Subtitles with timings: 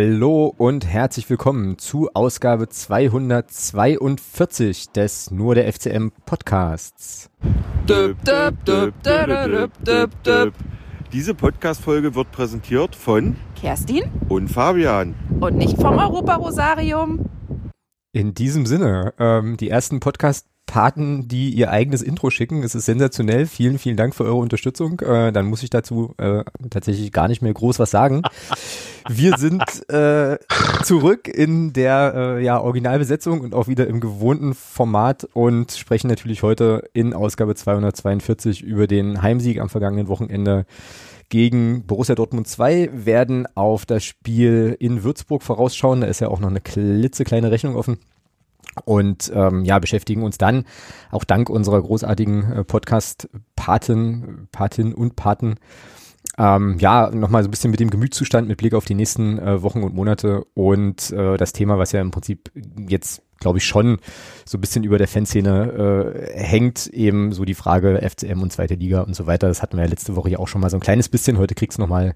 [0.00, 7.28] Hallo und herzlich willkommen zu Ausgabe 242 des Nur der FCM Podcasts.
[11.12, 15.16] Diese Podcast-Folge wird präsentiert von Kerstin und Fabian.
[15.40, 17.28] und nicht vom Europa-Rosarium.
[18.12, 19.98] In diesem Sinne, ähm, die ersten
[20.68, 23.46] Podcast-Paten, die ihr eigenes Intro schicken, es ist sensationell.
[23.46, 25.00] Vielen, vielen Dank für eure Unterstützung.
[25.00, 28.22] Äh, dann muss ich dazu äh, tatsächlich gar nicht mehr groß was sagen.
[29.08, 30.38] Wir sind äh,
[30.84, 36.42] zurück in der äh, ja, Originalbesetzung und auch wieder im gewohnten Format und sprechen natürlich
[36.42, 40.66] heute in Ausgabe 242 über den Heimsieg am vergangenen Wochenende
[41.30, 46.00] gegen Borussia Dortmund 2, werden auf das Spiel in Würzburg vorausschauen.
[46.00, 47.98] Da ist ja auch noch eine klitzekleine Rechnung offen.
[48.84, 50.64] Und ähm, ja, beschäftigen uns dann
[51.10, 55.56] auch dank unserer großartigen äh, Podcast-Paten, Patin und Paten,
[56.38, 59.60] ähm, ja, nochmal so ein bisschen mit dem Gemütszustand mit Blick auf die nächsten äh,
[59.62, 62.52] Wochen und Monate und äh, das Thema, was ja im Prinzip
[62.88, 63.98] jetzt, glaube ich, schon
[64.44, 68.74] so ein bisschen über der Fanszene äh, hängt, eben so die Frage FCM und zweite
[68.74, 69.48] Liga und so weiter.
[69.48, 71.38] Das hatten wir ja letzte Woche ja auch schon mal so ein kleines bisschen.
[71.38, 72.14] Heute kriegst du nochmal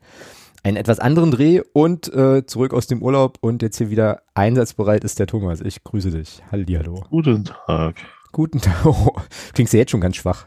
[0.62, 5.04] einen etwas anderen Dreh und äh, zurück aus dem Urlaub und jetzt hier wieder einsatzbereit
[5.04, 5.60] ist der Thomas.
[5.60, 6.42] Ich grüße dich.
[6.50, 7.04] Hallihallo.
[7.10, 7.96] Guten Tag.
[8.32, 8.72] Guten Tag.
[8.84, 9.12] Oh,
[9.54, 10.46] klingst ja jetzt schon ganz schwach.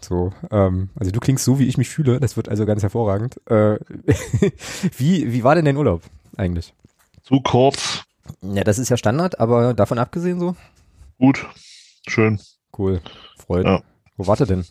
[0.00, 2.20] So, ähm, also du klingst so, wie ich mich fühle.
[2.20, 3.40] Das wird also ganz hervorragend.
[3.46, 3.78] Äh,
[4.96, 6.02] wie, wie war denn dein Urlaub
[6.36, 6.74] eigentlich?
[7.22, 8.04] Zu kurz.
[8.42, 10.54] Ja, das ist ja Standard, aber davon abgesehen so?
[11.18, 11.46] Gut.
[12.06, 12.40] Schön.
[12.76, 13.00] Cool.
[13.38, 13.64] Freut.
[13.64, 13.82] Ja.
[14.16, 14.64] Wo wart ihr denn?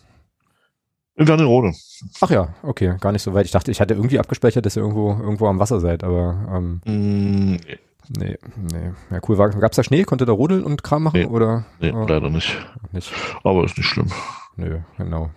[1.16, 1.72] In Wernigerode.
[2.20, 3.46] Ach ja, okay, gar nicht so weit.
[3.46, 6.80] Ich dachte, ich hatte irgendwie abgespeichert, dass ihr irgendwo, irgendwo am Wasser seid, aber ähm,
[6.84, 7.56] Mm,
[8.18, 8.90] nee, nee.
[9.10, 9.38] Ja, cool.
[9.38, 10.04] War, gab's da Schnee?
[10.04, 11.20] Konnte da rodeln und Kram machen?
[11.20, 11.26] Nee.
[11.26, 11.64] Oder?
[11.80, 12.54] nee, Oh, leider nicht.
[12.92, 13.12] nicht.
[13.44, 14.08] Aber ist nicht schlimm.
[14.56, 15.30] Nö, genau.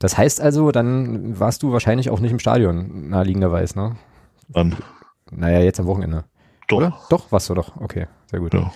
[0.00, 3.96] Das heißt also, dann warst du wahrscheinlich auch nicht im Stadion, naheliegenderweise, ne?
[4.48, 4.76] Dann.
[5.30, 6.24] Naja, jetzt am Wochenende.
[6.68, 6.76] Doch.
[6.78, 6.98] Oder?
[7.08, 7.76] Doch, warst du doch.
[7.80, 8.52] Okay, sehr gut.
[8.54, 8.72] Ja.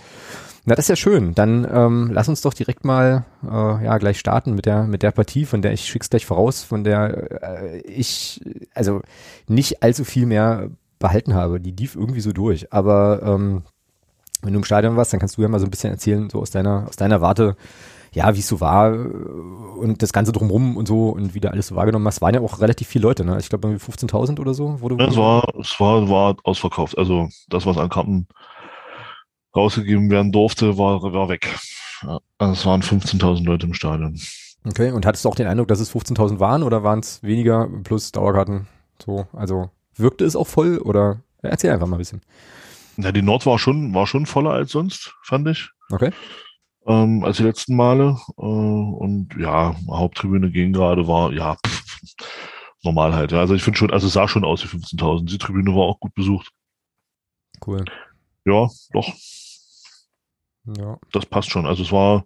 [0.64, 1.34] Na, das ist ja schön.
[1.34, 5.10] Dann ähm, lass uns doch direkt mal äh, ja gleich starten mit der mit der
[5.10, 8.40] Partie, von der ich schick's gleich voraus, von der äh, ich
[8.74, 9.00] also
[9.48, 10.70] nicht allzu viel mehr
[11.00, 11.60] behalten habe.
[11.60, 12.72] Die lief irgendwie so durch.
[12.72, 13.62] Aber ähm,
[14.42, 16.40] wenn du im Stadion warst, dann kannst du ja mal so ein bisschen erzählen, so
[16.40, 17.56] aus deiner aus deiner Warte,
[18.12, 21.50] ja, wie es so war äh, und das Ganze drumrum und so und wie du
[21.50, 22.20] alles so wahrgenommen hast.
[22.22, 23.36] Waren ja auch relativ viele Leute, ne?
[23.40, 24.78] Ich glaube irgendwie 15.000 oder so.
[24.80, 26.96] Du, Ja, es war, es war, war ausverkauft.
[26.96, 28.28] Also das, was an Karten
[29.54, 31.58] rausgegeben werden durfte, war, war weg.
[32.38, 34.20] Also es waren 15.000 Leute im Stadion.
[34.64, 37.68] Okay, und hattest du auch den Eindruck, dass es 15.000 waren oder waren es weniger
[37.82, 38.66] plus Dauerkarten?
[39.04, 42.22] So, also wirkte es auch voll oder erzähl einfach mal ein bisschen.
[42.96, 45.70] Ja, die Nord war schon, war schon voller als sonst, fand ich.
[45.90, 46.10] Okay.
[46.86, 48.18] Ähm, als die letzten Male.
[48.38, 51.96] Äh, und ja, Haupttribüne ging gerade war, ja, pff,
[52.82, 53.32] normal halt.
[53.32, 53.40] Ja.
[53.40, 55.24] Also ich finde schon, also es sah schon aus wie 15.000.
[55.24, 56.50] Die Tribüne war auch gut besucht.
[57.66, 57.84] Cool.
[58.44, 59.12] Ja, doch,
[60.64, 60.98] Ja.
[61.12, 61.66] das passt schon.
[61.66, 62.24] Also es war,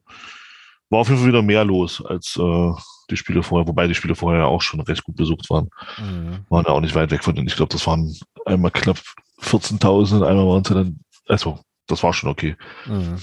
[0.90, 2.72] war auf jeden Fall wieder mehr los als äh,
[3.10, 5.70] die Spiele vorher, wobei die Spiele vorher ja auch schon recht gut besucht waren.
[5.98, 6.44] Mhm.
[6.48, 7.48] Waren ja auch nicht weit weg von denen.
[7.48, 8.14] Ich glaube, das waren
[8.44, 8.98] einmal knapp
[9.42, 12.56] 14.000, einmal waren es dann, also das war schon okay.
[12.86, 13.16] Mhm.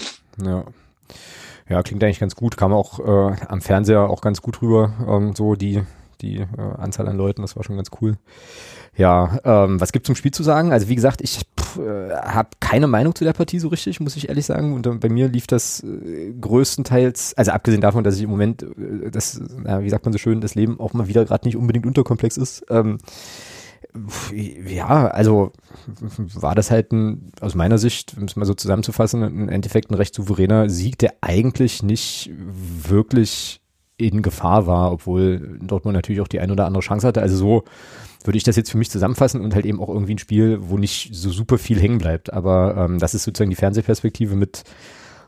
[0.44, 0.64] Ja.
[1.68, 2.56] Ja, klingt eigentlich ganz gut.
[2.56, 5.82] Kam auch äh, am Fernseher auch ganz gut rüber, ähm, so die,
[6.20, 8.18] die äh, Anzahl an Leuten, das war schon ganz cool.
[8.96, 10.72] Ja, ähm, was gibt zum Spiel zu sagen?
[10.72, 11.40] Also wie gesagt, ich
[11.78, 14.72] äh, habe keine Meinung zu der Partie so richtig, muss ich ehrlich sagen.
[14.72, 18.62] Und äh, bei mir lief das äh, größtenteils, also abgesehen davon, dass ich im Moment,
[18.62, 21.56] äh, das, na, wie sagt man so schön, das Leben auch mal wieder gerade nicht
[21.56, 22.64] unbedingt unterkomplex ist.
[22.70, 22.98] Ähm,
[24.66, 25.52] ja, also
[26.16, 29.94] war das halt ein, aus meiner Sicht, um es mal so zusammenzufassen, im Endeffekt ein
[29.94, 33.60] recht souveräner Sieg, der eigentlich nicht wirklich
[33.96, 37.22] in Gefahr war, obwohl Dortmund natürlich auch die ein oder andere Chance hatte.
[37.22, 37.64] Also so
[38.24, 40.78] würde ich das jetzt für mich zusammenfassen und halt eben auch irgendwie ein Spiel, wo
[40.78, 42.32] nicht so super viel hängen bleibt.
[42.32, 44.64] Aber ähm, das ist sozusagen die Fernsehperspektive mit,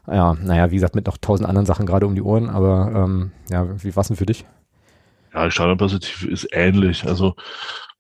[0.07, 2.49] ja, naja, wie gesagt, mit noch tausend anderen Sachen gerade um die Ohren.
[2.49, 4.47] Aber ähm, ja, wie war's denn für dich?
[5.35, 7.07] Ja, die Stadionperspektive ist ähnlich.
[7.07, 7.35] Also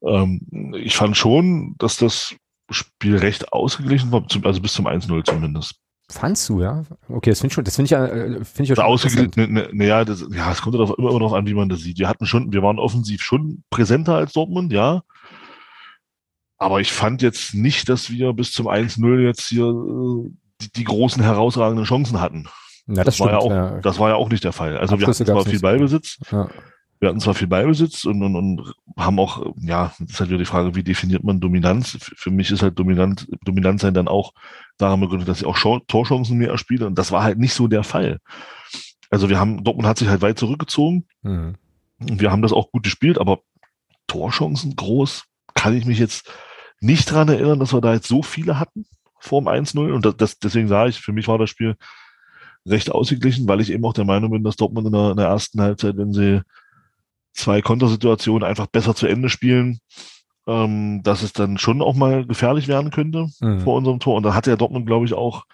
[0.02, 2.34] ähm, ich fand schon, dass das
[2.70, 5.76] Spiel recht ausgeglichen war, also bis zum 1-0 zumindest.
[6.08, 6.84] Fandst du, ja?
[7.08, 8.84] Okay, das finde ich schon, das finde ich ja, äh, finde ich ja Also schon
[8.84, 9.52] ausgeglichen, interessant.
[9.52, 11.68] ne, ne, ne, ja, das, ja, es kommt darauf, immer, immer darauf an, wie man
[11.68, 11.98] das sieht.
[11.98, 15.02] Wir hatten schon, wir waren offensiv schon präsenter als Dortmund, ja.
[16.58, 20.30] Aber ich fand jetzt nicht, dass wir bis zum 1-0 jetzt hier äh,
[20.62, 22.46] die, die großen herausragenden Chancen hatten.
[22.86, 23.52] Ja, das, war ja stimmt.
[23.52, 23.80] auch, ja.
[23.80, 24.78] das war ja auch nicht der Fall.
[24.78, 25.60] Also wir Abschlüsse hatten zwar viel.
[25.60, 26.48] Ballbesitz, Ja.
[27.00, 30.38] wir hatten zwar viel Ballbesitz und, und, und haben auch, ja, das ist halt wieder
[30.38, 31.98] die Frage, wie definiert man Dominanz?
[32.00, 34.32] Für mich ist halt dominant, dominant sein dann auch
[34.78, 37.82] daran begründet, dass ich auch Torchancen mehr erspiele und das war halt nicht so der
[37.82, 38.18] Fall.
[39.10, 41.06] Also wir haben, Dortmund hat sich halt weit zurückgezogen
[41.98, 42.20] Mhm.
[42.20, 43.40] wir haben das auch gut gespielt, aber
[44.06, 45.24] Torchancen groß
[45.54, 46.30] kann ich mich jetzt
[46.80, 48.86] nicht dran erinnern, dass wir da jetzt so viele hatten
[49.18, 49.92] vor dem 1-0.
[49.92, 51.76] Und das, das, deswegen sage ich, für mich war das Spiel
[52.66, 55.26] recht ausgeglichen, weil ich eben auch der Meinung bin, dass Dortmund in der, in der
[55.26, 56.42] ersten Halbzeit, wenn sie
[57.32, 59.78] zwei Kontersituationen einfach besser zu Ende spielen,
[60.46, 63.60] ähm, dass es dann schon auch mal gefährlich werden könnte mhm.
[63.60, 64.16] vor unserem Tor.
[64.16, 65.44] Und da hatte ja Dortmund, glaube ich, auch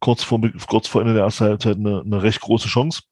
[0.00, 3.02] kurz vor, kurz vor Ende der ersten Halbzeit eine, eine recht große Chance.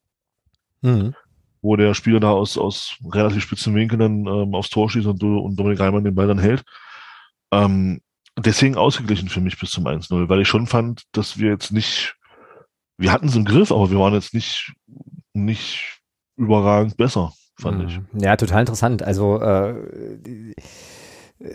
[0.82, 1.14] Mhm.
[1.62, 5.22] Wo der Spieler da aus, aus relativ spitzen Winkel dann ähm, aufs Tor schießt und,
[5.22, 6.62] und Dominik Reimann den Ball dann hält.
[7.52, 8.00] Ähm,
[8.38, 12.16] deswegen ausgeglichen für mich bis zum 1-0, weil ich schon fand, dass wir jetzt nicht,
[12.96, 14.72] wir hatten es im Griff, aber wir waren jetzt nicht,
[15.34, 16.00] nicht
[16.36, 17.86] überragend besser, fand mhm.
[17.86, 18.22] ich.
[18.22, 19.02] Ja, total interessant.
[19.02, 20.54] Also äh,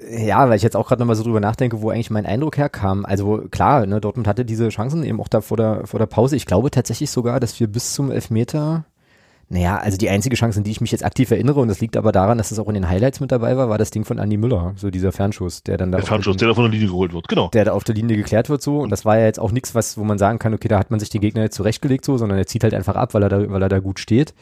[0.09, 3.05] ja, weil ich jetzt auch gerade nochmal so drüber nachdenke, wo eigentlich mein Eindruck herkam.
[3.05, 6.35] Also klar, ne, Dortmund hatte diese Chancen eben auch da vor der, vor der Pause.
[6.35, 8.85] Ich glaube tatsächlich sogar, dass wir bis zum Elfmeter
[9.47, 11.97] naja, also die einzige Chance, an die ich mich jetzt aktiv erinnere, und das liegt
[11.97, 14.17] aber daran, dass es auch in den Highlights mit dabei war, war das Ding von
[14.17, 15.99] Andi Müller, so dieser Fernschuss, der dann da.
[15.99, 17.49] Der Fernschuss, der da von der Linie geholt wird, genau.
[17.49, 18.79] Der da auf der Linie geklärt wird so.
[18.79, 20.89] Und das war ja jetzt auch nichts, was, wo man sagen kann, okay, da hat
[20.89, 23.29] man sich den Gegner jetzt zurechtgelegt so, sondern er zieht halt einfach ab, weil er
[23.29, 24.33] da, weil er da gut steht.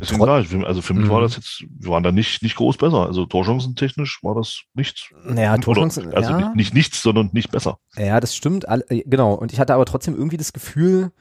[0.00, 1.10] Deswegen Trot ich, also für mich mhm.
[1.10, 3.06] war das jetzt, wir waren da nicht, nicht groß besser.
[3.06, 5.08] Also Torchancentechnisch war das nichts.
[5.24, 6.38] Naja, Torchancen, also ja.
[6.38, 7.78] nicht, nicht nichts, sondern nicht besser.
[7.96, 9.34] Ja, das stimmt, äh, genau.
[9.34, 11.12] Und ich hatte aber trotzdem irgendwie das Gefühl,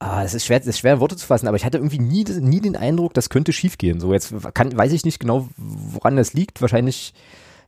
[0.00, 2.22] Ah, das ist schwer, das ist schwer Worte zu fassen, aber ich hatte irgendwie nie,
[2.22, 3.98] nie den Eindruck, das könnte schiefgehen.
[3.98, 6.62] So, jetzt kann, weiß ich nicht genau, woran das liegt.
[6.62, 7.14] Wahrscheinlich,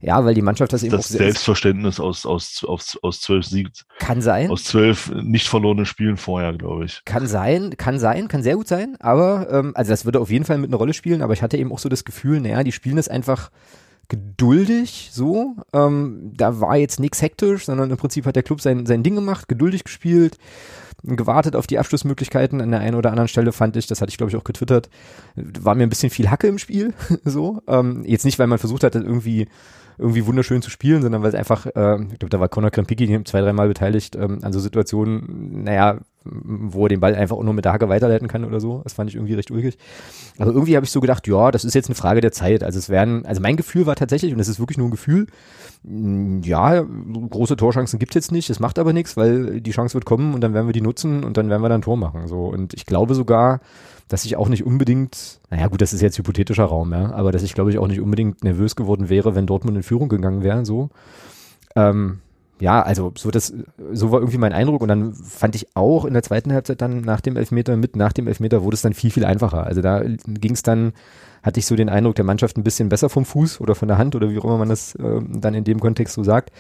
[0.00, 3.72] ja, weil die Mannschaft das, eben das Selbstverständnis aus, aus, aus, aus zwölf Siegen.
[3.98, 4.50] Kann sein.
[4.50, 7.02] Aus zwölf nicht verlorenen Spielen vorher, glaube ich.
[7.04, 10.46] Kann sein, kann sein, kann sehr gut sein, aber, ähm, also das würde auf jeden
[10.46, 12.72] Fall mit einer Rolle spielen, aber ich hatte eben auch so das Gefühl, naja, die
[12.72, 13.50] spielen das einfach
[14.08, 15.54] geduldig so.
[15.72, 19.14] Ähm, da war jetzt nichts hektisch, sondern im Prinzip hat der Club sein, sein Ding
[19.14, 20.38] gemacht, geduldig gespielt
[21.02, 22.60] gewartet auf die Abschlussmöglichkeiten.
[22.60, 24.90] An der einen oder anderen Stelle fand ich, das hatte ich glaube ich auch getwittert,
[25.34, 26.94] war mir ein bisschen viel Hacke im Spiel.
[27.24, 29.48] so ähm, jetzt nicht, weil man versucht hat, irgendwie
[30.00, 33.22] irgendwie wunderschön zu spielen, sondern weil es einfach, äh, ich glaube, da war Conor Krempicki
[33.24, 37.54] zwei, dreimal beteiligt ähm, an so Situationen, naja, wo er den Ball einfach auch nur
[37.54, 38.80] mit der Hacke weiterleiten kann oder so.
[38.84, 39.78] Das fand ich irgendwie recht ulkig.
[40.38, 42.62] Aber irgendwie habe ich so gedacht, ja, das ist jetzt eine Frage der Zeit.
[42.62, 45.26] Also es werden, also mein Gefühl war tatsächlich, und das ist wirklich nur ein Gefühl,
[45.82, 49.94] mm, ja, große Torchancen gibt es jetzt nicht, das macht aber nichts, weil die Chance
[49.94, 51.96] wird kommen und dann werden wir die nutzen und dann werden wir dann ein Tor
[51.96, 52.26] machen.
[52.26, 52.46] So.
[52.46, 53.60] Und ich glaube sogar,
[54.10, 57.44] dass ich auch nicht unbedingt, naja gut, das ist jetzt hypothetischer Raum, ja, aber dass
[57.44, 60.66] ich glaube ich auch nicht unbedingt nervös geworden wäre, wenn Dortmund in Führung gegangen wäre,
[60.66, 60.90] so.
[61.76, 62.18] Ähm,
[62.60, 63.54] ja, also so das,
[63.92, 67.00] so war irgendwie mein Eindruck und dann fand ich auch in der zweiten Halbzeit dann
[67.00, 69.64] nach dem Elfmeter mit nach dem Elfmeter wurde es dann viel viel einfacher.
[69.64, 70.92] Also da ging es dann,
[71.42, 73.96] hatte ich so den Eindruck der Mannschaft ein bisschen besser vom Fuß oder von der
[73.96, 76.52] Hand oder wie auch immer man das äh, dann in dem Kontext so sagt.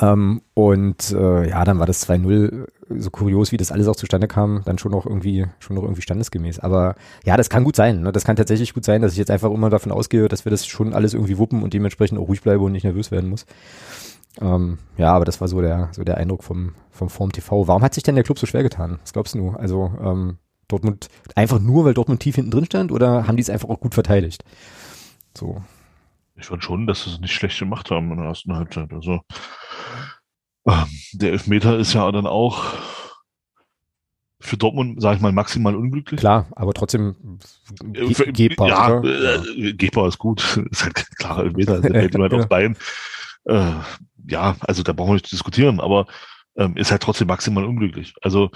[0.00, 4.28] Ähm, und äh, ja, dann war das 2-0, so kurios, wie das alles auch zustande
[4.28, 6.58] kam, dann schon noch irgendwie, schon noch irgendwie standesgemäß.
[6.60, 6.94] Aber
[7.24, 8.02] ja, das kann gut sein.
[8.02, 8.12] Ne?
[8.12, 10.66] Das kann tatsächlich gut sein, dass ich jetzt einfach immer davon ausgehe, dass wir das
[10.66, 13.46] schon alles irgendwie wuppen und dementsprechend auch ruhig bleibe und nicht nervös werden muss.
[14.40, 17.66] Ähm, ja, aber das war so der, so der Eindruck vom, vom Form TV.
[17.66, 18.98] Warum hat sich denn der Club so schwer getan?
[19.02, 19.50] Was glaubst du?
[19.50, 20.38] Also ähm,
[20.68, 23.80] Dortmund einfach nur, weil Dortmund tief hinten drin stand oder haben die es einfach auch
[23.80, 24.44] gut verteidigt?
[25.36, 25.62] So.
[26.36, 28.92] Ich fand schon, dass sie es nicht schlecht gemacht haben in der ersten Halbzeit.
[28.92, 29.20] Also
[31.12, 32.74] der Elfmeter ist ja dann auch
[34.40, 36.20] für Dortmund, sage ich mal, maximal unglücklich.
[36.20, 37.16] Klar, aber trotzdem
[37.92, 38.68] ge gehbar.
[38.68, 40.56] Ja, äh, gehbar ist gut.
[40.70, 42.38] ist halt ein klarer Elfmeter, der hält jemand ja.
[42.38, 42.76] aufs Bein.
[43.44, 43.72] Äh,
[44.28, 46.06] ja, also da brauchen wir nicht diskutieren, aber
[46.56, 48.14] ähm, ist halt trotzdem maximal unglücklich.
[48.22, 48.50] Also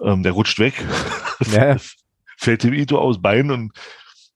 [0.00, 0.74] ähm, der rutscht weg,
[1.52, 1.76] ja.
[2.36, 3.72] fällt dem Ito aus Bein und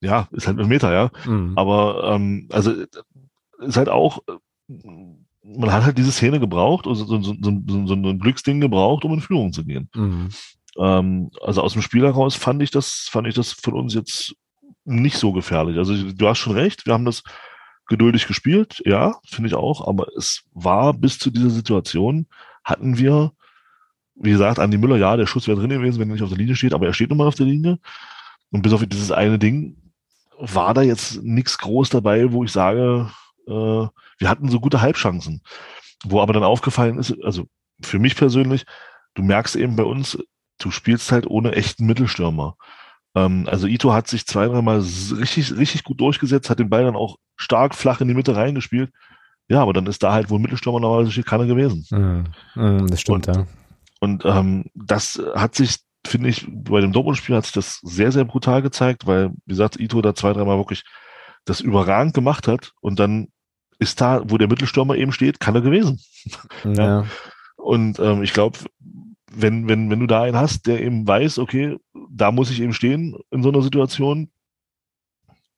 [0.00, 1.10] ja, ist halt ein Meter, ja.
[1.24, 1.52] Mhm.
[1.56, 2.72] Aber ähm, also
[3.60, 4.20] ist halt auch,
[5.42, 9.14] man hat halt diese Szene gebraucht, also so, so, so, so ein Glücksding gebraucht, um
[9.14, 9.88] in Führung zu gehen.
[9.94, 10.28] Mhm.
[10.78, 14.34] Ähm, also aus dem Spiel heraus fand ich das, fand ich das von uns jetzt
[14.84, 15.78] nicht so gefährlich.
[15.78, 17.22] Also du hast schon recht, wir haben das
[17.86, 22.26] geduldig gespielt, ja, finde ich auch, aber es war bis zu dieser Situation,
[22.62, 23.32] hatten wir,
[24.14, 26.38] wie gesagt, Andi Müller, ja, der Schuss wäre drin gewesen, wenn er nicht auf der
[26.38, 27.78] Linie steht, aber er steht nun mal auf der Linie.
[28.50, 29.76] Und bis auf dieses eine Ding
[30.38, 33.10] war da jetzt nichts groß dabei, wo ich sage,
[33.46, 33.86] äh,
[34.18, 35.42] wir hatten so gute Halbchancen.
[36.04, 37.46] Wo aber dann aufgefallen ist, also
[37.82, 38.64] für mich persönlich,
[39.14, 40.18] du merkst eben bei uns,
[40.58, 42.56] du spielst halt ohne echten Mittelstürmer.
[43.14, 46.96] Ähm, also Ito hat sich zwei, dreimal richtig, richtig gut durchgesetzt, hat den Ball dann
[46.96, 48.90] auch stark flach in die Mitte reingespielt.
[49.48, 51.86] Ja, aber dann ist da halt, wo ein Mittelstürmer normalerweise keiner gewesen.
[52.54, 52.86] Mhm.
[52.86, 53.46] Das stimmt, und, ja.
[53.98, 58.24] Und ähm, das hat sich, finde ich, bei dem Dortmund-Spiel hat sich das sehr, sehr
[58.24, 60.84] brutal gezeigt, weil, wie gesagt, Ito da zwei, dreimal wirklich
[61.44, 63.28] das überragend gemacht hat und dann
[63.78, 66.00] ist da, wo der Mittelstürmer eben steht, kann er gewesen.
[66.64, 67.06] Ja.
[67.56, 68.58] Und ähm, ich glaube,
[69.30, 71.78] wenn, wenn, wenn du da einen hast, der eben weiß, okay,
[72.10, 74.30] da muss ich eben stehen in so einer Situation,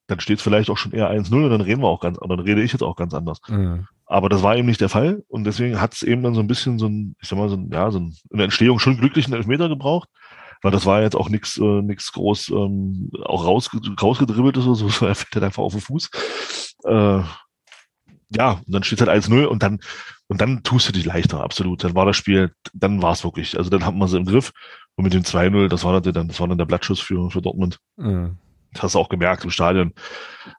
[0.09, 2.41] dann steht es vielleicht auch schon eher 1-0 und dann reden wir auch ganz, dann
[2.41, 3.41] rede ich jetzt auch ganz anders.
[3.49, 3.87] Mhm.
[4.05, 6.47] Aber das war eben nicht der Fall und deswegen hat es eben dann so ein
[6.47, 8.99] bisschen so ein, ich sag mal, so ein, ja, so ein, in der Entstehung schon
[8.99, 10.09] glücklichen Elfmeter gebraucht.
[10.63, 14.87] Weil das war jetzt auch nichts äh, nix groß ähm, auch raus, rausgedribbelt oder so,
[15.07, 16.11] er fällt halt einfach auf den Fuß.
[16.85, 17.23] Äh,
[18.35, 19.81] ja, und dann steht halt 1-0 und dann,
[20.29, 21.85] und dann tust du dich leichter, absolut.
[21.85, 23.59] Dann war das Spiel, dann war es wirklich.
[23.59, 24.53] Also dann hat man sie im Griff.
[24.95, 27.79] Und mit dem 2-0, das war dann, das war dann der Blattschuss für, für Dortmund.
[27.97, 28.39] Mhm.
[28.73, 29.93] Das hast du auch gemerkt im Stadion.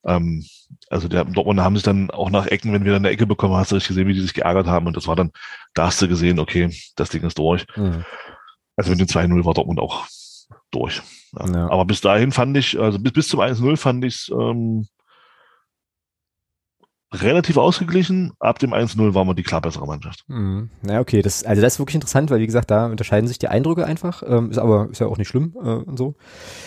[0.06, 0.46] Ähm,
[0.90, 3.56] also der Dortmund haben sich dann auch nach Ecken, wenn wir dann eine Ecke bekommen,
[3.56, 4.86] hast du richtig gesehen, wie die sich geärgert haben.
[4.86, 5.32] Und das war dann,
[5.74, 7.66] da hast du gesehen, okay, das Ding ist durch.
[7.76, 8.06] Mhm.
[8.76, 10.06] Also mit dem 2-0 war Dortmund auch
[10.72, 11.02] durch.
[11.38, 11.48] Ja.
[11.48, 11.70] Ja.
[11.70, 14.88] Aber bis dahin fand ich, also bis, bis zum 1-0 fand ich ähm,
[17.14, 18.34] relativ ausgeglichen.
[18.40, 20.24] Ab dem 1-0 waren wir die klar bessere Mannschaft.
[20.28, 20.70] Mhm.
[20.82, 23.48] Na okay, das, also das ist wirklich interessant, weil wie gesagt, da unterscheiden sich die
[23.48, 24.24] Eindrücke einfach.
[24.26, 26.16] Ähm, ist aber ist ja auch nicht schlimm äh, und so.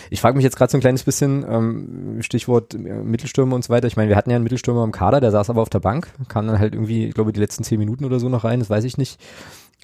[0.09, 3.69] Ich frage mich jetzt gerade so ein kleines bisschen, ähm, Stichwort äh, Mittelstürmer und so
[3.69, 3.87] weiter.
[3.87, 6.13] Ich meine, wir hatten ja einen Mittelstürmer im Kader, der saß aber auf der Bank,
[6.29, 8.69] kam dann halt irgendwie, ich glaube, die letzten zehn Minuten oder so noch rein, das
[8.69, 9.19] weiß ich nicht.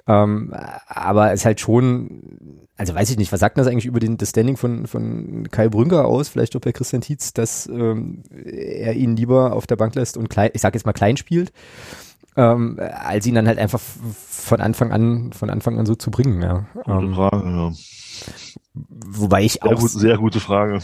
[0.05, 0.53] Ähm,
[0.87, 4.17] aber es ist halt schon, also weiß ich nicht, was sagt das eigentlich über den,
[4.17, 8.93] das Standing von, von Kai Brünker aus, vielleicht auch bei Christian Tietz, dass ähm, er
[8.93, 11.53] ihn lieber auf der Bank lässt und klein, ich sag jetzt mal klein spielt,
[12.35, 16.41] ähm, als ihn dann halt einfach von Anfang an, von Anfang an so zu bringen.
[16.41, 16.65] Ja.
[16.73, 17.71] Gute ähm, Frage, ja.
[18.75, 19.79] Wobei ich sehr auch.
[19.79, 20.79] Gut, sehr gute Frage.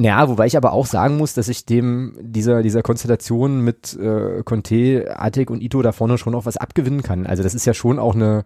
[0.00, 4.42] Ja, wobei ich aber auch sagen muss, dass ich dem, dieser, dieser Konstellation mit äh,
[4.44, 7.26] Conte, Attic und Ito da vorne schon auch was abgewinnen kann.
[7.26, 8.44] Also das ist ja schon auch eine,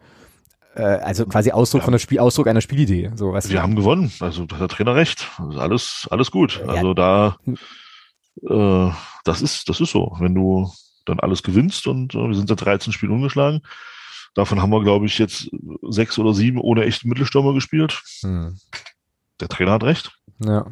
[0.74, 1.84] äh, also quasi Ausdruck ja.
[1.84, 3.10] von der Spiel, Ausdruck einer Spielidee.
[3.14, 4.12] So, was Wir haben gewonnen.
[4.20, 5.28] Also da hat der Trainer recht.
[5.38, 6.62] Also alles, alles gut.
[6.64, 6.72] Ja.
[6.72, 7.36] Also da,
[8.48, 8.90] äh,
[9.24, 10.16] das ist, das ist so.
[10.20, 10.70] Wenn du
[11.04, 13.60] dann alles gewinnst und äh, wir sind seit 13 Spielen ungeschlagen.
[14.36, 15.50] Davon haben wir, glaube ich, jetzt
[15.88, 18.02] sechs oder sieben ohne echten Mittelstürmer gespielt.
[18.20, 18.58] Hm.
[19.40, 20.12] Der Trainer hat recht.
[20.44, 20.66] Ja.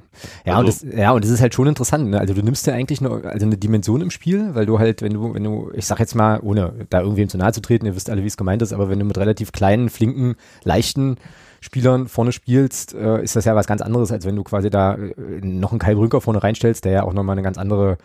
[0.44, 2.10] Ja, also, und das, ja, und das ist halt schon interessant.
[2.10, 2.20] Ne?
[2.20, 5.14] Also du nimmst ja eigentlich nur, also eine Dimension im Spiel, weil du halt, wenn
[5.14, 7.96] du, wenn du, ich sag jetzt mal, ohne da irgendwem zu nahe zu treten, ihr
[7.96, 11.16] wisst alle, wie es gemeint ist, aber wenn du mit relativ kleinen, flinken, leichten
[11.62, 14.96] Spielern vorne spielst, äh, ist das ja was ganz anderes, als wenn du quasi da
[14.96, 17.96] äh, noch einen Kai Brünker vorne reinstellst, der ja auch nochmal eine ganz andere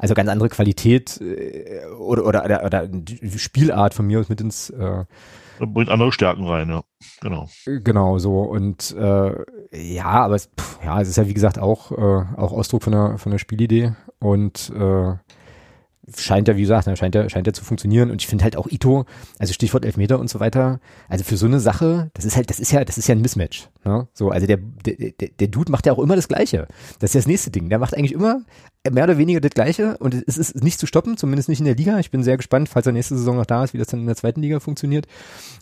[0.00, 2.88] also ganz andere Qualität äh, oder, oder, oder, oder
[3.36, 5.04] Spielart von mir aus mit ins äh,
[5.66, 6.82] bringt andere Stärken rein, ja.
[7.20, 7.48] Genau.
[7.66, 8.40] Genau, so.
[8.40, 9.32] Und äh,
[9.72, 12.92] ja, aber es, pff, ja, es ist ja wie gesagt auch, äh, auch Ausdruck von
[12.92, 13.92] der, von der Spielidee.
[14.18, 15.14] Und äh,
[16.16, 18.10] scheint ja, wie gesagt, ne, scheint ja, scheint ja zu funktionieren.
[18.10, 19.04] Und ich finde halt auch Ito,
[19.38, 22.58] also Stichwort Elfmeter und so weiter, also für so eine Sache, das ist halt, das
[22.58, 23.68] ist ja, das ist ja ein Mismatch.
[23.84, 24.08] Ne?
[24.12, 26.66] So, also der, der, der Dude macht ja auch immer das Gleiche.
[26.98, 27.68] Das ist ja das nächste Ding.
[27.68, 28.42] Der macht eigentlich immer
[28.90, 31.74] mehr oder weniger das Gleiche und es ist nicht zu stoppen, zumindest nicht in der
[31.74, 31.98] Liga.
[31.98, 34.06] Ich bin sehr gespannt, falls er nächste Saison noch da ist, wie das dann in
[34.06, 35.06] der zweiten Liga funktioniert.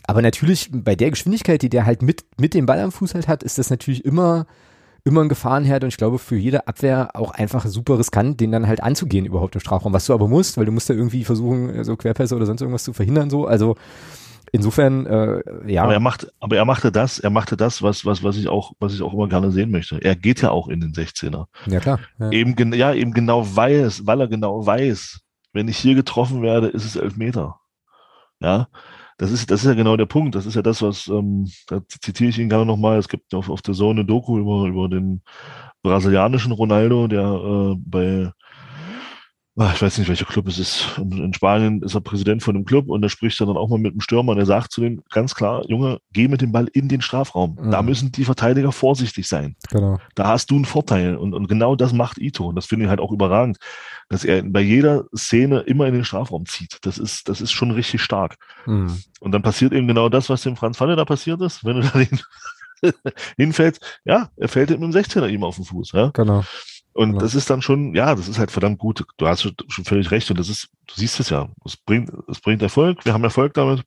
[0.03, 3.27] Aber natürlich, bei der Geschwindigkeit, die der halt mit, mit dem Ball am Fuß halt
[3.27, 4.45] hat, ist das natürlich immer,
[5.09, 8.67] immer ein Gefahrenherd und ich glaube für jede Abwehr auch einfach super riskant, den dann
[8.67, 11.83] halt anzugehen überhaupt im Strafraum, was du aber musst, weil du musst ja irgendwie versuchen,
[11.83, 13.75] so Querpässe oder sonst irgendwas zu verhindern, so, also
[14.51, 15.83] insofern, äh, ja.
[15.83, 18.73] Aber er macht, aber er machte das, er machte das, was, was, was ich auch,
[18.79, 19.97] was ich auch immer gerne sehen möchte.
[20.03, 21.45] Er geht ja auch in den 16er.
[21.65, 21.99] Ja, klar.
[22.19, 22.31] Ja.
[22.31, 25.21] Eben, ja, eben genau weiß, weil er genau weiß,
[25.53, 27.59] wenn ich hier getroffen werde, ist es elf Meter.
[28.39, 28.67] Ja.
[29.19, 30.33] Das ist, das ist ja genau der Punkt.
[30.33, 32.97] Das ist ja das, was, ähm, da zitiere ich ihn gerne nochmal.
[32.97, 35.21] Es gibt auf, auf der Zone Doku über, über den
[35.83, 38.31] brasilianischen Ronaldo, der äh, bei
[39.73, 40.97] ich weiß nicht, welcher Club es ist.
[40.97, 43.77] In Spanien ist er Präsident von dem Club und da spricht er dann auch mal
[43.77, 46.67] mit dem Stürmer und er sagt zu dem ganz klar, Junge, geh mit dem Ball
[46.71, 47.57] in den Strafraum.
[47.59, 47.71] Mhm.
[47.71, 49.55] Da müssen die Verteidiger vorsichtig sein.
[49.69, 49.99] Genau.
[50.15, 52.89] Da hast du einen Vorteil und, und genau das macht Ito und das finde ich
[52.89, 53.57] halt auch überragend,
[54.07, 56.77] dass er bei jeder Szene immer in den Strafraum zieht.
[56.83, 58.37] Das ist, das ist schon richtig stark.
[58.65, 58.97] Mhm.
[59.19, 61.81] Und dann passiert eben genau das, was dem Franz Falle da passiert ist, wenn du
[61.81, 62.19] da den
[63.37, 63.99] hinfällst.
[64.05, 65.91] Ja, er fällt mit dem 16er ihm auf den Fuß.
[65.91, 66.11] Ja?
[66.13, 66.43] Genau.
[66.93, 67.21] Und genau.
[67.21, 69.05] das ist dann schon, ja, das ist halt verdammt gut.
[69.17, 72.39] Du hast schon völlig recht und das ist, du siehst es ja, es bringt, es
[72.39, 73.05] bringt Erfolg.
[73.05, 73.83] Wir haben Erfolg damit.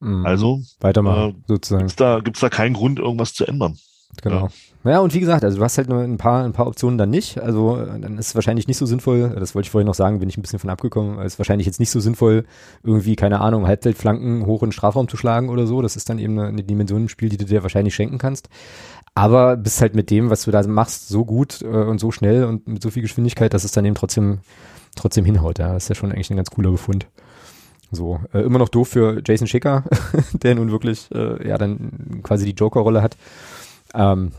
[0.00, 0.26] Mhm.
[0.26, 1.82] Also weitermachen, äh, sozusagen.
[1.82, 3.76] Gibt's da, gibt's da keinen Grund, irgendwas zu ändern.
[4.20, 4.50] Genau.
[4.84, 4.90] Ja.
[4.90, 7.08] ja, und wie gesagt, also du hast halt nur ein paar, ein paar Optionen dann
[7.08, 7.40] nicht.
[7.40, 10.28] Also dann ist es wahrscheinlich nicht so sinnvoll, das wollte ich vorhin noch sagen, bin
[10.28, 12.44] ich ein bisschen von abgekommen, es ist wahrscheinlich jetzt nicht so sinnvoll,
[12.82, 15.80] irgendwie, keine Ahnung, Halbfeldflanken hoch in den Strafraum zu schlagen oder so.
[15.80, 18.48] Das ist dann eben eine, eine Dimension im Spiel, die du dir wahrscheinlich schenken kannst.
[19.14, 22.44] Aber bist halt mit dem, was du da machst, so gut äh, und so schnell
[22.44, 24.40] und mit so viel Geschwindigkeit, dass es dann eben trotzdem,
[24.96, 25.58] trotzdem hinhaut.
[25.58, 27.06] Ja, das ist ja schon eigentlich ein ganz cooler Befund.
[27.90, 29.84] So, äh, immer noch doof für Jason Schicker,
[30.32, 33.18] der nun wirklich, äh, ja, dann quasi die Joker-Rolle hat.
[33.94, 34.32] Ähm,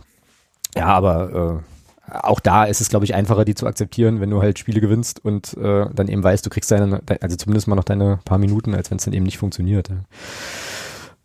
[0.76, 1.74] ja, aber äh,
[2.12, 5.24] auch da ist es, glaube ich, einfacher, die zu akzeptieren, wenn du halt Spiele gewinnst
[5.24, 8.74] und äh, dann eben weißt, du kriegst deine, also zumindest mal noch deine paar Minuten,
[8.74, 9.90] als wenn es dann eben nicht funktioniert.
[9.90, 9.98] Ja.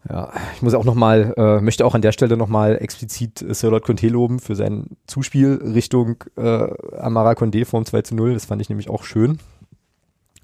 [0.08, 3.84] Ja, ich muss auch nochmal, äh, möchte auch an der Stelle nochmal explizit äh, Sirlot
[3.84, 8.32] Conte loben für sein Zuspiel Richtung äh, Amara Conde vorm 2 zu 0.
[8.32, 9.38] Das fand ich nämlich auch schön,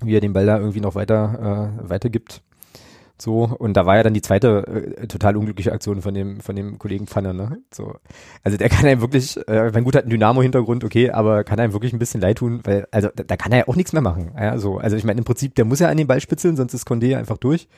[0.02, 2.42] wie er den Ball da irgendwie noch weiter äh, weitergibt.
[3.16, 6.56] So, und da war ja dann die zweite äh, total unglückliche Aktion von dem, von
[6.56, 7.58] dem Kollegen Pfanner, ne?
[7.72, 7.94] So.
[8.42, 11.72] Also der kann einem wirklich, äh, mein gut hat einen Dynamo-Hintergrund, okay, aber kann einem
[11.72, 14.02] wirklich ein bisschen leid tun, weil, also da, da kann er ja auch nichts mehr
[14.02, 14.32] machen.
[14.36, 14.78] Ja, so.
[14.78, 17.16] Also ich meine, im Prinzip, der muss ja an den Ball spitzeln, sonst ist Condé
[17.16, 17.68] einfach durch.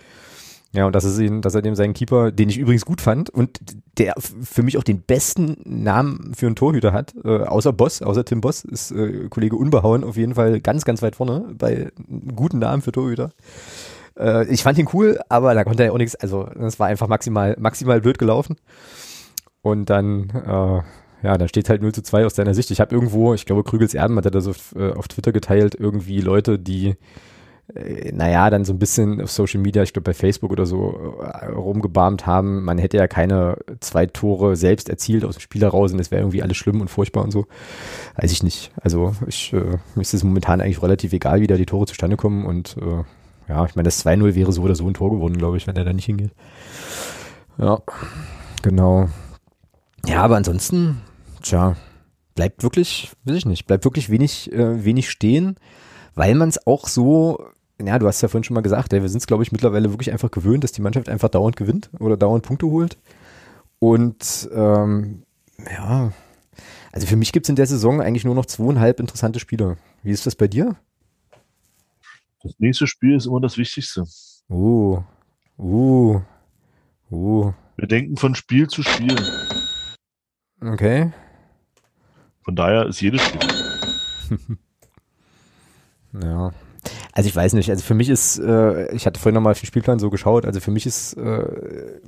[0.73, 3.31] Ja, und das ist ihn, dass er dem seinen Keeper, den ich übrigens gut fand
[3.31, 3.61] und
[3.99, 8.25] der für mich auch den besten Namen für einen Torhüter hat, äh, außer Boss, außer
[8.25, 11.91] Tim Boss, ist äh, Kollege Unbehauen auf jeden Fall ganz, ganz weit vorne bei
[12.35, 13.31] guten Namen für Torhüter.
[14.19, 17.09] Äh, ich fand ihn cool, aber da konnte er auch nichts, also das war einfach
[17.09, 18.57] maximal, maximal blöd gelaufen.
[19.63, 22.71] Und dann, äh, ja, dann steht halt 0 zu 2 aus seiner Sicht.
[22.71, 25.75] Ich habe irgendwo, ich glaube, Krügels Erben hat er das auf, äh, auf Twitter geteilt,
[25.75, 26.97] irgendwie Leute, die
[27.75, 31.19] äh, naja, dann so ein bisschen auf Social Media, ich glaube bei Facebook oder so,
[31.21, 35.93] äh, rumgebarmt haben, man hätte ja keine zwei Tore selbst erzielt aus dem Spiel heraus
[35.93, 37.47] und es wäre irgendwie alles schlimm und furchtbar und so.
[38.17, 38.73] Weiß ich nicht.
[38.81, 42.17] Also ich, äh, mir ist es momentan eigentlich relativ egal, wie da die Tore zustande
[42.17, 43.05] kommen und äh,
[43.49, 45.77] ja, ich meine, das 2-0 wäre so oder so ein Tor geworden, glaube ich, wenn
[45.77, 46.33] er da nicht hingeht.
[47.59, 47.79] Ja,
[48.63, 49.09] genau.
[50.05, 51.01] Ja, aber ansonsten,
[51.43, 51.77] tja,
[52.35, 55.57] bleibt wirklich, weiß ich nicht, bleibt wirklich wenig, äh, wenig stehen,
[56.15, 57.47] weil man es auch so,
[57.83, 59.91] ja, du hast ja vorhin schon mal gesagt, ey, wir sind es, glaube ich, mittlerweile
[59.91, 62.97] wirklich einfach gewöhnt, dass die Mannschaft einfach dauernd gewinnt oder dauernd Punkte holt.
[63.79, 65.23] Und ähm,
[65.71, 66.13] ja,
[66.93, 69.77] also für mich gibt es in der Saison eigentlich nur noch zweieinhalb interessante Spiele.
[70.03, 70.77] Wie ist das bei dir?
[72.43, 74.05] Das nächste Spiel ist immer das Wichtigste.
[74.49, 75.03] Uh,
[75.59, 76.21] uh,
[77.11, 77.53] uh.
[77.77, 79.17] Wir denken von Spiel zu Spiel.
[80.61, 81.13] Okay.
[82.43, 84.59] Von daher ist jedes Spiel.
[86.23, 86.53] ja.
[87.17, 89.65] Also ich weiß nicht, also für mich ist, äh, ich hatte vorhin nochmal auf den
[89.65, 91.99] Spielplan so geschaut, also für mich ist äh,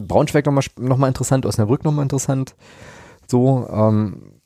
[0.00, 2.54] Braunschweig nochmal noch mal interessant, Osnabrück nochmal interessant,
[3.26, 4.40] so, ähm,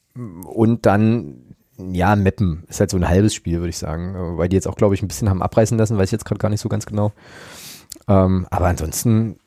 [0.44, 4.36] und dann ja, Meppen ist halt so ein halbes Spiel, würde ich sagen.
[4.36, 6.40] Weil die jetzt auch, glaube ich, ein bisschen haben abreißen lassen, weiß ich jetzt gerade
[6.40, 7.12] gar nicht so ganz genau.
[8.08, 9.38] Ähm, aber ansonsten,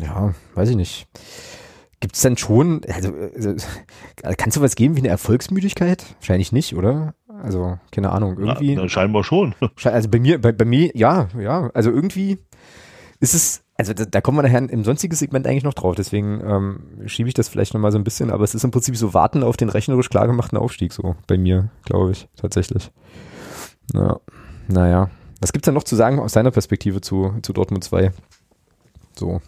[0.00, 1.08] ja, weiß ich nicht.
[1.98, 3.56] Gibt es denn schon, also, also,
[4.36, 6.04] kannst du was geben wie eine Erfolgsmüdigkeit?
[6.20, 7.14] Wahrscheinlich nicht, oder?
[7.42, 8.74] Also, keine Ahnung, irgendwie.
[8.74, 9.54] Ja, scheinbar schon.
[9.84, 11.70] Also bei mir, bei, bei mir, ja, ja.
[11.74, 12.38] Also irgendwie
[13.20, 16.40] ist es, also da, da kommen wir nachher im sonstigen Segment eigentlich noch drauf, deswegen
[16.44, 19.14] ähm, schiebe ich das vielleicht nochmal so ein bisschen, aber es ist im Prinzip so
[19.14, 22.92] Warten auf den rechnerisch klargemachten Aufstieg, so bei mir, glaube ich, tatsächlich.
[23.92, 24.20] Ja,
[24.68, 25.10] naja.
[25.40, 28.12] Was gibt's denn noch zu sagen aus deiner Perspektive zu, zu Dortmund 2?
[29.18, 29.40] So.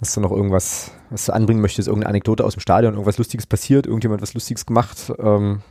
[0.00, 3.46] Hast du noch irgendwas, was du anbringen möchtest, irgendeine Anekdote aus dem Stadion, irgendwas Lustiges
[3.46, 5.62] passiert, irgendjemand was Lustiges gemacht, ähm,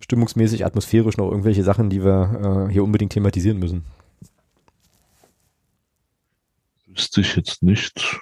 [0.00, 3.84] stimmungsmäßig, atmosphärisch noch irgendwelche Sachen, die wir äh, hier unbedingt thematisieren müssen?
[6.86, 8.20] Wüsste ich jetzt nicht.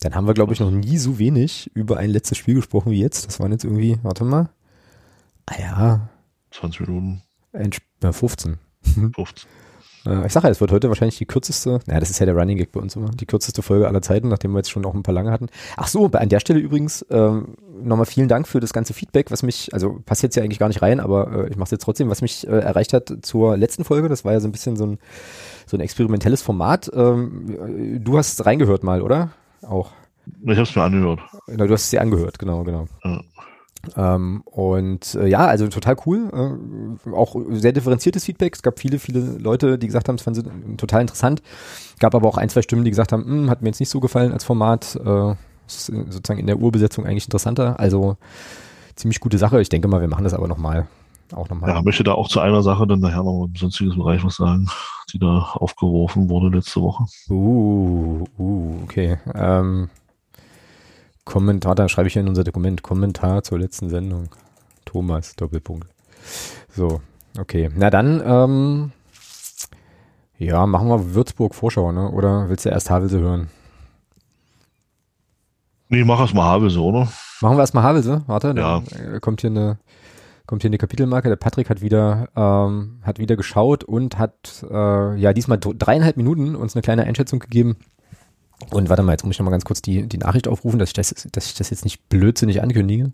[0.00, 3.00] Dann haben wir, glaube ich, noch nie so wenig über ein letztes Spiel gesprochen wie
[3.00, 3.26] jetzt.
[3.26, 4.50] Das waren jetzt irgendwie, warte mal.
[5.46, 6.08] Ah ja.
[6.50, 7.22] 20 Minuten.
[7.52, 7.70] Ein,
[8.02, 8.58] äh, 15.
[9.14, 9.48] 15.
[10.06, 12.36] Äh, ich sage ja, es wird heute wahrscheinlich die kürzeste, naja, das ist ja der
[12.36, 14.94] Running Gag bei uns immer, die kürzeste Folge aller Zeiten, nachdem wir jetzt schon auch
[14.94, 15.48] ein paar lange hatten.
[15.76, 19.42] Ach so, an der Stelle übrigens ähm, nochmal vielen Dank für das ganze Feedback, was
[19.42, 21.84] mich, also passt jetzt ja eigentlich gar nicht rein, aber äh, ich mache es jetzt
[21.84, 24.08] trotzdem, was mich äh, erreicht hat zur letzten Folge.
[24.08, 24.98] Das war ja so ein bisschen so ein,
[25.66, 26.90] so ein experimentelles Format.
[26.94, 29.30] Ähm, du hast reingehört mal, oder?
[29.62, 29.90] Auch.
[30.42, 31.20] Ich habe es mir angehört.
[31.46, 32.86] Na, du hast es dir angehört, genau, genau.
[33.04, 33.20] Ja.
[33.96, 36.30] Ähm, und äh, ja, also total cool.
[37.06, 38.54] Äh, auch sehr differenziertes Feedback.
[38.54, 41.42] Es gab viele, viele Leute, die gesagt haben, es fanden sie total interessant.
[42.00, 44.00] Gab aber auch ein, zwei Stimmen, die gesagt haben, hm, hat mir jetzt nicht so
[44.00, 44.98] gefallen als Format.
[45.04, 45.34] Äh,
[45.66, 47.78] ist sozusagen in der Urbesetzung eigentlich interessanter.
[47.78, 48.16] Also
[48.96, 49.60] ziemlich gute Sache.
[49.60, 50.88] Ich denke mal, wir machen das aber nochmal.
[51.32, 51.70] Auch nochmal.
[51.70, 54.68] Ja, möchte da auch zu einer Sache dann nachher noch im sonstigen Bereich was sagen,
[55.12, 57.04] die da aufgeworfen wurde letzte Woche.
[57.28, 59.18] Uh, uh, okay.
[59.34, 59.90] Ähm,
[61.28, 64.30] Kommentar, da schreibe ich ja in unser Dokument, Kommentar zur letzten Sendung.
[64.86, 65.86] Thomas, Doppelpunkt.
[66.74, 67.02] So,
[67.38, 67.68] okay.
[67.76, 68.92] Na dann, ähm,
[70.38, 72.10] ja, machen wir Würzburg-Vorschau, ne?
[72.10, 73.48] Oder willst du erst Havelse hören?
[75.90, 77.08] Nee, mach erst mal Havelse, oder?
[77.42, 78.82] Machen wir erstmal Havelse, warte, Ja.
[78.96, 79.78] äh, kommt hier eine
[80.46, 81.28] kommt hier eine Kapitelmarke.
[81.28, 86.16] Der Patrick hat wieder ähm, hat wieder geschaut und hat äh, ja diesmal dr- dreieinhalb
[86.16, 87.76] Minuten uns eine kleine Einschätzung gegeben.
[88.70, 90.90] Und warte mal, jetzt muss ich noch mal ganz kurz die, die Nachricht aufrufen, dass
[90.90, 93.12] ich das, dass ich das jetzt nicht blödsinnig ankündige.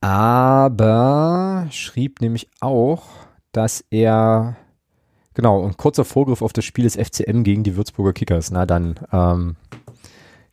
[0.00, 3.04] Aber schrieb nämlich auch,
[3.52, 4.56] dass er
[5.34, 8.50] genau ein kurzer Vorgriff auf das Spiel des FCM gegen die Würzburger Kickers.
[8.50, 9.56] Na dann ähm,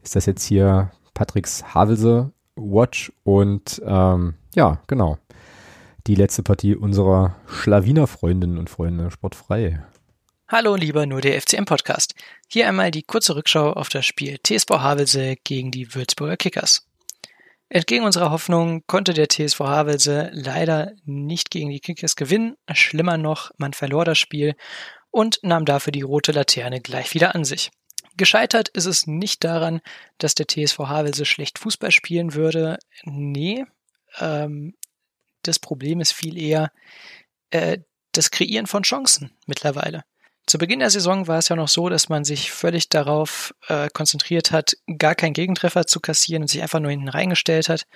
[0.02, 5.18] ist das jetzt hier Patricks Havelse Watch und ähm, ja, genau.
[6.08, 9.82] Die letzte Partie unserer Schlawiner Freundinnen und Freunde, sportfrei.
[10.58, 12.15] Hallo lieber nur der FCM Podcast.
[12.48, 16.88] Hier einmal die kurze Rückschau auf das Spiel TSV Havelse gegen die Würzburger Kickers.
[17.68, 22.56] Entgegen unserer Hoffnung konnte der TSV Havelse leider nicht gegen die Kickers gewinnen.
[22.72, 24.56] Schlimmer noch, man verlor das Spiel
[25.12, 27.70] und nahm dafür die rote Laterne gleich wieder an sich.
[28.15, 29.82] Gescheitert ist es nicht daran,
[30.20, 32.80] dass der TSV Havelse schlecht Fußball spielen würde.
[33.04, 33.65] Nee,
[34.22, 34.74] ähm,
[35.41, 36.72] das Problem ist viel eher
[37.50, 37.80] äh,
[38.13, 40.06] das Kreieren von Chancen mittlerweile.
[40.47, 43.89] Zu Beginn der Saison war es ja noch so, dass man sich völlig darauf äh,
[43.91, 47.88] konzentriert hat, gar keinen Gegentreffer zu kassieren und sich einfach nur hinten reingestellt hat.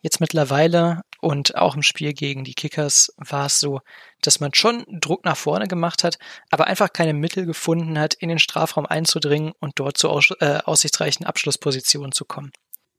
[0.00, 3.80] Jetzt mittlerweile und auch im Spiel gegen die Kickers war es so,
[4.22, 6.18] dass man schon Druck nach vorne gemacht hat,
[6.50, 10.60] aber einfach keine Mittel gefunden hat, in den Strafraum einzudringen und dort zu aus, äh,
[10.64, 12.52] aussichtsreichen Abschlusspositionen zu kommen.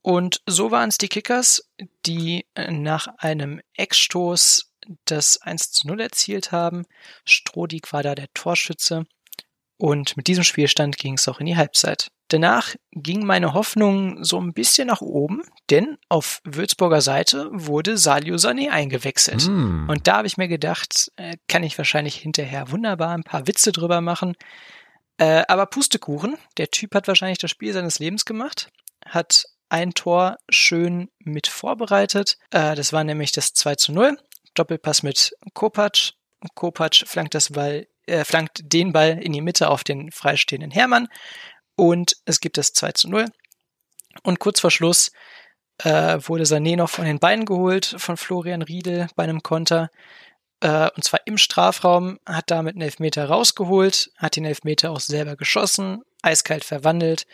[0.04, 1.68] Und so waren es die Kickers,
[2.06, 4.69] die nach einem Eckstoß
[5.06, 6.86] das 1 zu 0 erzielt haben.
[7.26, 9.06] Strodig war da der Torschütze.
[9.78, 12.12] Und mit diesem Spielstand ging es auch in die Halbzeit.
[12.28, 18.36] Danach ging meine Hoffnung so ein bisschen nach oben, denn auf Würzburger Seite wurde Salio
[18.36, 19.48] Sané eingewechselt.
[19.48, 19.90] Mm.
[19.90, 23.72] Und da habe ich mir gedacht, äh, kann ich wahrscheinlich hinterher wunderbar ein paar Witze
[23.72, 24.36] drüber machen.
[25.18, 28.70] Äh, aber Pustekuchen, der Typ hat wahrscheinlich das Spiel seines Lebens gemacht,
[29.06, 32.38] hat ein Tor schön mit vorbereitet.
[32.52, 34.18] Äh, das war nämlich das 2 zu 0.
[34.60, 36.14] Doppelpass mit Kopac.
[36.54, 41.08] Kopac flankt das Ball, äh, flankt den Ball in die Mitte auf den freistehenden Hermann
[41.76, 43.26] und es gibt das 2 zu 0.
[44.24, 45.12] Und kurz vor Schluss
[45.84, 49.90] äh, wurde Sané noch von den Beinen geholt von Florian Riedel bei einem Konter.
[50.60, 55.38] Äh, und zwar im Strafraum, hat damit einen Elfmeter rausgeholt, hat den Elfmeter auch selber
[55.38, 57.26] geschossen, eiskalt verwandelt.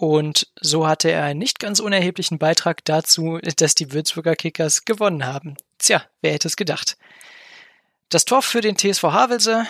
[0.00, 5.26] Und so hatte er einen nicht ganz unerheblichen Beitrag dazu, dass die Würzburger Kickers gewonnen
[5.26, 5.56] haben.
[5.78, 6.96] Tja, wer hätte es gedacht?
[8.08, 9.66] Das Tor für den TSV Havelse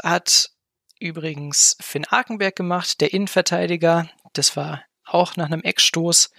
[0.00, 0.52] hat
[1.00, 4.08] übrigens Finn Arkenberg gemacht, der Innenverteidiger.
[4.32, 6.30] Das war auch nach einem Eckstoß.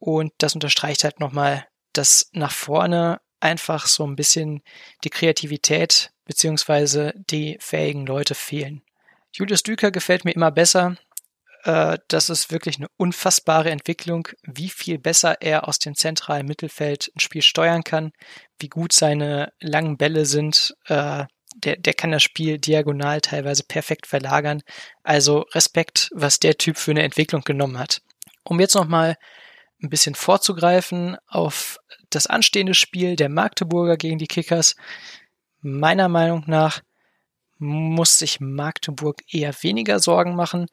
[0.00, 4.64] Und das unterstreicht halt nochmal, dass nach vorne einfach so ein bisschen
[5.04, 8.82] die Kreativität beziehungsweise die fähigen Leute fehlen.
[9.32, 10.96] Julius Düker gefällt mir immer besser.
[11.64, 17.10] Äh, das ist wirklich eine unfassbare Entwicklung, wie viel besser er aus dem zentralen Mittelfeld
[17.14, 18.12] ein Spiel steuern kann,
[18.58, 20.74] wie gut seine langen Bälle sind.
[20.86, 21.24] Äh,
[21.56, 24.62] der, der kann das Spiel diagonal teilweise perfekt verlagern.
[25.02, 28.00] Also Respekt, was der Typ für eine Entwicklung genommen hat.
[28.44, 29.16] Um jetzt nochmal
[29.82, 31.78] ein bisschen vorzugreifen auf
[32.10, 34.76] das anstehende Spiel der Magdeburger gegen die Kickers.
[35.60, 36.82] Meiner Meinung nach
[37.58, 40.66] muss sich Magdeburg eher weniger Sorgen machen.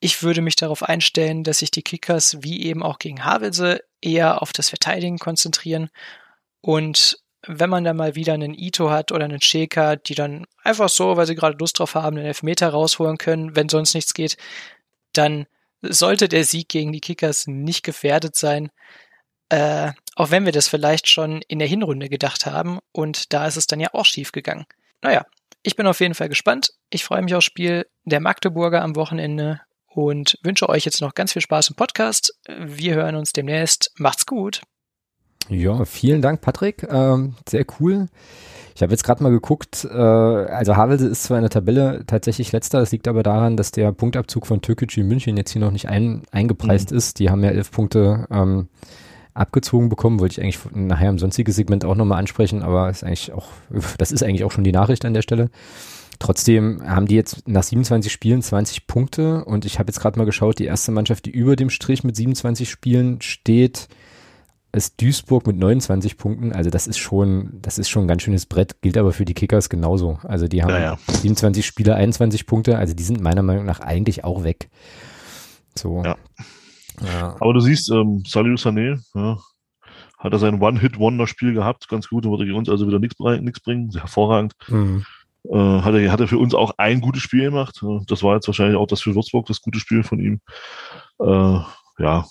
[0.00, 4.42] Ich würde mich darauf einstellen, dass sich die Kickers wie eben auch gegen Havelse eher
[4.42, 5.90] auf das Verteidigen konzentrieren
[6.60, 10.88] und wenn man dann mal wieder einen Ito hat oder einen Shaker, die dann einfach
[10.88, 14.36] so, weil sie gerade Lust drauf haben, einen Elfmeter rausholen können, wenn sonst nichts geht,
[15.12, 15.46] dann
[15.80, 18.70] sollte der Sieg gegen die Kickers nicht gefährdet sein.
[19.50, 23.56] Äh, auch wenn wir das vielleicht schon in der Hinrunde gedacht haben und da ist
[23.56, 24.66] es dann ja auch schief gegangen.
[25.00, 25.24] Naja,
[25.62, 26.72] ich bin auf jeden Fall gespannt.
[26.90, 31.32] Ich freue mich aufs Spiel der Magdeburger am Wochenende und wünsche euch jetzt noch ganz
[31.32, 32.34] viel Spaß im Podcast.
[32.46, 33.92] Wir hören uns demnächst.
[33.96, 34.62] Macht's gut.
[35.48, 36.86] Ja, vielen Dank, Patrick.
[36.90, 38.06] Ähm, sehr cool.
[38.74, 42.52] Ich habe jetzt gerade mal geguckt, äh, also Havelse ist zwar in der Tabelle tatsächlich
[42.52, 45.88] letzter, das liegt aber daran, dass der Punktabzug von Türkgücü München jetzt hier noch nicht
[45.88, 46.98] ein, eingepreist mhm.
[46.98, 47.18] ist.
[47.18, 48.68] Die haben ja elf Punkte ähm,
[49.34, 53.32] abgezogen bekommen, wollte ich eigentlich nachher im sonstigen Segment auch nochmal ansprechen, aber ist eigentlich
[53.32, 53.48] auch,
[53.98, 55.50] das ist eigentlich auch schon die Nachricht an der Stelle.
[56.18, 60.24] Trotzdem haben die jetzt nach 27 Spielen 20 Punkte und ich habe jetzt gerade mal
[60.24, 63.88] geschaut, die erste Mannschaft, die über dem Strich mit 27 Spielen steht,
[64.72, 66.52] ist Duisburg mit 29 Punkten.
[66.52, 69.34] Also das ist schon, das ist schon ein ganz schönes Brett, gilt aber für die
[69.34, 70.18] Kickers genauso.
[70.24, 70.98] Also die haben ja, ja.
[71.08, 74.70] 27 Spieler, 21 Punkte, also die sind meiner Meinung nach eigentlich auch weg.
[75.76, 76.02] So.
[76.04, 76.16] Ja.
[77.00, 77.36] ja.
[77.38, 79.38] Aber du siehst, ähm, Salih Sané, ja,
[80.18, 83.16] hat er sein One-Hit-Wonder-Spiel gehabt, ganz gut, und würde gegen uns also wieder nichts
[83.62, 84.54] bringen, hervorragend.
[84.66, 85.06] Mhm.
[85.44, 87.82] Äh, hat, er, hat er für uns auch ein gutes Spiel gemacht.
[88.06, 90.40] Das war jetzt wahrscheinlich auch das für Würzburg das gute Spiel von ihm.
[91.20, 91.60] Äh,
[91.98, 92.26] ja,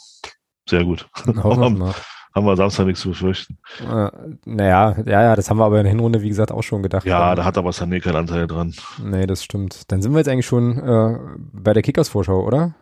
[0.70, 1.08] sehr gut.
[1.26, 1.94] haben,
[2.36, 3.58] haben wir Samstag nichts zu befürchten.
[3.80, 4.12] Äh,
[4.46, 7.06] naja, ja, ja, das haben wir aber in der Hinrunde, wie gesagt, auch schon gedacht.
[7.06, 8.76] Ja, da hat aber Sané keinen Anteil dran.
[9.04, 9.92] Nee, das stimmt.
[9.92, 11.18] Dann sind wir jetzt eigentlich schon äh,
[11.54, 12.76] bei der Kickers-Vorschau, oder?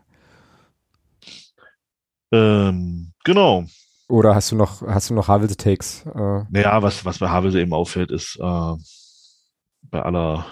[2.32, 3.66] Ähm, genau.
[4.08, 6.06] Oder hast du noch, hast du noch Havelse Takes?
[6.06, 6.44] Äh?
[6.50, 8.74] Naja, was, was bei Havelse eben auffällt, ist, äh,
[9.96, 10.46] bei aller,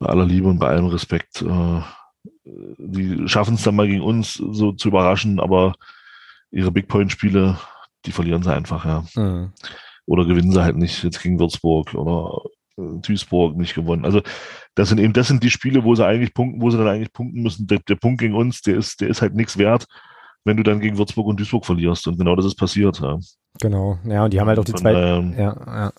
[0.00, 1.80] bei aller Liebe und bei allem Respekt, äh,
[2.44, 5.74] die schaffen es dann mal gegen uns so zu überraschen, aber
[6.50, 7.58] ihre Big Point Spiele,
[8.04, 9.04] die verlieren sie einfach, ja.
[9.14, 9.52] Mhm.
[10.06, 12.42] Oder gewinnen sie halt nicht jetzt gegen Würzburg oder
[12.76, 14.04] äh, Duisburg nicht gewonnen.
[14.04, 14.20] Also
[14.74, 17.12] das sind eben, das sind die Spiele, wo sie eigentlich punkten, wo sie dann eigentlich
[17.12, 17.68] punkten müssen.
[17.68, 19.86] Der, der Punkt gegen uns, der ist, der ist halt nichts wert,
[20.44, 22.06] wenn du dann gegen Würzburg und Duisburg verlierst.
[22.06, 23.00] Und genau das ist passiert.
[23.00, 23.18] Ja.
[23.60, 25.92] Genau, ja, und die haben halt auch die Von zwei, daher- ja, ja.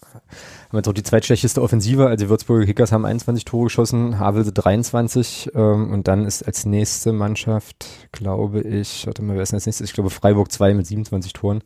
[0.70, 2.08] Haben jetzt auch die zweitschlechteste Offensive.
[2.08, 6.66] Also die Würzburger Kickers haben 21 Tore geschossen, Havelse 23 ähm, und dann ist als
[6.66, 9.88] nächste Mannschaft, glaube ich, warte mal, wer ist denn als nächstes?
[9.88, 11.62] Ich glaube Freiburg 2 mit 27 Toren.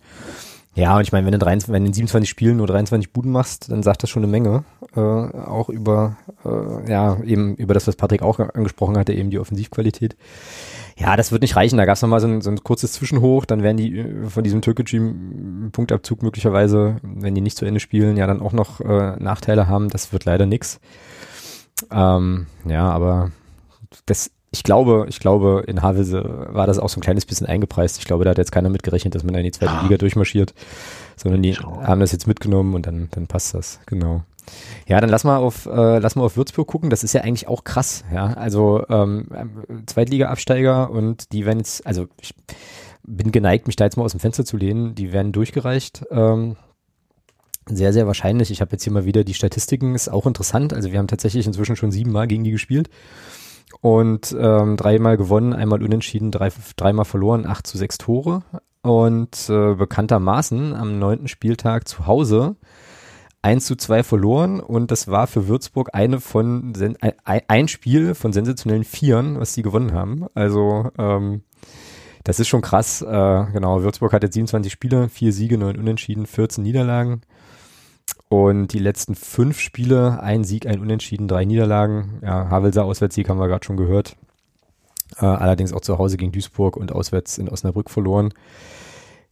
[0.75, 3.31] Ja, und ich meine, wenn du, 23, wenn du in 27 Spielen nur 23 Buden
[3.31, 4.63] machst, dann sagt das schon eine Menge.
[4.95, 9.39] Äh, auch über, äh, ja, eben über das, was Patrick auch angesprochen hatte, eben die
[9.39, 10.15] Offensivqualität.
[10.99, 11.77] Ja, das wird nicht reichen.
[11.77, 13.45] Da gab es nochmal so ein, so ein kurzes Zwischenhoch.
[13.45, 15.13] Dann werden die äh, von diesem Türkgücü
[15.71, 19.89] Punktabzug möglicherweise, wenn die nicht zu Ende spielen, ja dann auch noch äh, Nachteile haben.
[19.89, 20.79] Das wird leider nix.
[21.91, 23.31] Ähm, ja, aber
[24.07, 27.99] das, ich glaube, ich glaube, in Havelse war das auch so ein kleines bisschen eingepreist.
[27.99, 29.81] Ich glaube, da hat jetzt keiner mitgerechnet, dass man da in die zweite Ja.
[29.83, 30.55] Liga durchmarschiert,
[31.15, 34.23] sondern die haben das jetzt mitgenommen und dann, dann passt das, genau.
[34.87, 36.89] Ja, dann lass mal auf, äh, lass mal auf Würzburg gucken.
[36.89, 38.27] Das ist ja eigentlich auch krass, ja.
[38.27, 39.27] Also ähm,
[39.85, 42.33] Zweitliga-Absteiger und die werden jetzt, also ich
[43.03, 44.95] bin geneigt, mich da jetzt mal aus dem Fenster zu lehnen.
[44.95, 46.05] Die werden durchgereicht.
[46.11, 46.55] Ähm,
[47.65, 48.51] sehr, sehr wahrscheinlich.
[48.51, 50.73] Ich habe jetzt hier mal wieder die Statistiken, ist auch interessant.
[50.73, 52.89] Also wir haben tatsächlich inzwischen schon siebenmal gegen die gespielt
[53.81, 58.43] und ähm, dreimal gewonnen, einmal unentschieden, drei, dreimal verloren, acht zu sechs Tore.
[58.81, 62.55] Und äh, bekanntermaßen am neunten Spieltag zu Hause
[63.41, 66.73] 1 zu 2 verloren und das war für Würzburg eine von
[67.23, 70.25] ein, Spiel von sensationellen Vieren, was sie gewonnen haben.
[70.33, 71.43] Also ähm,
[72.23, 73.01] das ist schon krass.
[73.01, 73.05] Äh,
[73.53, 77.21] genau, Würzburg hat jetzt 27 Spiele, vier Siege, neun Unentschieden, 14 Niederlagen.
[78.29, 82.19] Und die letzten fünf Spiele, ein Sieg, ein Unentschieden, drei Niederlagen.
[82.21, 84.17] Ja, Havelser Auswärtssieg haben wir gerade schon gehört.
[85.19, 88.33] Äh, allerdings auch zu Hause gegen Duisburg und auswärts in Osnabrück verloren.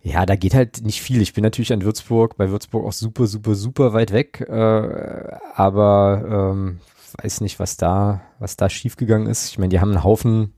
[0.05, 1.19] Ja, da geht halt nicht viel.
[1.19, 4.39] Ich bin natürlich an Würzburg, bei Würzburg auch super, super, super weit weg.
[4.47, 4.51] Äh,
[5.55, 6.79] aber ähm,
[7.23, 9.49] weiß nicht, was da, was da schiefgegangen ist.
[9.49, 10.53] Ich meine, die haben einen Haufen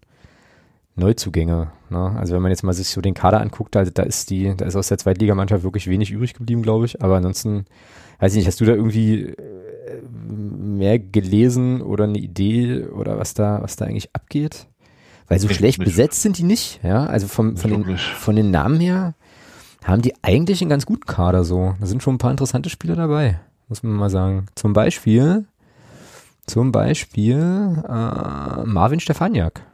[0.96, 1.72] Neuzugänge.
[1.90, 2.16] Ne?
[2.18, 4.66] Also wenn man jetzt mal sich so den Kader anguckt, da, da ist die, da
[4.66, 7.02] ist aus der Zweitligamannschaft wirklich wenig übrig geblieben, glaube ich.
[7.02, 7.64] Aber ansonsten,
[8.20, 13.34] weiß ich nicht, hast du da irgendwie äh, mehr gelesen oder eine Idee oder was
[13.34, 14.68] da, was da eigentlich abgeht?
[15.30, 17.06] Weil so schlecht besetzt sind die nicht, ja.
[17.06, 19.16] Also vom, von, den, von den Namen her
[19.92, 21.76] haben die eigentlich einen ganz guten Kader so.
[21.80, 24.48] Da sind schon ein paar interessante Spieler dabei, muss man mal sagen.
[24.56, 25.46] Zum Beispiel,
[26.46, 29.66] zum Beispiel äh, Marvin Stefaniak.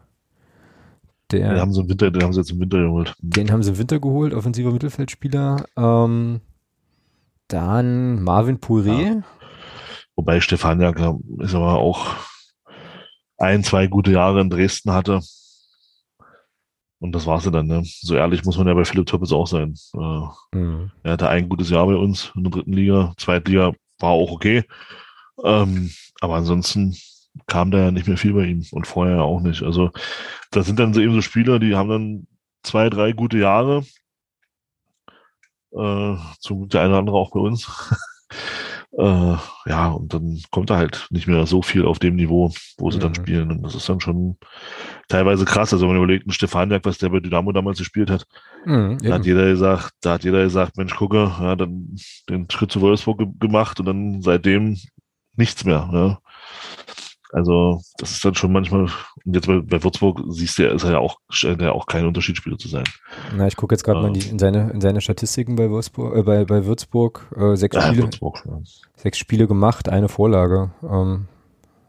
[1.32, 3.16] Der, Den haben sie im Winter, den haben sie jetzt im Winter geholt.
[3.20, 5.66] den haben sie im Winter geholt, offensiver Mittelfeldspieler.
[5.76, 6.42] Ähm,
[7.48, 9.24] dann Marvin Poiré.
[10.16, 12.16] Wobei Stefaniak ja, ist aber auch
[13.38, 15.22] ein, zwei gute Jahre in Dresden hatte.
[17.04, 17.82] Und das war's ja dann, ne?
[17.84, 19.76] So ehrlich muss man ja bei Philipp Töppes auch sein.
[19.94, 20.90] Äh, Hm.
[21.04, 23.14] er hatte ein gutes Jahr bei uns in der dritten Liga.
[23.18, 24.64] Zweitliga war auch okay.
[25.44, 26.96] Ähm, aber ansonsten
[27.46, 29.64] kam da ja nicht mehr viel bei ihm und vorher ja auch nicht.
[29.64, 29.92] Also
[30.52, 32.28] das sind dann so eben so Spieler, die haben dann
[32.64, 33.84] zwei, drei gute Jahre.
[35.74, 37.68] Äh, zum Glück der eine oder andere auch bei uns.
[38.98, 42.92] äh, ja, und dann kommt da halt nicht mehr so viel auf dem Niveau, wo
[42.92, 43.16] sie dann Mhm.
[43.16, 43.52] spielen.
[43.52, 44.38] Und das ist dann schon
[45.08, 45.74] teilweise krass.
[45.74, 48.26] Also wenn man überlegt, ein Stefaniak, was der bei Dynamo damals gespielt hat,
[48.66, 51.96] Hm, da hat jeder gesagt, da hat jeder gesagt, Mensch, gucke, ja, dann
[52.30, 54.78] den Schritt zu Wolfsburg ge gemacht und dann seitdem
[55.36, 55.90] nichts mehr.
[55.92, 56.18] Ne?
[57.34, 60.84] Also das ist dann schon manchmal, und jetzt bei, bei Würzburg siehst du, ja, ist
[60.84, 62.84] er ja auch, scheint er ja auch kein Unterschiedsspieler zu sein.
[63.36, 66.16] Na, ich gucke jetzt gerade mal in, die, in, seine, in seine Statistiken bei Wolfsburg,
[66.16, 67.26] äh, bei, bei Würzburg.
[67.36, 68.60] Äh, sechs, Ja, Spiele, Würzburg, ja.
[68.96, 70.72] sechs Spiele gemacht, eine Vorlage.
[70.88, 71.26] Ähm,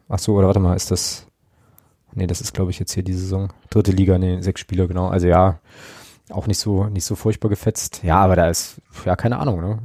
[0.08, 1.26] ach so, oder warte mal, ist das.
[2.14, 3.52] Nee, das ist, glaube ich, jetzt hier die Saison.
[3.68, 5.08] Dritte Liga, nee, sechs Spiele, genau.
[5.08, 5.58] Also ja,
[6.30, 8.02] auch nicht so, nicht so furchtbar gefetzt.
[8.02, 9.78] Ja, aber da ist, ja, keine Ahnung, ne?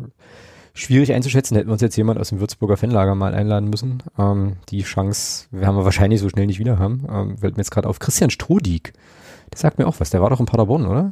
[0.73, 4.01] Schwierig einzuschätzen, hätten wir uns jetzt jemand aus dem Würzburger Fanlager mal einladen müssen.
[4.17, 7.05] Ähm, die Chance werden wir wahrscheinlich so schnell nicht wieder haben.
[7.11, 7.99] Ähm, fällt mir jetzt gerade auf.
[7.99, 8.93] Christian Strodig.
[9.51, 10.09] Der sagt mir auch was.
[10.11, 11.11] Der war doch in Paderborn, oder?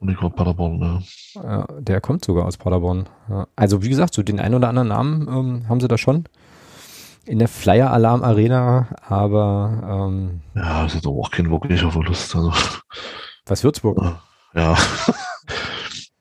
[0.00, 1.02] Und ich glaube Paderborn, ne?
[1.34, 3.08] Ja, der kommt sogar aus Paderborn.
[3.28, 3.48] Ja.
[3.56, 6.24] Also wie gesagt, so den einen oder anderen Namen ähm, haben sie da schon
[7.24, 12.34] in der Flyer Alarm Arena, aber ähm, Ja, ist jetzt aber auch kein wirklicher Verlust.
[12.36, 12.52] Also,
[13.46, 13.98] was Würzburg?
[14.54, 14.76] ja.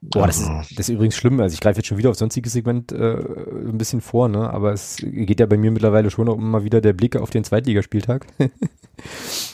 [0.02, 1.40] Boah, das ist, Also, das ist übrigens schlimm.
[1.40, 4.50] Also ich greife jetzt schon wieder auf sonstiges Segment äh, ein bisschen vor, ne?
[4.50, 7.44] Aber es geht ja bei mir mittlerweile schon auch immer wieder der Blick auf den
[7.44, 8.28] Zweitligaspieltag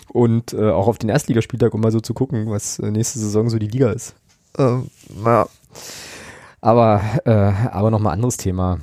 [0.10, 3.50] und äh, auch auf den Erstligaspieltag, um mal so zu gucken, was äh, nächste Saison
[3.50, 4.16] so die Liga ist.
[4.58, 4.90] Ähm,
[5.24, 5.48] ja.
[6.60, 8.80] Aber äh, aber noch mal anderes Thema.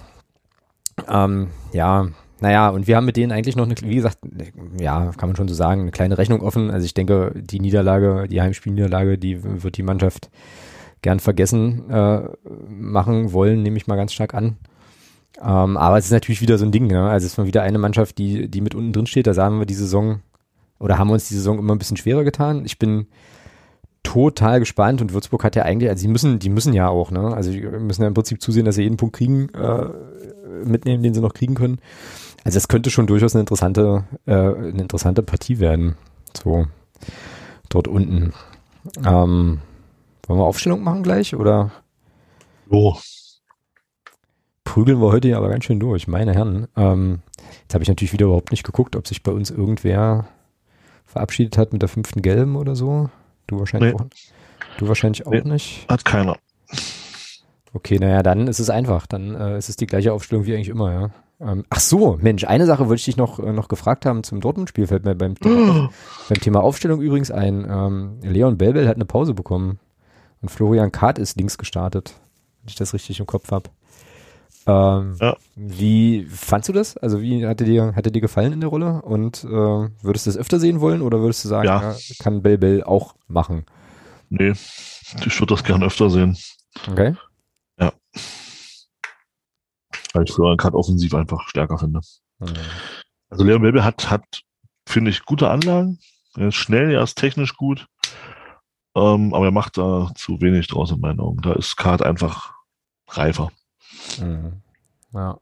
[1.09, 2.09] Ähm, ja,
[2.41, 4.19] naja, und wir haben mit denen eigentlich noch eine, wie gesagt,
[4.79, 6.71] ja, kann man schon so sagen, eine kleine Rechnung offen.
[6.71, 10.31] Also ich denke, die Niederlage, die Heimspielniederlage, die wird die Mannschaft
[11.03, 12.23] gern vergessen äh,
[12.69, 14.57] machen wollen, nehme ich mal ganz stark an.
[15.43, 17.09] Ähm, aber es ist natürlich wieder so ein Ding, ne?
[17.09, 19.27] Also es ist mal wieder eine Mannschaft, die, die mit unten drin steht.
[19.27, 20.21] Da sagen wir die Saison,
[20.79, 22.65] oder haben wir uns die Saison immer ein bisschen schwerer getan.
[22.65, 23.07] Ich bin
[24.03, 27.35] total gespannt und Würzburg hat ja eigentlich, also die müssen, die müssen ja auch, ne?
[27.35, 29.87] Also die müssen ja im Prinzip zusehen, dass sie jeden Punkt kriegen, äh,
[30.65, 31.79] mitnehmen, den sie noch kriegen können.
[32.45, 35.97] Also es könnte schon durchaus eine interessante, äh, eine interessante Partie werden.
[36.43, 36.67] So
[37.69, 38.33] dort unten.
[39.05, 39.61] Ähm,
[40.31, 41.73] wollen wir Aufstellung machen gleich oder
[42.71, 42.97] Jo,
[44.63, 46.69] prügeln wir heute ja aber ganz schön durch, meine Herren.
[46.77, 47.19] Ähm,
[47.63, 50.29] jetzt habe ich natürlich wieder überhaupt nicht geguckt, ob sich bei uns irgendwer
[51.05, 53.11] verabschiedet hat mit der fünften Gelben oder so.
[53.49, 54.01] Du wahrscheinlich Nee.
[54.01, 54.07] auch.
[54.79, 55.43] Du wahrscheinlich auch Nee.
[55.43, 55.87] nicht.
[55.89, 56.37] hat keiner.
[57.73, 59.09] Okay, naja, dann ist es einfach.
[59.09, 61.11] Dann äh, ist es die gleiche Aufstellung wie eigentlich immer, ja.
[61.41, 64.41] Ähm, ach so, Mensch, eine Sache wollte ich dich noch, äh, noch gefragt haben zum
[64.41, 65.91] Dortmund-Spiel, fällt mir beim Thema,
[66.29, 67.67] beim Thema Aufstellung übrigens ein.
[67.69, 69.81] Ähm, Leon Belbel hat eine Pause bekommen
[70.41, 72.15] und Florian Kahrt ist links gestartet,
[72.63, 73.71] wenn ich das richtig im Kopf habe.
[74.67, 75.37] Ähm, Ja.
[75.57, 76.97] Wie fandst du das?
[76.97, 79.03] Also wie hatte dir, hatte dir gefallen in der Rolle?
[79.03, 81.93] Und äh, würdest du das öfter sehen wollen oder würdest du sagen, Ja.
[81.93, 83.65] ja, kann Belbel auch machen?
[84.29, 86.37] Nee, ich würde das gern öfter sehen.
[86.89, 87.15] Okay.
[90.13, 92.01] Weil ich Florian Katt offensiv einfach stärker finde.
[92.39, 92.49] Mhm.
[93.29, 94.25] Also Leon Belbe hat, hat,
[94.87, 95.99] finde ich, gute Anlagen.
[96.37, 97.87] Er ist schnell, er ist technisch gut.
[98.95, 101.41] Ähm, aber er macht da zu wenig draus in meinen Augen.
[101.43, 102.55] Da ist Kart einfach
[103.09, 103.51] reifer.
[104.21, 104.53] Mhm.
[105.13, 105.39] Ja.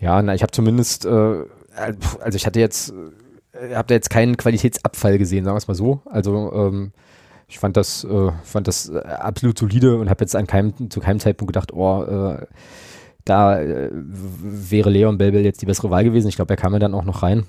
[0.00, 1.44] Ja, na, ich habe zumindest, äh,
[1.76, 2.92] also ich hatte jetzt,
[3.52, 6.02] äh, habe da jetzt keinen Qualitätsabfall gesehen, sagen wir es mal so.
[6.06, 6.92] Also ähm,
[7.48, 11.00] ich fand das, äh, fand das äh, absolut solide und habe jetzt an keinem, zu
[11.00, 12.46] keinem Zeitpunkt gedacht, oh, äh,
[13.24, 16.28] da äh, wäre Leon Belbel jetzt die bessere Wahl gewesen.
[16.28, 17.46] Ich glaube, er kam ja dann auch noch rein.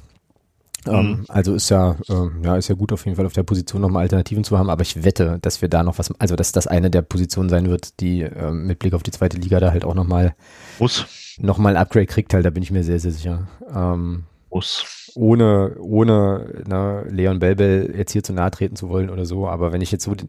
[0.88, 1.26] Ähm, Mhm.
[1.30, 4.04] also ist ja, ähm, ja, ist ja gut auf jeden Fall auf der Position nochmal
[4.04, 6.89] Alternativen zu haben, aber ich wette, dass wir da noch was, also dass das eine
[6.89, 9.95] der Positionen sein wird, die ähm, mit Blick auf die zweite Liga da halt auch
[9.95, 10.36] nochmal
[10.80, 11.06] Muss.
[11.39, 13.48] nochmal ein Upgrade kriegt halt, da bin ich mir sehr, sehr sicher.
[13.74, 15.12] Ähm, Muss.
[15.15, 19.74] ohne, ohne ne, Leon Belbel jetzt hier zu nahe treten zu wollen oder so, aber
[19.74, 20.28] wenn ich jetzt so den,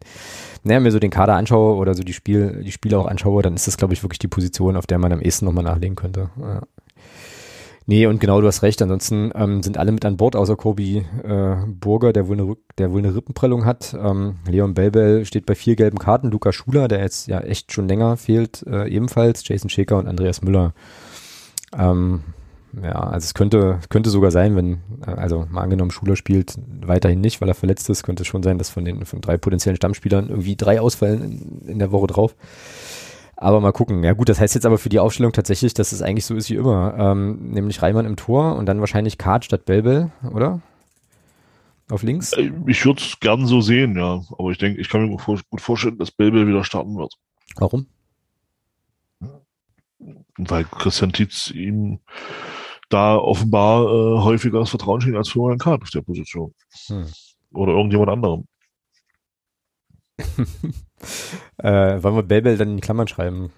[0.63, 3.53] naja, mir so den Kader anschaue oder so die Spiel, die Spiele auch anschaue, dann
[3.53, 6.29] ist das, glaube ich, wirklich die Position, auf der man am ehesten nochmal nachlegen könnte.
[6.41, 6.61] Ja.
[7.89, 8.81] Nee, und genau, du hast recht.
[8.81, 12.91] Ansonsten ähm, sind alle mit an Bord, außer Kobi äh, Burger, der wohl, eine, der
[12.91, 13.95] wohl eine Rippenprellung hat.
[13.97, 16.29] Ähm, Leon Belbel steht bei vier gelben Karten.
[16.29, 19.47] Luca Schuler, der jetzt ja echt schon länger fehlt, äh, ebenfalls.
[19.47, 20.73] Jason Schäker und Andreas Müller.
[21.77, 22.23] Ähm,
[22.83, 27.21] ja, also es könnte, könnte sogar sein, wenn, äh, also mal angenommen, Schuler spielt weiterhin
[27.21, 29.77] nicht, weil er verletzt ist, könnte es schon sein, dass von den von drei potenziellen
[29.77, 32.35] Stammspielern irgendwie drei ausfallen in, in der Woche drauf.
[33.39, 34.03] Aber mal gucken.
[34.03, 36.49] Ja gut, das heißt jetzt aber für die Aufstellung tatsächlich, dass es eigentlich so ist
[36.49, 36.95] wie immer.
[36.97, 40.61] Ähm, nämlich Reimann im Tor und dann wahrscheinlich Kart statt Belbel, oder?
[41.89, 42.33] Auf links?
[42.33, 44.21] Äh, Ich würde es gern so sehen, ja.
[44.37, 47.13] Aber ich denke, ich kann mir gut vor- gut vorstellen, dass Belbel wieder starten wird.
[47.57, 47.85] Warum?
[50.37, 51.99] Weil Christian Tietz ihm
[52.89, 56.53] da offenbar äh, häufiger das Vertrauen schenkt als Florian Kahn auf der Position.
[56.87, 57.05] Hm.
[57.53, 58.47] Oder irgendjemand anderem.
[61.57, 63.51] Äh, wollen wir Belbel dann in Klammern schreiben?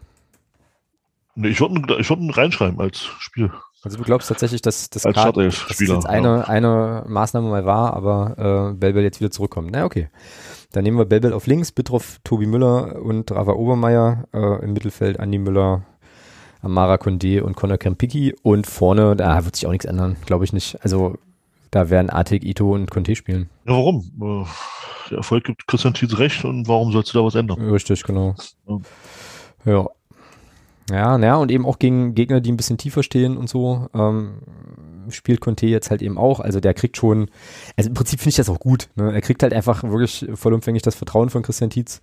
[1.35, 3.51] Nee, ich würde ich würd ihn reinschreiben als Spiel.
[3.81, 9.03] Also du glaubst tatsächlich, dass das jetzt eine, eine Maßnahme mal war, aber äh, Belbel
[9.03, 9.69] jetzt wieder zurückkommt.
[9.71, 10.09] Na okay.
[10.73, 15.19] Dann nehmen wir Belbel auf links, Bittroff, Tobi Müller und Rafa Obermeier äh, im Mittelfeld,
[15.19, 15.83] Andi Müller,
[16.61, 20.51] Amara Condé und Conor Krempicki und vorne, da wird sich auch nichts ändern, glaube ich
[20.51, 20.77] nicht.
[20.83, 21.15] Also
[21.71, 23.49] da werden Artig, Ito und Conte spielen.
[23.65, 24.11] Ja, warum?
[24.21, 24.45] Äh,
[25.11, 27.61] Erfolg gibt Christian Tietz recht und warum sollst du da was ändern?
[27.69, 28.35] Richtig, genau.
[28.67, 28.79] Ja.
[29.65, 29.89] Ja.
[30.91, 34.39] Ja, naja, und eben auch gegen Gegner, die ein bisschen tiefer stehen und so, ähm,
[35.09, 36.39] spielt Conte jetzt halt eben auch.
[36.39, 37.29] Also der kriegt schon,
[37.77, 38.89] also im Prinzip finde ich das auch gut.
[38.95, 39.13] Ne?
[39.13, 42.01] Er kriegt halt einfach wirklich vollumfänglich das Vertrauen von Christian Tietz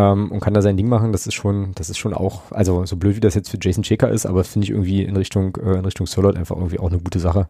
[0.00, 1.12] ähm, und kann da sein Ding machen.
[1.12, 3.82] Das ist schon, das ist schon auch, also so blöd wie das jetzt für Jason
[3.82, 6.88] Checker ist, aber finde ich irgendwie in Richtung, äh, in Richtung Solot einfach irgendwie auch
[6.88, 7.48] eine gute Sache.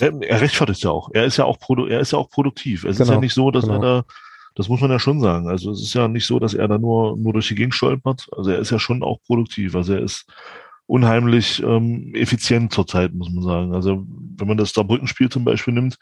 [0.00, 1.10] Er, er rechtfertigt ja auch.
[1.12, 2.84] Er ist ja auch, produ er ist ja auch produktiv.
[2.84, 3.76] Es ist Genau, ja nicht so, dass genau.
[3.76, 4.04] er da,
[4.56, 5.48] das muss man ja schon sagen.
[5.48, 8.26] Also es ist ja nicht so, dass er da nur, nur durch die Gegend stolpert.
[8.36, 9.76] Also er ist ja schon auch produktiv.
[9.76, 10.26] Also er ist
[10.86, 13.74] unheimlich ähm, effizient zurzeit, muss man sagen.
[13.74, 14.04] Also
[14.36, 15.96] wenn man das Saarbrücken-Spiel zum Beispiel nimmt,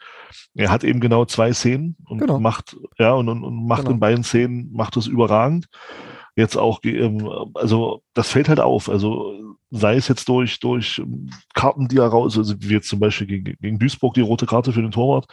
[0.55, 2.39] er hat eben genau zwei Szenen und Genau.
[2.39, 3.91] macht, ja, und, und, und macht Genau.
[3.93, 5.67] in beiden Szenen, macht es überragend.
[6.35, 8.89] Jetzt auch, ähm, also das fällt halt auf.
[8.89, 9.33] Also
[9.69, 13.27] sei es jetzt durch, durch ähm, Karten, die er raus, also wie jetzt zum Beispiel
[13.27, 15.27] gegen, gegen Duisburg die rote Karte für den Torwart,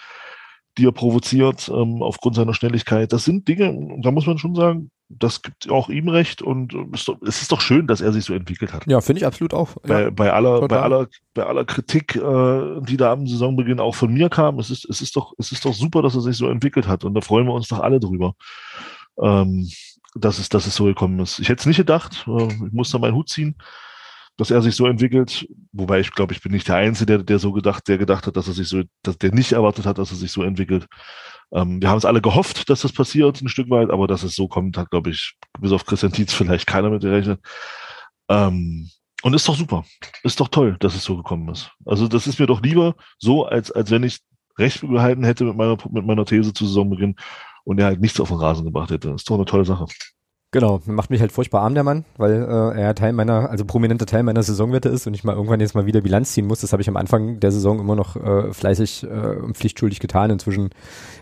[0.78, 3.12] die er provoziert ähm, aufgrund seiner Schnelligkeit.
[3.12, 6.86] Das sind Dinge, da muss man schon sagen, das gibt auch ihm recht und äh,
[6.92, 8.86] es ist doch- schön, dass er sich so entwickelt hat.
[8.86, 9.74] Ja, finde ich absolut auch.
[9.82, 14.12] Bei, bei, aller, bei, aller, bei aller Kritik, äh, die da am Saisonbeginn auch von
[14.14, 16.48] mir kam, es ist, es, ist doch, es ist doch super, dass er sich so
[16.48, 18.34] entwickelt hat und da freuen wir uns doch alle drüber,
[19.20, 19.68] ähm,
[20.14, 21.38] dass, es, dass es so gekommen ist.
[21.40, 23.56] Ich hätte es nicht gedacht, äh, ich muss da meinen Hut ziehen.
[24.36, 25.46] dass er sich so entwickelt.
[25.72, 28.36] Wobei ich glaube, ich bin nicht der Einzige, der, der so gedacht, der gedacht hat,
[28.36, 30.86] dass er sich so, dass der nicht erwartet hat, dass er sich so entwickelt.
[31.52, 34.34] Ähm, wir haben es alle gehofft, dass das passiert, ein Stück weit, aber dass es
[34.34, 37.40] so kommt, hat, glaube ich, bis auf Christian Tietz vielleicht keiner mit gerechnet.
[38.28, 38.90] Ähm,
[39.22, 39.84] und ist doch super.
[40.22, 41.70] Ist doch toll, dass es so gekommen ist.
[41.84, 44.20] Also das ist mir doch lieber so, als, als wenn ich
[44.58, 47.16] recht behalten hätte mit meiner, mit meiner These zu Saisonbeginn
[47.64, 49.08] und er halt nichts auf den Rasen gebracht hätte.
[49.10, 49.86] Das ist doch eine tolle Sache.
[50.52, 54.04] Genau, macht mich halt furchtbar arm, der Mann, weil äh, er Teil meiner, also prominenter
[54.04, 56.60] Teil meiner Saisonwette ist und ich mal irgendwann jetzt mal wieder Bilanz ziehen muss.
[56.60, 60.28] Das habe ich am Anfang der Saison immer noch äh, fleißig äh, und pflichtschuldig getan.
[60.30, 60.70] Inzwischen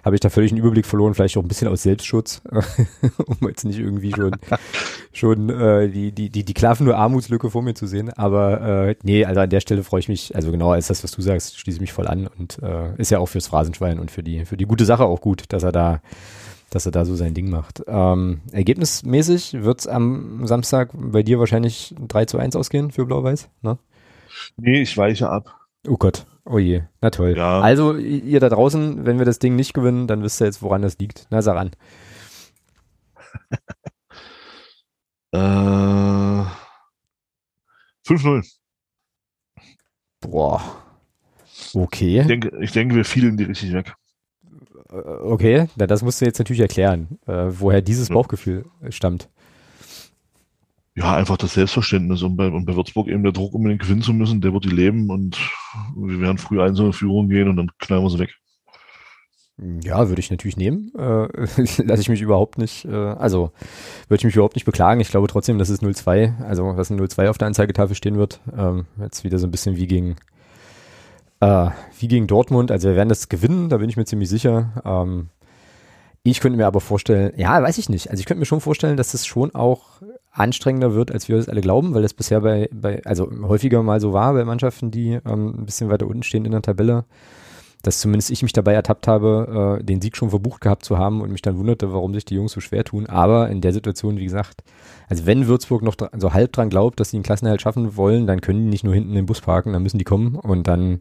[0.02, 2.40] habe ich da völlig einen Überblick verloren, vielleicht auch ein bisschen aus Selbstschutz,
[3.26, 4.34] um jetzt nicht irgendwie schon
[5.12, 8.10] schon äh, die, die, die, die klaffende Armutslücke vor mir zu sehen.
[8.14, 11.10] Aber äh, nee, also an der Stelle freue ich mich, also genau als das, was
[11.10, 14.10] du sagst, schließe ich mich voll an und äh, ist ja auch fürs Phrasenschwein und
[14.10, 16.00] für die, für die gute Sache auch gut, dass er da
[16.70, 17.82] dass er da so sein Ding macht.
[17.86, 23.48] Ähm, ergebnismäßig wird es am Samstag bei dir wahrscheinlich 3 zu 1 ausgehen für Blau-Weiß,
[23.62, 23.78] ne?
[24.56, 25.54] Nee, ich weiche ab.
[25.86, 27.34] Oh Gott, oh je, na toll.
[27.36, 27.60] Ja.
[27.60, 30.82] Also ihr da draußen, wenn wir das Ding nicht gewinnen, dann wisst ihr jetzt, woran
[30.82, 31.26] das liegt.
[31.30, 31.70] Na, sag an.
[35.30, 35.38] Äh,
[38.06, 38.50] 5-0.
[40.20, 40.62] Boah.
[41.74, 42.20] Okay.
[42.20, 43.94] Ich denke, ich denke, wir fielen die richtig weg.
[44.90, 48.14] Äh, Okay, na, das musst du jetzt natürlich erklären, äh, woher dieses Ja.
[48.14, 49.28] Bauchgefühl stammt.
[50.94, 54.12] Ja, einfach das Selbstverständnis und bei, und bei Würzburg eben der Druck, unbedingt gewinnen zu
[54.12, 55.38] müssen, der wird die leben und
[55.96, 58.34] wir werden früh einzelne Führung gehen und dann knallen wir sie weg.
[59.82, 60.92] Ja, würde ich natürlich nehmen.
[60.96, 61.28] Äh,
[61.84, 63.52] Lasse ich mich überhaupt nicht, äh, also
[64.08, 65.00] würde ich mich überhaupt nicht beklagen.
[65.00, 68.40] Ich glaube trotzdem, dass es 0-2, also dass ein 0-2 auf der Anzeigetafel stehen wird.
[68.56, 70.16] Ähm, jetzt wieder so ein bisschen wie gegen
[71.40, 71.68] äh,
[71.98, 72.70] wie gegen Dortmund.
[72.70, 74.82] Also wir werden das gewinnen, da bin ich mir ziemlich sicher.
[74.84, 75.28] Ähm,
[76.22, 78.10] ich könnte mir aber vorstellen, ja, weiß ich nicht.
[78.10, 81.48] Also ich könnte mir schon vorstellen, dass es schon auch anstrengender wird, als wir es
[81.48, 85.18] alle glauben, weil das bisher bei, bei, also häufiger mal so war bei Mannschaften, die
[85.24, 87.04] ähm, ein bisschen weiter unten stehen in der Tabelle,
[87.82, 91.22] dass zumindest ich mich dabei ertappt habe, äh, den Sieg schon verbucht gehabt zu haben
[91.22, 93.06] und mich dann wunderte, warum sich die Jungs so schwer tun.
[93.06, 94.62] Aber in der Situation, wie gesagt,
[95.08, 98.40] also wenn Würzburg noch so halb dran glaubt, dass sie einen Klassenerhalt schaffen wollen, dann
[98.40, 101.00] können die nicht nur hinten den Bus parken, dann müssen die kommen und dann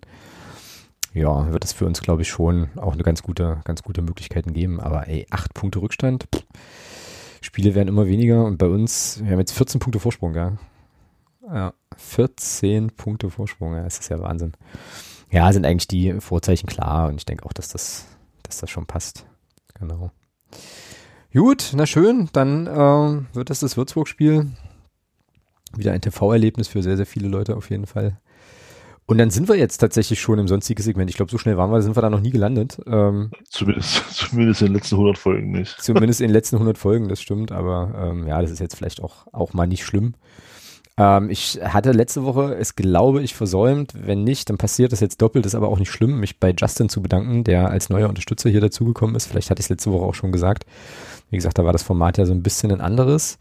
[1.18, 4.54] ja, wird es für uns, glaube ich, schon auch eine ganz gute, ganz gute Möglichkeiten
[4.54, 4.80] geben.
[4.80, 6.44] Aber ey, acht Punkte Rückstand, pff,
[7.42, 10.58] Spiele werden immer weniger und bei uns, wir haben jetzt 14 Punkte Vorsprung, ja.
[11.44, 14.54] Ja, 14 Punkte Vorsprung, ja, das ist ja Wahnsinn.
[15.32, 18.06] Ja, sind eigentlich die Vorzeichen klar und ich denke auch, dass das,
[18.44, 19.26] dass das schon passt.
[19.80, 20.12] Genau.
[21.34, 24.48] Gut, na schön, dann ähm, wird das das Würzburg-Spiel.
[25.76, 28.18] Wieder ein TV-Erlebnis für sehr, sehr viele Leute auf jeden Fall.
[29.10, 31.10] Und dann sind wir jetzt tatsächlich schon im sonstigen Segment.
[31.10, 32.78] Ich glaube, so schnell waren wir, sind wir da noch nie gelandet.
[32.86, 35.82] Ähm, Zumindest, zumindest in den letzten 100 Folgen nicht.
[35.82, 37.54] zumindest in den letzten 100 Folgen, das stimmt.
[37.54, 40.16] Aber ähm, ja, das ist jetzt vielleicht auch, auch mal nicht schlimm.
[40.98, 43.94] Ähm, ich hatte letzte Woche es, glaube ich, versäumt.
[43.96, 45.46] Wenn nicht, dann passiert das jetzt doppelt.
[45.46, 48.62] Ist aber auch nicht schlimm, mich bei Justin zu bedanken, der als neuer Unterstützer hier
[48.62, 49.28] dazugekommen ist.
[49.28, 50.66] Vielleicht hatte ich es letzte Woche auch schon gesagt.
[51.30, 53.38] Wie gesagt, da war das Format ja so ein bisschen ein anderes.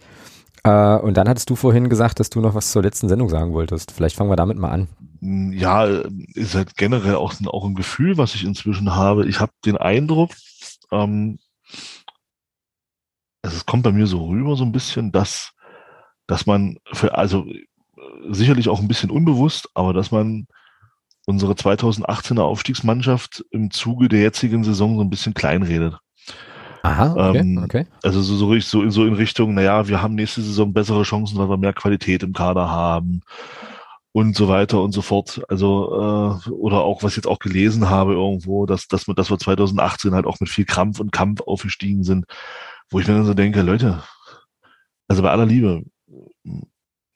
[0.66, 3.52] Äh, und dann hattest du vorhin gesagt, dass du noch was zur letzten Sendung sagen
[3.52, 3.92] wolltest.
[3.92, 4.88] Vielleicht fangen wir damit mal an.
[5.20, 5.84] Ja,
[6.34, 9.26] ist halt generell auch, ein- auch ein Gefühl, was ich inzwischen habe.
[9.28, 10.32] Ich habe den Eindruck,
[10.90, 11.38] ähm,
[13.42, 15.52] also es kommt bei mir so rüber so ein bisschen, dass,
[16.26, 17.62] dass man für, also äh,
[18.30, 20.46] sicherlich auch ein bisschen unbewusst, aber dass man
[21.26, 25.98] unsere 2018er Aufstiegsmannschaft im Zuge der jetzigen Saison so ein bisschen kleinredet.
[26.86, 27.86] Aha, okay, Ähm, okay.
[28.02, 31.36] Also so, so, so, in, so in Richtung, naja, wir haben nächste Saison bessere Chancen,
[31.36, 33.22] weil wir mehr Qualität im Kader haben
[34.12, 35.42] und so weiter und so fort.
[35.48, 39.30] Also, äh, oder auch, was ich jetzt auch gelesen habe irgendwo, dass, dass, wir, dass
[39.30, 42.26] wir 2018 halt auch mit viel Krampf und Kampf aufgestiegen sind,
[42.88, 44.02] wo ich mir dann so denke, Leute,
[45.08, 45.82] also bei aller Liebe,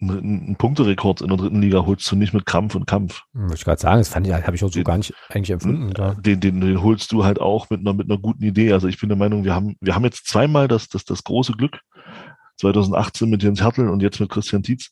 [0.01, 3.23] ein, ein Punkterekord in der dritten Liga holst du nicht mit Krampf und Kampf.
[3.33, 5.51] Wollte ich gerade sagen, das fand ich, habe ich auch so Den- gar nicht eigentlich
[5.51, 5.93] empfunden.
[5.93, 6.15] Da.
[6.15, 8.73] Den, den, den holst du halt auch mit einer, mit einer guten Idee.
[8.73, 11.53] Also ich bin der Meinung, wir haben, wir haben jetzt zweimal das, das, das große
[11.53, 11.81] Glück,
[12.57, 14.91] 2018 mit Jens Hertel und jetzt mit Christian Tietz,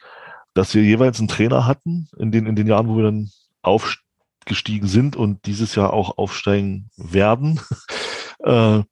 [0.54, 3.30] dass wir jeweils einen Trainer hatten in den, in den Jahren, wo wir dann
[3.62, 7.60] aufgestiegen sind und dieses Jahr auch aufsteigen werden,
[8.44, 8.82] äh,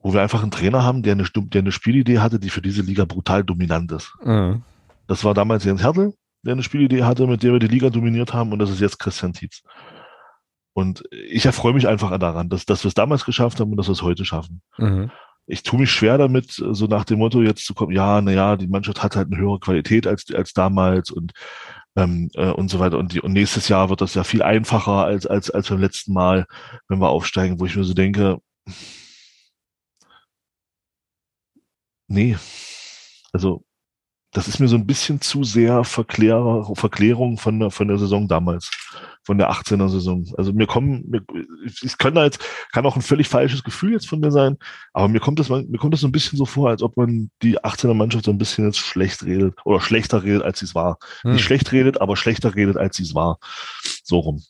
[0.00, 2.82] wo wir einfach einen Trainer haben, der eine, der eine Spielidee hatte, die für diese
[2.82, 4.12] Liga brutal dominant ist.
[4.24, 4.62] Mhm.
[5.06, 8.32] Das war damals Jens Hertel, der eine Spielidee hatte, mit der wir die Liga dominiert
[8.32, 9.62] haben, und das ist jetzt Christian Tietz.
[10.74, 13.88] Und ich erfreue mich einfach daran, dass, dass wir es damals geschafft haben und dass
[13.88, 14.60] wir es heute schaffen.
[14.76, 15.10] Mhm.
[15.46, 18.56] Ich tue mich schwer damit, so nach dem Motto jetzt zu kommen, ja, na ja,
[18.56, 21.32] die Mannschaft hat halt eine höhere Qualität als, als damals und,
[21.96, 22.98] ähm, äh, und so weiter.
[22.98, 26.12] Und, die, und nächstes Jahr wird das ja viel einfacher als, als, als beim letzten
[26.12, 26.46] Mal,
[26.88, 28.38] wenn wir aufsteigen, wo ich mir so denke,
[32.08, 32.36] nee,
[33.32, 33.64] also
[34.36, 38.28] das ist mir so ein bisschen zu sehr Verklärer, Verklärung von der, von der Saison
[38.28, 38.70] damals,
[39.22, 40.26] von der 18er Saison.
[40.36, 41.22] Also mir kommen, mir,
[41.64, 44.58] ich kann da jetzt, kann auch ein völlig falsches Gefühl jetzt von mir sein,
[44.92, 47.30] aber mir kommt das, mir kommt das so ein bisschen so vor, als ob man
[47.42, 50.74] die 18er Mannschaft so ein bisschen jetzt schlecht redet oder schlechter redet, als sie es
[50.74, 50.98] war.
[51.22, 51.32] Hm.
[51.32, 53.38] Nicht schlecht redet, aber schlechter redet, als sie es war.
[54.04, 54.42] So rum.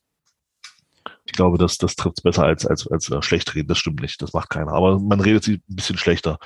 [1.26, 3.68] Ich glaube, das, das trifft besser als, als, als äh, schlecht reden.
[3.68, 4.20] Das stimmt nicht.
[4.20, 4.72] Das macht keiner.
[4.72, 6.38] Aber man redet sie ein bisschen schlechter.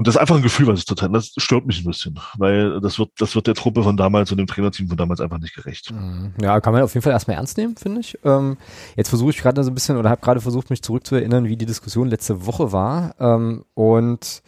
[0.00, 2.80] Und das ist einfach ein Gefühl, was ich total, das stört mich ein bisschen, weil
[2.80, 5.54] das wird, das wird der Truppe von damals und dem Trainerteam von damals einfach nicht
[5.54, 5.92] gerecht.
[5.92, 6.32] Mhm.
[6.40, 8.18] Ja, kann man auf jeden Fall erstmal ernst nehmen, finde ich.
[8.24, 8.56] Ähm,
[8.96, 11.66] jetzt versuche ich gerade so ein bisschen oder habe gerade versucht, mich zurückzuerinnern, wie die
[11.66, 13.14] Diskussion letzte Woche war.
[13.20, 14.42] Ähm, und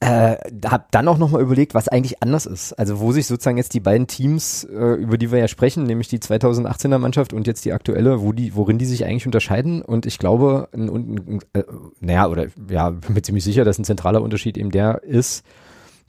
[0.00, 2.72] äh, habe dann auch nochmal überlegt, was eigentlich anders ist.
[2.72, 6.08] Also wo sich sozusagen jetzt die beiden Teams, äh, über die wir ja sprechen, nämlich
[6.08, 9.82] die 2018er Mannschaft und jetzt die aktuelle, wo die, worin die sich eigentlich unterscheiden.
[9.82, 11.64] Und ich glaube, ein, ein, äh,
[12.00, 15.44] naja, oder ja, bin mir ziemlich sicher, dass ein zentraler Unterschied eben der ist,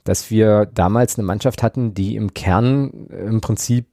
[0.04, 3.86] dass wir damals eine Mannschaft hatten, die im Kern im Prinzip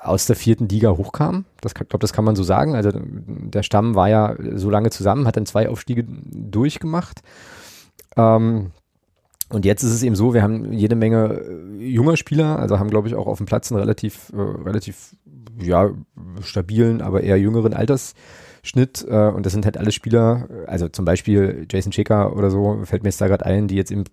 [0.00, 1.46] aus der vierten Liga hochkam.
[1.62, 2.74] Das glaube, das kann man so sagen.
[2.74, 7.22] Also der Stamm war ja so lange zusammen, hat dann zwei Aufstiege durchgemacht.
[8.16, 8.72] Ähm,
[9.50, 11.40] und jetzt ist es eben so, wir haben jede Menge
[11.80, 15.16] äh, junger Spieler, also haben, glaube ich, auch auf dem Platz einen relativ, äh, relativ,
[15.60, 15.90] ja,
[16.42, 19.06] stabilen, aber eher jüngeren Altersschnitt.
[19.08, 23.02] Äh, und das sind halt alle Spieler, also zum Beispiel Jason Checker oder so, fällt
[23.02, 24.04] mir jetzt da gerade ein, die jetzt im,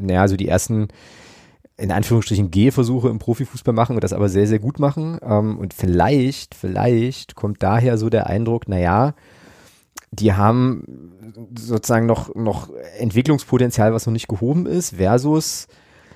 [0.00, 0.88] naja, so die ersten
[1.76, 5.18] in Anführungsstrichen Gehversuche im Profifußball machen und das aber sehr, sehr gut machen.
[5.22, 9.14] Ähm, und vielleicht, vielleicht kommt daher so der Eindruck, naja,
[10.10, 11.12] die haben
[11.58, 15.66] sozusagen noch, noch Entwicklungspotenzial, was noch nicht gehoben ist, versus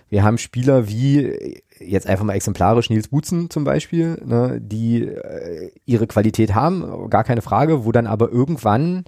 [0.08, 5.70] wir haben Spieler wie jetzt einfach mal exemplarisch Nils Butzen zum Beispiel, ne, die äh,
[5.86, 9.04] ihre Qualität haben, gar keine Frage, wo dann aber irgendwann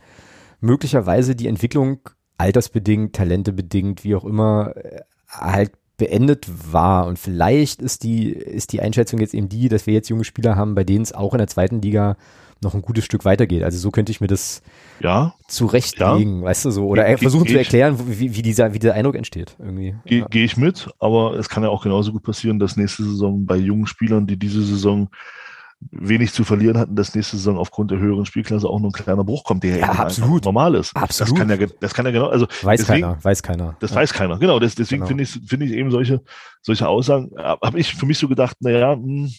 [0.60, 2.00] möglicherweise die Entwicklung
[2.38, 7.06] altersbedingt, talentebedingt, wie auch immer, äh, halt beendet war.
[7.06, 10.56] Und vielleicht ist die, ist die Einschätzung jetzt eben die, dass wir jetzt junge Spieler
[10.56, 12.16] haben, bei denen es auch in der zweiten Liga
[12.64, 13.62] noch ein gutes Stück weitergeht.
[13.62, 14.62] Also so könnte ich mir das
[15.00, 16.44] ja, zurechtlegen, ja.
[16.46, 19.56] weißt du so, oder Ge versuchen zu erklären, wie, wie, dieser, wie dieser Eindruck entsteht
[19.58, 19.94] irgendwie.
[20.04, 20.26] Gehe ja.
[20.28, 23.56] geh ich mit, aber es kann ja auch genauso gut passieren, dass nächste Saison bei
[23.56, 25.08] jungen Spielern, die diese Saison
[25.90, 29.24] wenig zu verlieren hatten, dass nächste Saison aufgrund der höheren Spielklasse auch nur ein kleiner
[29.24, 30.94] Bruch kommt, der ja, absolut normal ist.
[30.96, 31.32] Absolut.
[31.32, 33.76] Das kann ja, das kann ja genau, also weiß deswegen, keiner, weiß keiner.
[33.80, 33.96] Das ja.
[33.96, 34.58] weiß keiner, genau.
[34.58, 35.08] Das, deswegen genau.
[35.08, 36.22] finde ich, finde ich eben solche,
[36.62, 39.32] solche Aussagen, habe ich für mich so gedacht, naja, hm,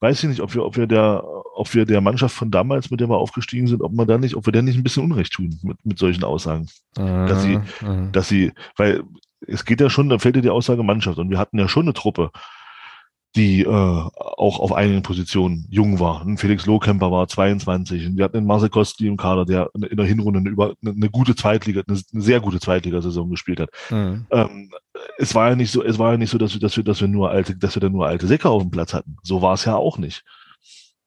[0.00, 1.24] weiß ich nicht, ob wir, ob wir der,
[1.54, 4.36] ob wir der Mannschaft von damals, mit der wir aufgestiegen sind, ob man da nicht,
[4.36, 6.68] ob wir der nicht ein bisschen Unrecht tun mit, mit solchen Aussagen,
[6.98, 7.26] mhm.
[7.26, 8.12] dass sie, mhm.
[8.12, 9.02] dass sie, weil
[9.46, 11.84] es geht ja schon, da fällt ja die Aussage Mannschaft und wir hatten ja schon
[11.84, 12.30] eine Truppe,
[13.34, 16.22] die äh, auch auf einigen Positionen jung war.
[16.22, 19.96] Ein Felix Lohkemper war 22 und wir hatten den Marcel Kostli im Kader, der in
[19.96, 23.70] der Hinrunde eine, über, eine gute Zweitliga, eine, sehr gute Zweitligasaison gespielt hat.
[23.90, 24.26] Mhm.
[24.30, 24.70] Ähm,
[25.16, 27.00] es war ja nicht so, es war ja nicht so, dass wir, dass wir, dass
[27.00, 29.16] wir nur alte, dass wir dann nur alte Säcke auf dem Platz hatten.
[29.22, 30.24] So war es ja auch nicht.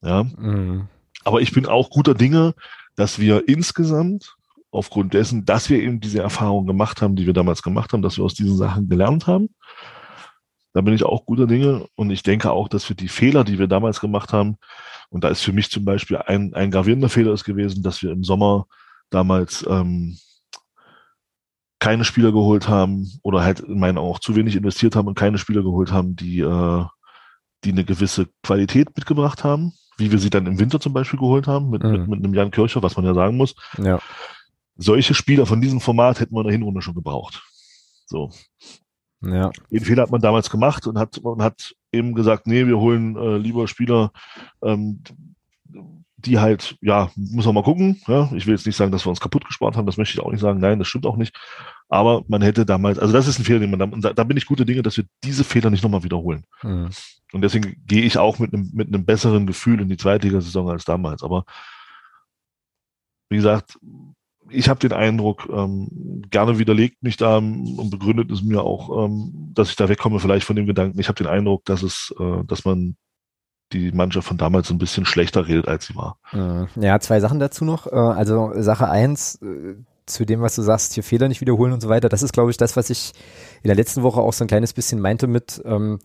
[0.01, 0.23] Ja.
[0.23, 0.87] Mhm.
[1.23, 2.55] Aber ich bin auch guter Dinge,
[2.95, 4.35] dass wir insgesamt
[4.71, 8.17] aufgrund dessen, dass wir eben diese Erfahrung gemacht haben, die wir damals gemacht haben, dass
[8.17, 9.49] wir aus diesen Sachen gelernt haben,
[10.75, 13.57] da bin ich auch guter Dinge und ich denke auch, dass wir die Fehler, die
[13.59, 14.57] wir damals gemacht haben,
[15.09, 18.11] und da ist für mich zum Beispiel ein, ein gravierender Fehler ist gewesen, dass wir
[18.11, 18.67] im Sommer
[19.09, 20.17] damals ähm,
[21.79, 25.37] keine Spieler geholt haben oder halt in meinen auch zu wenig investiert haben und keine
[25.37, 26.83] Spieler geholt haben, die, äh,
[27.63, 31.47] die eine gewisse Qualität mitgebracht haben, wie wir sie dann im Winter zum Beispiel geholt
[31.47, 31.91] haben, mit, mhm.
[31.91, 33.55] mit, mit einem Jan Kircher, was man ja sagen muss.
[33.77, 34.01] Ja.
[34.75, 37.41] Solche Spieler von diesem Format hätten wir in der Hinrunde schon gebraucht.
[38.07, 38.29] So.
[39.25, 39.51] Ja.
[39.71, 43.15] Den Fehler hat man damals gemacht und hat, man hat eben gesagt, nee, wir holen
[43.15, 44.11] äh, lieber Spieler,
[44.63, 45.01] ähm,
[46.17, 48.01] die halt, ja, muss man mal gucken.
[48.07, 48.29] Ja?
[48.33, 50.31] Ich will jetzt nicht sagen, dass wir uns kaputt gespart haben, das möchte ich auch
[50.31, 50.59] nicht sagen.
[50.59, 51.35] Nein, das stimmt auch nicht.
[51.87, 54.45] Aber man hätte damals, also das ist ein Fehler, den man da, da bin ich
[54.45, 56.43] gute Dinge, dass wir diese Fehler nicht nochmal wiederholen.
[56.63, 56.89] Mhm.
[57.31, 60.85] Und deswegen gehe ich auch mit einem, mit einem besseren Gefühl in die Zweitligasaison als
[60.85, 61.21] damals.
[61.21, 61.45] Aber
[63.29, 63.77] wie gesagt,
[64.49, 69.51] ich habe den Eindruck, ähm, gerne widerlegt mich da und begründet es mir auch, ähm,
[69.53, 70.99] dass ich da wegkomme vielleicht von dem Gedanken.
[70.99, 72.95] Ich habe den Eindruck, dass es, äh, dass man
[73.73, 76.17] die Mannschaft von damals ein bisschen schlechter redet, als sie war.
[76.31, 76.67] Mhm.
[76.81, 77.87] Ja, zwei Sachen dazu noch.
[77.87, 79.75] Äh, also Sache eins, äh,
[80.05, 82.09] zu dem, was du sagst, hier Fehler nicht wiederholen und so weiter.
[82.09, 83.13] Das ist, glaube ich, das, was ich
[83.63, 85.99] in der letzten Woche auch so ein kleines bisschen meinte mit, ähm,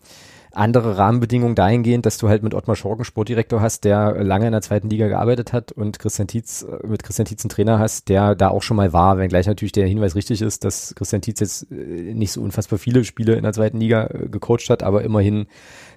[0.53, 4.61] andere Rahmenbedingungen dahingehend, dass du halt mit Ottmar Schorken Sportdirektor hast, der lange in der
[4.61, 8.35] zweiten Liga gearbeitet hat und Christian Tietz, äh, mit Christian Tietz einen Trainer hast, der
[8.35, 11.71] da auch schon mal war, wenngleich natürlich der Hinweis richtig ist, dass Christian Tietz jetzt
[11.71, 15.47] äh, nicht so unfassbar viele Spiele in der zweiten Liga äh, gecoacht hat, aber immerhin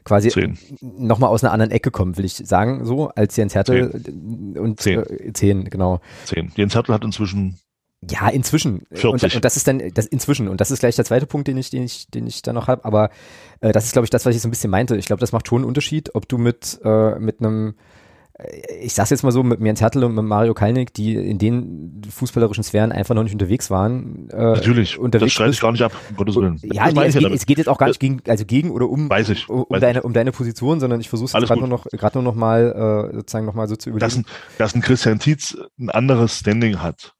[0.04, 0.30] quasi
[0.80, 4.58] nochmal aus einer anderen Ecke kommt, will ich sagen, so, als Jens Hertel zehn.
[4.58, 5.00] und zehn.
[5.00, 6.00] Äh, zehn, genau.
[6.24, 6.52] Zehn.
[6.56, 7.58] Jens Hertel hat inzwischen
[8.10, 8.86] Ja, inzwischen.
[8.92, 9.12] 40.
[9.12, 11.56] Und, und das ist dann das inzwischen und das ist gleich der zweite Punkt, den
[11.56, 12.84] ich, den ich, den ich da noch habe.
[12.84, 13.10] Aber
[13.60, 14.96] äh, das ist, glaube ich, das, was ich so ein bisschen meinte.
[14.96, 17.74] Ich glaube, das macht schon einen Unterschied, ob du mit äh, mit einem
[18.80, 22.02] ich sag's jetzt mal so, mit Jens Hertel und mit Mario Kalnick, die in den
[22.10, 24.28] fußballerischen Sphären einfach noch nicht unterwegs waren.
[24.30, 26.58] Äh, Natürlich, unterwegs das streite ich gar nicht ab, um Gottes Willen.
[26.64, 29.08] Ja, nee, es, geht, es, geht, jetzt auch gar nicht gegen, also gegen oder um,
[29.08, 31.86] weiß ich, um, weiß deine, um deine Position, sondern ich versuche es gerade nur noch,
[31.86, 34.04] gerade nur noch mal, äh, sozusagen noch mal so zu überlegen.
[34.04, 34.26] Dass ein,
[34.58, 37.13] dass ein Christian Tietz ein anderes Standing hat,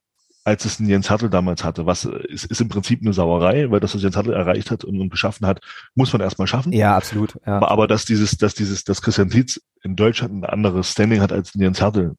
[0.45, 1.87] als es ein Jens Hartl damals hatte.
[1.87, 5.01] Was ist, ist im Prinzip eine Sauerei, weil das, was Jens Hartl erreicht hat und,
[5.01, 5.59] und geschaffen hat,
[5.95, 6.71] muss man erstmal schaffen.
[6.71, 7.35] Ja, absolut.
[7.45, 7.57] Ja.
[7.57, 11.33] Aber, aber dass dieses, dass dieses, dass Christian Tietz in Deutschland ein anderes Standing hat
[11.33, 12.15] als Jens Hartl,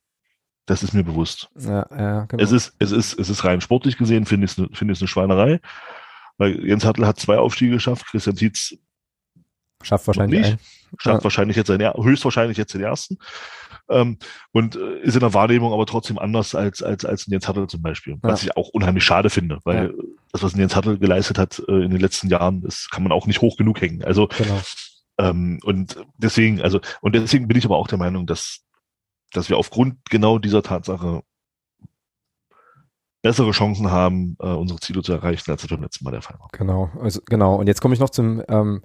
[0.67, 1.49] das ist mir bewusst.
[1.57, 2.43] Ja, ja, genau.
[2.43, 5.01] Es ist, es ist, es ist rein sportlich gesehen, finde ich es, ne, finde ich
[5.01, 5.61] eine Schweinerei.
[6.37, 8.75] Weil Jens Hartl hat zwei Aufstiege geschafft, Christian Tietz
[9.83, 10.59] schafft wahrscheinlich nicht,
[10.99, 11.25] schafft ja.
[11.25, 13.19] wahrscheinlich jetzt seinen, höchstwahrscheinlich jetzt den ersten.
[13.89, 14.19] Ähm,
[14.53, 17.83] und äh, ist in der Wahrnehmung aber trotzdem anders als, als, als Jens Hattel zum
[17.83, 18.19] Beispiel.
[18.23, 18.49] Was ja.
[18.49, 20.05] ich auch unheimlich schade finde, weil ja.
[20.33, 23.27] das, was Jens Hattel geleistet hat äh, in den letzten Jahren, das kann man auch
[23.27, 24.03] nicht hoch genug hängen.
[24.03, 24.61] Also, genau.
[25.19, 28.65] ähm, und deswegen, also, und deswegen bin ich aber auch der Meinung, dass,
[29.33, 31.23] dass wir aufgrund genau dieser Tatsache
[33.23, 36.39] bessere Chancen haben, äh, unsere Ziele zu erreichen, als es beim letzten Mal der Fall
[36.39, 36.49] war.
[36.53, 37.57] Genau, also genau.
[37.57, 38.83] Und jetzt komme ich noch zum ähm,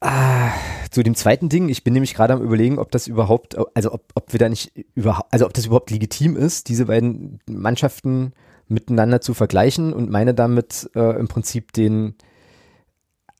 [0.00, 0.52] Ah,
[0.90, 4.04] zu dem zweiten Ding, ich bin nämlich gerade am überlegen, ob das überhaupt, also ob,
[4.14, 8.32] ob wir da nicht überhaupt, also ob das überhaupt legitim ist, diese beiden Mannschaften
[8.66, 12.14] miteinander zu vergleichen und meine damit äh, im Prinzip den,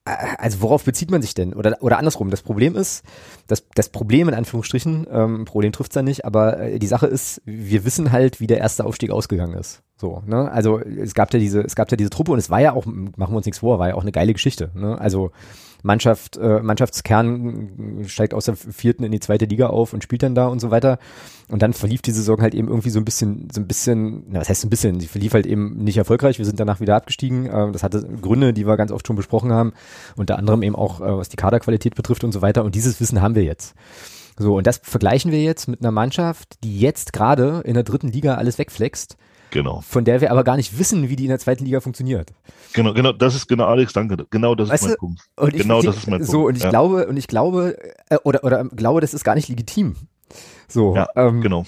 [0.05, 1.55] äh, also worauf bezieht man sich denn?
[1.55, 3.05] Oder, oder andersrum, das Problem ist,
[3.47, 7.07] das, das Problem in Anführungsstrichen, ähm, Problem trifft es ja nicht, aber äh, die Sache
[7.07, 9.83] ist, wir wissen halt, wie der erste Aufstieg ausgegangen ist.
[9.97, 10.51] So, ne?
[10.51, 12.85] Also es gab ja diese, es gab ja diese Truppe und es war ja auch,
[12.85, 14.71] machen wir uns nichts vor, war ja auch eine geile Geschichte.
[14.75, 15.01] Ne?
[15.01, 15.31] Also
[15.83, 20.35] Mannschaft, äh, Mannschaftskern steigt aus der vierten in die zweite Liga auf und spielt dann
[20.35, 20.99] da und so weiter.
[21.49, 24.41] Und dann verlief die Saison halt eben irgendwie so ein bisschen, so ein bisschen, na,
[24.41, 26.39] was heißt ein bisschen, sie verlief halt eben nicht erfolgreich.
[26.39, 27.47] Wir sind danach wieder abgestiegen.
[27.47, 29.73] Äh, das hatte Gründe, die wir ganz oft schon besprochen haben.
[30.17, 32.65] Unter anderem eben auch, äh, was die Kaderqualität betrifft und so weiter.
[32.65, 33.75] Und dieses Wissen haben wir jetzt.
[34.39, 38.09] So, und das vergleichen wir jetzt mit einer Mannschaft, die jetzt gerade in der dritten
[38.09, 39.17] Liga alles wegflext
[39.51, 39.81] Genau.
[39.81, 42.33] Von der wir aber gar nicht wissen, wie die in der zweiten Liga funktioniert.
[42.73, 44.27] Genau, genau, das ist genau, Alex, danke.
[44.31, 44.97] Genau das weißt ist mein?
[44.99, 45.23] Punkt.
[45.37, 46.31] Und genau ich, das ist mein Punkt.
[46.31, 46.71] So, und ich ja.
[46.71, 47.77] glaube, und ich glaube,
[48.09, 49.97] äh, oder, oder glaube, das ist gar nicht legitim.
[50.69, 51.67] So, ja, ähm, genau.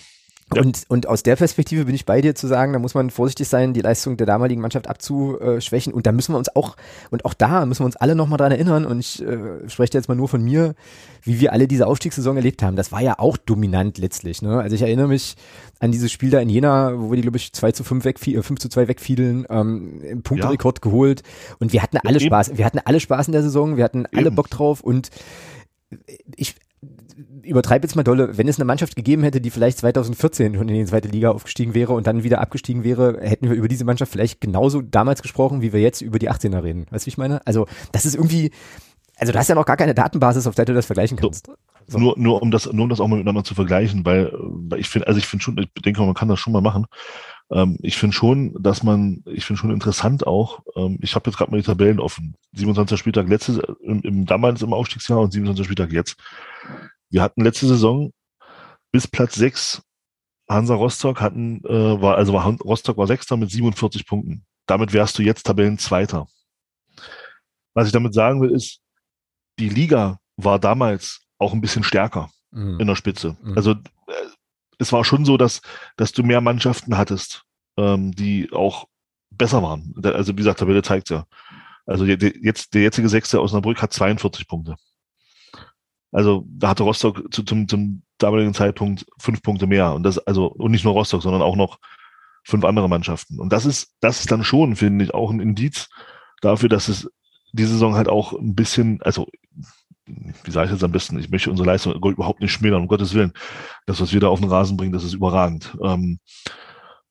[0.58, 3.48] Und, und aus der Perspektive bin ich bei dir zu sagen, da muss man vorsichtig
[3.48, 5.92] sein, die Leistung der damaligen Mannschaft abzuschwächen.
[5.92, 6.76] Und da müssen wir uns auch,
[7.10, 10.08] und auch da müssen wir uns alle nochmal dran erinnern, und ich äh, spreche jetzt
[10.08, 10.74] mal nur von mir,
[11.22, 12.76] wie wir alle diese Aufstiegssaison erlebt haben.
[12.76, 14.42] Das war ja auch dominant letztlich.
[14.42, 14.60] Ne?
[14.60, 15.36] Also ich erinnere mich
[15.78, 18.60] an dieses Spiel da in Jena, wo die, glaube ich, 2 zu 5 wegfielen, 5
[18.60, 20.90] zu 2 wegfielen, ähm, Punkterekord ja.
[20.90, 21.22] geholt.
[21.58, 22.56] Und wir hatten alle ja, Spaß.
[22.56, 24.36] Wir hatten alle Spaß in der Saison, wir hatten alle eben.
[24.36, 25.10] Bock drauf und
[26.36, 26.54] ich,
[27.44, 30.74] übertreibe jetzt mal dolle, wenn es eine Mannschaft gegeben hätte, die vielleicht 2014 schon in
[30.74, 34.12] die zweite Liga aufgestiegen wäre und dann wieder abgestiegen wäre, hätten wir über diese Mannschaft
[34.12, 36.86] vielleicht genauso damals gesprochen, wie wir jetzt über die 18er reden.
[36.90, 37.44] Weißt du, wie ich meine?
[37.46, 38.50] Also, das ist irgendwie,
[39.16, 41.50] also du hast ja noch gar keine Datenbasis, auf der du das vergleichen kannst.
[41.86, 41.98] So.
[41.98, 44.88] Nur, nur um das, nur um das auch mal miteinander zu vergleichen, weil, weil ich
[44.88, 46.86] finde, also ich finde schon, ich denke, man kann das schon mal machen.
[47.50, 51.36] Ähm, ich finde schon, dass man, ich finde schon interessant auch, ähm, ich habe jetzt
[51.36, 52.34] gerade mal die Tabellen offen.
[52.54, 52.98] 27.
[52.98, 55.64] Spieltag letztes, im, im damals im Aufstiegsjahr und 27.
[55.64, 56.16] Spieltag jetzt.
[57.12, 58.10] Wir hatten letzte Saison
[58.90, 59.82] bis Platz 6
[60.48, 64.44] Hansa Rostock hatten, äh, war, also war Rostock war Sechster mit 47 Punkten.
[64.66, 66.26] Damit wärst du jetzt Tabellenzweiter.
[67.74, 68.80] Was ich damit sagen will, ist,
[69.58, 72.80] die Liga war damals auch ein bisschen stärker mhm.
[72.80, 73.36] in der Spitze.
[73.42, 73.56] Mhm.
[73.56, 74.26] Also äh,
[74.78, 75.60] es war schon so, dass,
[75.96, 77.44] dass du mehr Mannschaften hattest,
[77.76, 78.86] ähm, die auch
[79.30, 79.94] besser waren.
[80.02, 81.26] Also wie gesagt, Tabelle zeigt ja.
[81.86, 84.76] Also jetzt, der jetzige Sechste Osnabrück hat 42 Punkte.
[86.12, 89.92] Also da hatte Rostock zu, zum, zum damaligen Zeitpunkt fünf Punkte mehr.
[89.94, 91.78] Und das, also, und nicht nur Rostock, sondern auch noch
[92.44, 93.40] fünf andere Mannschaften.
[93.40, 95.88] Und das ist, das ist dann schon, finde ich, auch ein Indiz
[96.40, 97.10] dafür, dass es
[97.52, 99.28] die Saison halt auch ein bisschen, also
[100.06, 103.14] wie sage ich jetzt am besten, ich möchte unsere Leistung überhaupt nicht schmälern, um Gottes
[103.14, 103.32] Willen.
[103.86, 105.76] Das, was wir da auf den Rasen bringen, das ist überragend.
[105.82, 106.18] Ähm,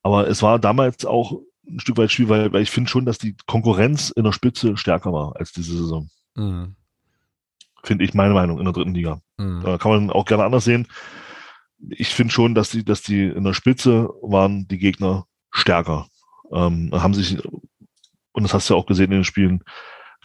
[0.03, 3.17] aber es war damals auch ein Stück weit schwierig, weil, weil ich finde schon, dass
[3.17, 6.09] die Konkurrenz in der Spitze stärker war als diese Saison.
[6.35, 6.75] Mhm.
[7.83, 9.21] Finde ich meine Meinung in der dritten Liga.
[9.37, 9.61] Mhm.
[9.63, 10.87] Da kann man auch gerne anders sehen.
[11.89, 16.07] Ich finde schon, dass die, dass die in der Spitze waren die Gegner stärker.
[16.51, 19.63] Ähm, haben sich, und das hast du ja auch gesehen in den Spielen,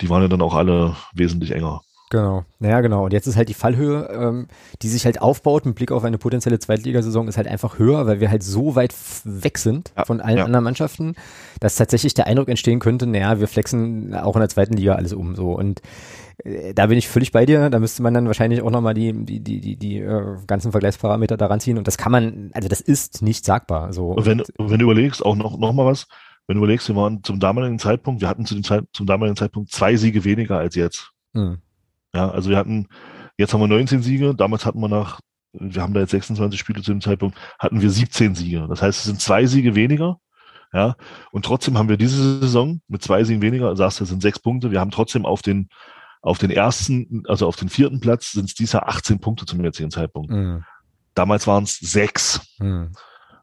[0.01, 1.83] die waren ja dann auch alle wesentlich enger.
[2.11, 3.07] Genau, naja, genau.
[3.07, 4.47] Und jetzt ist halt die Fallhöhe, ähm,
[4.83, 8.21] die sich halt aufbaut mit Blick auf eine potenzielle Zweitligasaison, ist halt einfach höher, weil
[8.21, 8.95] wir halt so weit
[9.25, 10.45] weg sind Ja, von allen ja.
[10.45, 11.17] anderen Mannschaften,
[11.59, 15.13] dass tatsächlich der Eindruck entstehen könnte, naja, wir flexen auch in der zweiten Liga alles
[15.15, 15.53] um so.
[15.53, 15.83] Und
[16.45, 17.71] äh, da bin ich völlig bei dir.
[17.71, 21.37] Da müsste man dann wahrscheinlich auch nochmal die, die, die, die, die äh, ganzen Vergleichsparameter
[21.37, 21.77] daran ziehen.
[21.77, 23.93] Und das kann man, also das ist nicht sagbar.
[23.93, 24.11] So.
[24.11, 26.07] Und wenn, wenn du überlegst, auch noch, noch mal was,
[26.47, 29.37] wenn du überlegst, wir waren zum damaligen Zeitpunkt, wir hatten zu dem Zeit, zum damaligen
[29.37, 31.11] Zeitpunkt zwei Siege weniger als jetzt.
[31.35, 31.59] Hm.
[32.15, 32.89] Ja, also wir hatten,
[33.37, 35.21] jetzt haben wir 19 Siege, damals hatten wir nach,
[35.53, 38.67] wir haben da jetzt 26 Spiele zu dem Zeitpunkt, hatten wir 17 Siege.
[38.69, 40.19] Das heißt, es sind zwei Siege weniger.
[40.73, 40.97] Ja,
[41.31, 44.39] und trotzdem haben wir diese Saison mit zwei Siegen weniger, sagst du, es sind sechs
[44.39, 44.71] Punkte.
[44.71, 45.69] Wir haben trotzdem auf den,
[46.21, 49.63] auf den ersten, also auf den vierten Platz sind es dieses Jahr 18 Punkte zum
[49.65, 50.31] jetzigen Zeitpunkt.
[50.33, 50.65] Hm.
[51.15, 52.41] Damals waren es sechs.
[52.59, 52.93] Hm.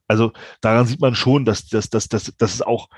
[0.08, 2.90] Also daran sieht man schon, dass, dass, dass, dass, dass es auch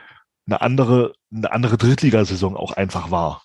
[0.47, 3.43] eine andere, eine andere Drittligasaison auch einfach war.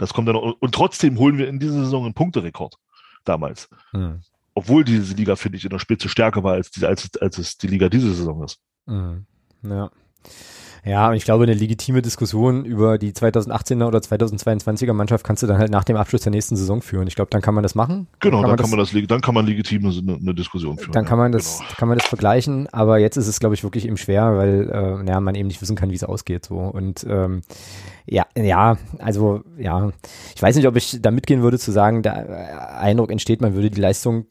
[0.00, 2.76] Das kommt dann und trotzdem holen wir in dieser Saison einen Punkterekord
[3.24, 3.68] damals.
[3.90, 4.22] Hm.
[4.54, 7.36] Obwohl diese Liga, finde ich, in der Spitze stärker war als, die, als, es- als
[7.38, 8.58] es die Liga diese Saison ist.
[8.86, 9.26] Mhm.
[9.62, 9.90] Ja.
[10.84, 15.46] Ja, und ich glaube, eine legitime Diskussion über die 2018er oder 2022er Mannschaft kannst du
[15.46, 17.06] dann halt nach dem Abschluss der nächsten Saison führen.
[17.06, 18.06] Ich glaube, dann kann man das machen.
[18.20, 20.92] Genau, dann man kann man das, leg- dann kann man legitim eine, eine Diskussion führen.
[20.92, 21.70] Dann kann man das, genau.
[21.76, 24.70] kann man das vergleichen, aber jetzt ist es, glaube ich, wirklich eben schwer, weil
[25.04, 26.46] äh, ja, man eben nicht wissen kann, wie es ausgeht.
[26.46, 26.56] So.
[26.56, 27.42] Und ähm,
[28.06, 29.90] ja, ja, also ja,
[30.34, 33.70] ich weiß nicht, ob ich da mitgehen würde zu sagen, der Eindruck entsteht, man würde
[33.70, 34.24] die Leistung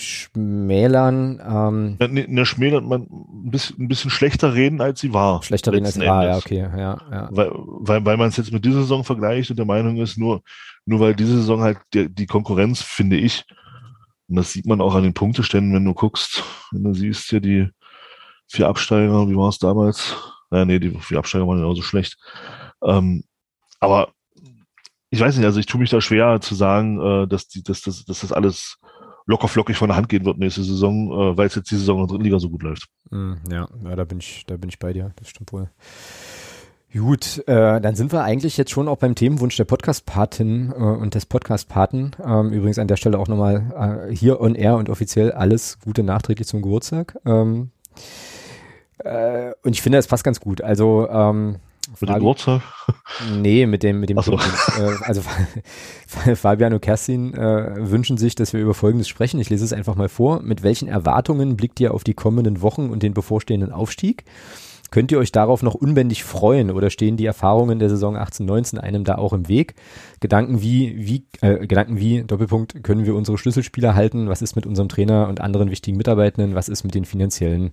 [0.00, 5.12] schmälern, ähm, Ja, ne, ne, schmälert man ein bisschen, ein bisschen schlechter reden, als sie
[5.12, 5.42] war.
[5.42, 7.28] schlechter reden als letzten war, ja, okay, ja, ja.
[7.32, 10.42] Weil, weil, weil man es jetzt mit dieser Saison vergleicht und der Meinung ist, nur,
[10.86, 13.44] nur weil diese Saison halt die, die Konkurrenz, finde ich,
[14.28, 17.40] und das sieht man auch an den Punkteständen, wenn du guckst, wenn du siehst hier
[17.40, 17.68] die
[18.46, 20.16] vier Absteiger, wie war es damals?
[20.50, 22.16] Naja, nee, die vier Absteiger waren genauso schlecht.
[22.82, 23.24] Ähm,
[23.80, 24.12] aber
[25.10, 27.82] ich weiß nicht, also ich tue mich da schwer zu sagen, äh, dass, die, dass,
[27.82, 28.78] dass, dass das alles
[29.30, 31.96] locker flockig von der Hand gehen wird nächste Saison, äh, weil es jetzt die Saison
[32.00, 32.86] in der dritten Liga so gut läuft.
[33.10, 35.12] Mm, Ja, ja, da bin ich, da bin ich bei dir.
[35.16, 35.70] Das stimmt wohl.
[36.92, 41.14] Gut, äh, dann sind wir eigentlich jetzt schon auch beim Themenwunsch der Podcast-Patin äh, und
[41.14, 42.10] des Podcast-Paten.
[42.24, 46.02] Ähm, übrigens an der Stelle auch nochmal äh, hier on air und offiziell alles Gute
[46.02, 47.16] nachträglich zum Geburtstag.
[47.24, 47.70] Ähm,
[48.98, 50.62] äh, und ich finde, es passt ganz gut.
[50.62, 51.56] Also ähm,
[51.98, 52.62] Mit dem Geburtstag.
[53.36, 54.34] Nee, mit dem, mit dem so.
[54.34, 54.38] Äh,
[55.02, 55.22] also
[56.06, 59.40] Fabian und Kerstin äh, wünschen sich, dass wir über Folgendes sprechen.
[59.40, 60.40] Ich lese es einfach mal vor.
[60.42, 64.24] Mit welchen Erwartungen blickt ihr auf die kommenden Wochen und den bevorstehenden Aufstieg?
[64.90, 69.04] Könnt ihr euch darauf noch unbändig freuen oder stehen die Erfahrungen der Saison 18-19 einem
[69.04, 69.74] da auch im Weg?
[70.18, 74.28] Gedanken wie, wie, äh, Gedanken wie, Doppelpunkt, können wir unsere Schlüsselspieler halten?
[74.28, 76.56] Was ist mit unserem Trainer und anderen wichtigen Mitarbeitenden?
[76.56, 77.70] Was ist mit den finanziellen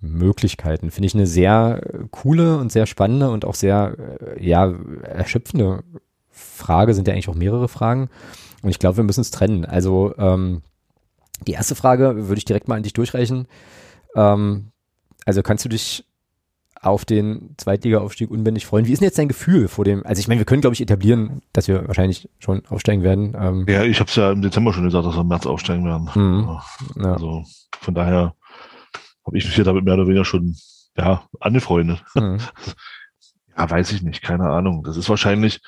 [0.00, 0.90] Möglichkeiten?
[0.90, 4.72] Finde ich eine sehr äh, coole und sehr spannende und auch sehr, äh, ja,
[5.02, 5.82] erschöpfende
[6.30, 8.08] Frage, sind ja eigentlich auch mehrere Fragen.
[8.62, 9.64] Und ich glaube, wir müssen es trennen.
[9.64, 10.62] Also, ähm,
[11.46, 13.46] die erste Frage würde ich direkt mal an dich durchreichen.
[14.14, 14.72] Ähm,
[15.24, 16.04] also kannst du dich
[16.80, 18.86] auf den Zweitliga-Aufstieg unbändig freuen?
[18.86, 20.80] Wie ist denn jetzt dein Gefühl vor dem, also ich meine, wir können, glaube ich,
[20.80, 23.36] etablieren, dass wir wahrscheinlich schon aufsteigen werden.
[23.38, 25.84] Ähm, Ja, ich habe es ja im Dezember schon gesagt, dass wir im März aufsteigen
[25.84, 26.10] werden.
[26.14, 26.58] Mhm.
[27.02, 27.12] ja.
[27.12, 27.44] Also
[27.80, 28.34] von daher
[29.26, 30.56] habe ich mich hier damit mehr oder weniger schon
[30.96, 32.02] ja angefreundet.
[32.14, 32.38] Mhm.
[33.58, 34.84] Ja, weiß ich nicht, keine Ahnung.
[34.84, 35.62] Das ist wahrscheinlich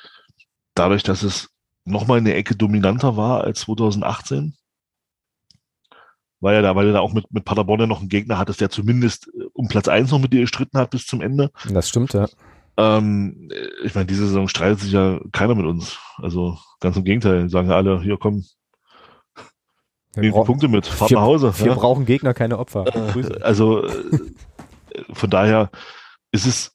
[0.75, 1.49] dadurch, dass es
[1.85, 4.55] nochmal eine Ecke dominanter war als 2018.
[6.39, 8.61] Weil ja da, weil du da auch mit, mit Paderborn ja noch einen Gegner hattest,
[8.61, 11.51] der zumindest äh, um Platz eins noch mit dir gestritten hat bis zum Ende.
[11.67, 12.27] Das stimmt, ja.
[12.77, 15.97] Ähm, äh, ich meine, diese Saison streitet sich ja keiner mit uns.
[16.17, 18.45] Also ganz im Gegenteil, sagen alle, hier komm,
[20.15, 21.53] nehmen die Punkte mit, fahrt wir, nach Hause.
[21.59, 21.73] wir ja?
[21.73, 22.85] brauchen Gegner, keine Opfer.
[22.85, 23.39] Grüße.
[23.41, 23.91] Also äh,
[25.13, 25.69] von daher
[26.31, 26.71] ist es,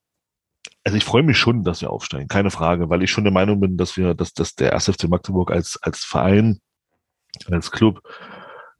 [0.85, 3.61] also ich freue mich schon, dass wir aufsteigen, keine Frage, weil ich schon der Meinung
[3.61, 4.87] bin, dass wir, dass, dass der 1.
[4.87, 6.61] FC Magdeburg als, als Verein,
[7.51, 8.01] als Club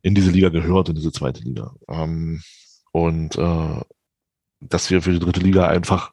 [0.03, 1.75] in diese Liga gehört, in diese zweite Liga.
[1.89, 2.43] Ähm,
[2.93, 3.81] und äh,
[4.61, 6.13] dass wir für die dritte Liga einfach,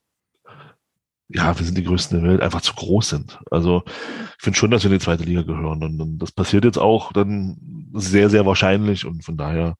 [1.34, 3.40] ja, wir sind die größten der Welt, einfach zu groß sind.
[3.50, 5.84] Also ich finde schon, dass wir in die zweite Liga gehören.
[5.84, 7.58] Und, und das passiert jetzt auch dann
[7.94, 9.06] sehr, sehr wahrscheinlich.
[9.06, 9.76] Und von daher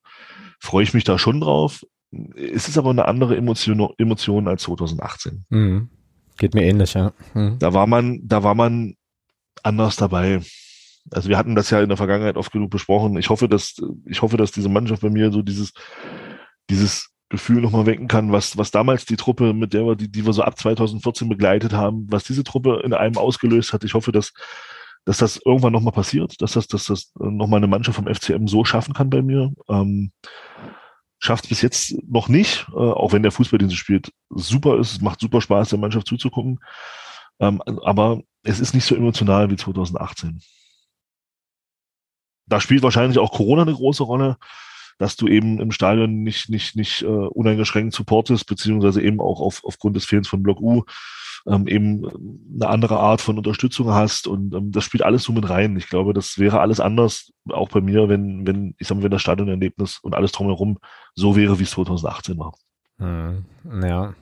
[0.60, 1.84] freue ich mich da schon drauf.
[2.36, 5.45] Es ist aber eine andere Emotion, Emotion als 2018.
[5.49, 5.89] Mhm.
[6.38, 7.14] Geht mir ähnlich, ja.
[7.34, 7.58] Mhm.
[7.60, 8.95] Da war man, da war man
[9.64, 10.41] anders dabei.
[11.10, 13.18] Also wir hatten das ja in der Vergangenheit oft genug besprochen.
[13.18, 13.76] Ich hoffe, dass,
[14.06, 15.74] ich hoffe, dass diese Mannschaft bei mir so dieses,
[16.70, 20.25] dieses Gefühl nochmal wecken kann, was, was damals die Truppe, mit der wir, die, die
[20.25, 23.84] wir so ab 2014 begleitet haben, was diese Truppe in einem ausgelöst hat.
[23.84, 24.34] Ich hoffe, dass,
[25.05, 28.65] dass das irgendwann nochmal passiert, dass das, dass das nochmal eine Mannschaft vom FCM so
[28.65, 29.51] schaffen kann bei mir.
[29.69, 30.11] Ähm,
[31.19, 34.91] schafft bis jetzt noch nicht, äh, auch wenn der Fußball, den sie spielt, super ist.
[34.91, 36.59] Es macht super Spaß, der Mannschaft zuzugucken.
[37.39, 40.41] Ähm, aber es ist nicht so emotional wie 2018.
[42.47, 44.38] da spielt wahrscheinlich auch Corona eine große Rolle,
[44.97, 49.61] dass du eben im Stadion nicht, nicht, nicht äh, uneingeschränkt supportest, beziehungsweise eben auch auf,
[49.63, 50.83] aufgrund des Fehlens von Block U
[51.47, 52.05] ähm, eben
[52.55, 55.75] eine andere Art von Unterstützung hast und ähm, das spielt alles so mit rein.
[55.77, 59.11] Ich glaube, das wäre alles anders, auch bei mir, wenn, wenn, ich sag mal, wenn
[59.11, 60.77] das Stadionerlebnis und alles drumherum
[61.15, 62.53] so wäre, wie es 2018 war.
[63.02, 63.45] Hm,
[63.84, 64.14] ja,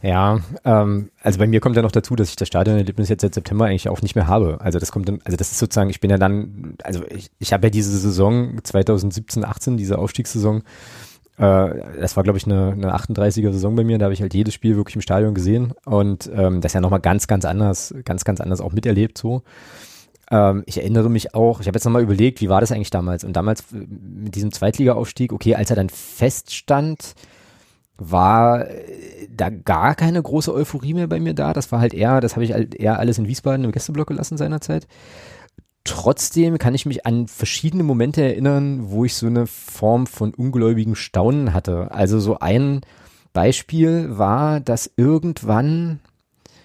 [0.00, 0.40] ja.
[0.64, 3.64] Ähm, also bei mir kommt ja noch dazu, dass ich das Stadionerlebnis jetzt seit September
[3.64, 4.60] eigentlich auch nicht mehr habe.
[4.60, 7.52] Also das kommt, dann, also das ist sozusagen, ich bin ja dann, also ich, ich
[7.52, 10.62] habe ja diese Saison 2017, 18, diese Aufstiegssaison,
[11.38, 11.68] äh,
[12.00, 13.98] das war glaube ich eine, eine 38er Saison bei mir.
[13.98, 17.00] Da habe ich halt jedes Spiel wirklich im Stadion gesehen und ähm, das ja nochmal
[17.00, 19.42] ganz, ganz anders, ganz, ganz anders auch miterlebt so.
[20.30, 23.24] Ähm, ich erinnere mich auch, ich habe jetzt nochmal überlegt, wie war das eigentlich damals?
[23.24, 27.16] Und damals äh, mit diesem Zweitliga-Aufstieg, okay, als er dann feststand,
[28.10, 31.52] war äh, da gar keine große Euphorie mehr bei mir da.
[31.52, 34.36] Das war halt eher, das habe ich halt eher alles in Wiesbaden im Gästeblock gelassen
[34.36, 34.86] seinerzeit.
[35.84, 40.94] Trotzdem kann ich mich an verschiedene Momente erinnern, wo ich so eine Form von ungläubigen
[40.94, 41.90] Staunen hatte.
[41.90, 42.82] Also so ein
[43.32, 46.00] Beispiel war, dass irgendwann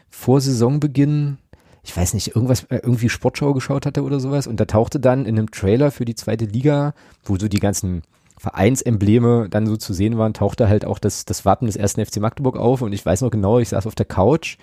[0.09, 1.37] vor Saisonbeginn,
[1.83, 5.25] ich weiß nicht, irgendwas, äh, irgendwie Sportschau geschaut hatte oder sowas und da tauchte dann
[5.25, 8.03] in einem Trailer für die zweite Liga, wo so die ganzen
[8.37, 12.17] Vereinsembleme dann so zu sehen waren, tauchte halt auch das, das Wappen des ersten FC
[12.17, 14.57] Magdeburg auf und ich weiß noch genau, ich saß auf der Couch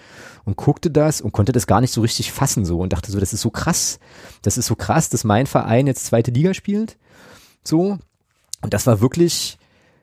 [0.44, 3.18] und guckte das und konnte das gar nicht so richtig fassen so und dachte so,
[3.18, 3.98] das ist so krass,
[4.42, 6.96] das ist so krass, dass mein Verein jetzt zweite Liga spielt,
[7.64, 7.98] so.
[8.62, 9.58] Und das war wirklich,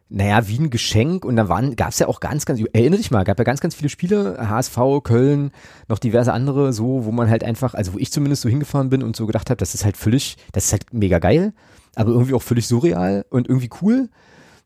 [0.09, 3.09] naja, wie ein Geschenk und da waren, gab es ja auch ganz, ganz, erinnere dich
[3.09, 5.51] mal, gab ja ganz, ganz viele Spiele, HSV, Köln,
[5.87, 9.01] noch diverse andere, so, wo man halt einfach, also wo ich zumindest so hingefahren bin
[9.01, 11.53] und so gedacht habe, das ist halt völlig, das ist halt mega geil
[11.95, 14.09] aber irgendwie auch völlig surreal und irgendwie cool.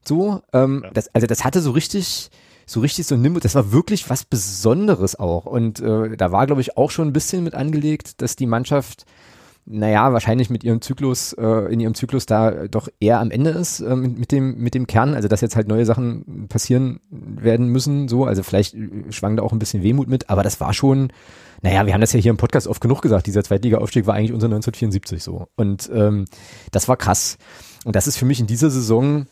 [0.08, 0.92] So, ähm, ja.
[0.92, 2.30] das, also das hatte so richtig,
[2.66, 5.46] so richtig so Nimbus, das war wirklich was Besonderes auch.
[5.46, 9.06] Und äh, da war, glaube ich, auch schon ein bisschen mit angelegt, dass die Mannschaft,
[9.66, 13.80] naja, wahrscheinlich mit ihrem Zyklus, äh, in ihrem Zyklus da doch eher am Ende ist
[13.80, 17.68] äh, mit, mit, dem, mit dem Kern, also dass jetzt halt neue Sachen passieren werden
[17.70, 18.76] müssen, so, also vielleicht
[19.10, 21.12] schwang da auch ein bisschen Wehmut mit, aber das war schon,
[21.64, 24.34] naja, wir haben das ja hier im Podcast oft genug gesagt, dieser Zweitliga-Aufstieg war eigentlich
[24.34, 25.48] unser 1974 so.
[25.56, 26.26] Und ähm,
[26.72, 27.38] das war krass.
[27.86, 29.26] Und das ist für mich in dieser Saison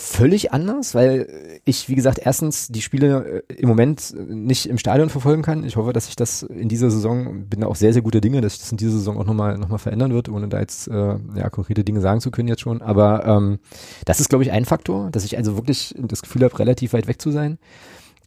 [0.00, 5.10] völlig anders, weil ich, wie gesagt, erstens die Spiele äh, im Moment nicht im Stadion
[5.10, 5.64] verfolgen kann.
[5.64, 8.40] Ich hoffe, dass sich das in dieser Saison, bin da auch sehr, sehr gute Dinge,
[8.40, 10.86] dass sich das in dieser Saison auch nochmal noch mal verändern wird, ohne da jetzt
[10.86, 12.80] äh, ja, konkrete Dinge sagen zu können jetzt schon.
[12.80, 13.58] Aber ähm,
[14.04, 17.08] das ist, glaube ich, ein Faktor, dass ich also wirklich das Gefühl habe, relativ weit
[17.08, 17.58] weg zu sein.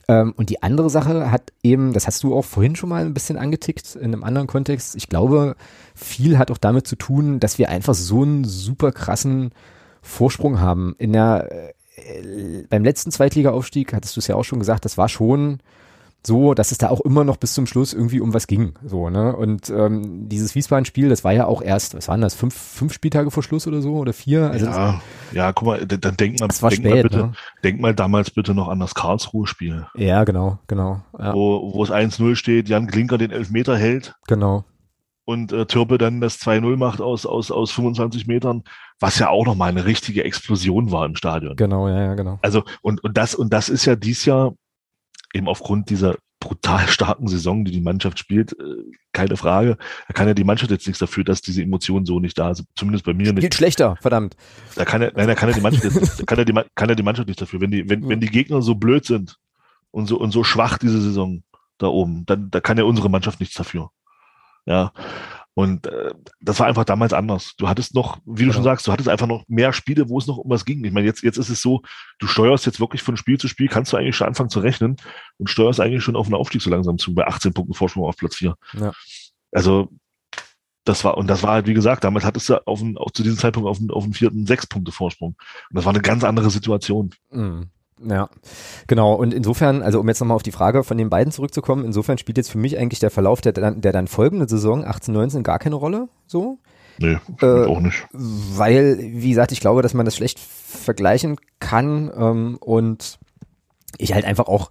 [0.09, 3.13] Ähm, und die andere Sache hat eben, das hast du auch vorhin schon mal ein
[3.13, 4.97] bisschen angetickt in einem anderen Kontext.
[4.97, 5.55] Ich glaube,
[5.95, 9.51] viel hat auch damit zu tun, dass wir einfach so einen super krassen
[10.01, 10.95] Vorsprung haben.
[10.97, 11.49] In der,
[11.95, 15.59] äh, beim letzten Zweitliga-Aufstieg hattest du es ja auch schon gesagt, das war schon
[16.25, 18.73] so, dass es da auch immer noch bis zum Schluss irgendwie um was ging.
[18.85, 19.35] So, ne?
[19.35, 23.31] Und ähm, dieses Wiesbaden-Spiel, das war ja auch erst, was waren das, fünf, fünf Spieltage
[23.31, 24.51] vor Schluss oder so oder vier?
[24.51, 27.33] Also ja, das, ja, guck mal, dann denk mal, war denk spät, mal bitte, ne?
[27.63, 31.01] denk mal damals bitte noch an das Karlsruhe-Spiel, Ja, genau, genau.
[31.17, 34.63] Ja, wo, wo es 1-0 steht, Jan Klinker den Elfmeter hält genau.
[35.25, 38.63] Und äh, Türpe dann das 2-0 macht aus, aus, aus 25 Metern,
[38.99, 41.55] was ja auch nochmal eine richtige Explosion war im Stadion.
[41.55, 42.39] Genau, ja, ja, genau.
[42.41, 44.53] Also, und, und das, und das ist ja dies Jahr
[45.33, 49.77] eben aufgrund dieser brutal starken Saison, die die Mannschaft spielt, äh, keine Frage.
[50.07, 52.67] Da kann ja die Mannschaft jetzt nichts dafür, dass diese Emotionen so nicht da sind.
[52.75, 53.55] Zumindest bei mir Spielt nicht.
[53.55, 54.35] schlechter, verdammt.
[54.75, 56.89] Da kann ja, nein, da kann ja die Mannschaft jetzt, da kann ja die, kann
[56.89, 57.61] ja die Mannschaft nicht dafür.
[57.61, 59.37] Wenn die, wenn, wenn die Gegner so blöd sind
[59.91, 61.43] und so, und so schwach diese Saison
[61.77, 63.91] da oben, dann, da kann ja unsere Mannschaft nichts dafür.
[64.65, 64.91] Ja.
[65.53, 67.55] Und äh, das war einfach damals anders.
[67.57, 68.53] Du hattest noch, wie du Genau.
[68.53, 70.83] schon sagst, du hattest einfach noch mehr Spiele, wo es noch um was ging.
[70.85, 71.81] Ich meine, jetzt, jetzt ist es so,
[72.19, 74.95] du steuerst jetzt wirklich von Spiel zu Spiel, kannst du eigentlich schon anfangen zu rechnen
[75.37, 78.15] und steuerst eigentlich schon auf einen Aufstieg so langsam zu, bei 18 Punkten Vorsprung auf
[78.15, 78.55] Platz 4.
[78.79, 78.93] Ja.
[79.51, 79.89] Also,
[80.85, 83.21] das war, und das war halt, wie gesagt, damals hattest du auf einen, auch zu
[83.21, 85.31] diesem Zeitpunkt auf einen, auf einen vierten sechs Punkte Vorsprung.
[85.69, 87.11] Und das war eine ganz andere Situation.
[87.29, 87.69] Mhm.
[88.03, 88.29] Ja,
[88.87, 89.13] genau.
[89.13, 92.37] Und insofern, also um jetzt nochmal auf die Frage von den beiden zurückzukommen, insofern spielt
[92.37, 95.59] jetzt für mich eigentlich der Verlauf der, dann- der dann folgenden Saison 18, 19 gar
[95.59, 96.57] keine Rolle, so.
[96.97, 98.05] Nee, Äh, auch nicht.
[98.11, 103.19] Weil, wie gesagt, ich glaube, dass man das schlecht vergleichen kann ähm, und
[103.97, 104.69] ich halt einfach auch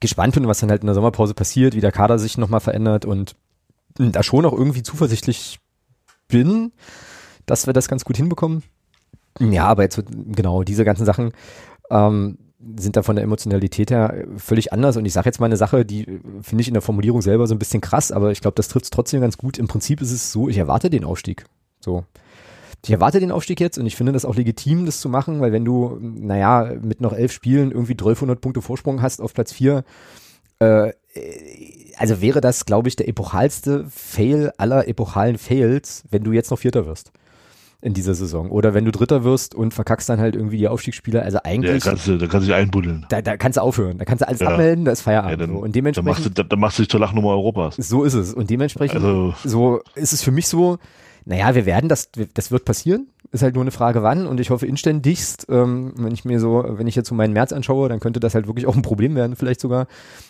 [0.00, 3.04] gespannt bin, was dann halt in der Sommerpause passiert, wie der Kader sich nochmal verändert
[3.04, 3.36] und
[3.98, 5.58] da schon auch irgendwie zuversichtlich
[6.28, 6.72] bin,
[7.46, 8.62] dass wir das ganz gut hinbekommen.
[9.38, 11.32] Ja, aber jetzt, genau, diese ganzen Sachen
[11.90, 12.38] ähm,
[12.76, 15.84] sind da von der Emotionalität her völlig anders und ich sage jetzt mal eine Sache,
[15.84, 18.54] die äh, finde ich in der Formulierung selber so ein bisschen krass, aber ich glaube,
[18.54, 19.58] das trifft es trotzdem ganz gut.
[19.58, 21.44] Im Prinzip ist es so, ich erwarte den Aufstieg.
[21.80, 22.04] So.
[22.84, 25.52] Ich erwarte den Aufstieg jetzt und ich finde das auch legitim, das zu machen, weil
[25.52, 29.84] wenn du, naja, mit noch elf Spielen irgendwie 1200 Punkte Vorsprung hast auf Platz vier,
[30.58, 30.92] äh,
[31.96, 36.58] also wäre das, glaube ich, der epochalste Fail aller epochalen Fails, wenn du jetzt noch
[36.58, 37.12] Vierter wirst.
[37.82, 38.50] In dieser Saison.
[38.50, 41.22] Oder wenn du Dritter wirst und verkackst dann halt irgendwie die Aufstiegsspieler.
[41.22, 43.04] Also Ja, eigentlich, kannst du, da kannst du dich einbuddeln.
[43.10, 43.98] da, da kannst du aufhören.
[43.98, 44.48] Da kannst du alles Ja.
[44.48, 45.40] abmelden, da ist Ja, Feierabend.
[45.40, 45.56] dann, so.
[45.56, 47.74] Und dann, dementsprechend, machst du, dann, dann machst du dich zur Lachnummer Europas.
[47.76, 48.32] so ist es.
[48.32, 50.78] Und dementsprechend, Also, so ist es für mich so,
[51.24, 53.08] naja, wir werden das, das wird passieren.
[53.32, 56.64] Ist halt nur eine Frage wann und ich hoffe inständigst, ähm, wenn ich mir so,
[56.68, 59.14] wenn ich jetzt so meinen März anschaue, dann könnte das halt wirklich auch ein Problem
[59.14, 59.86] werden, vielleicht sogar,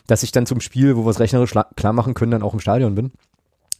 [0.06, 2.54] dass ich dann zum Spiel, wo wir es rechnerisch la- klar machen können, dann auch
[2.54, 3.10] im Stadion bin.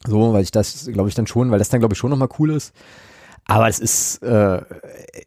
[0.07, 2.29] So, weil ich das, glaube ich, dann schon, weil das dann, glaube ich, schon nochmal
[2.39, 2.75] cool ist.
[3.47, 4.63] Aber es ist, äh,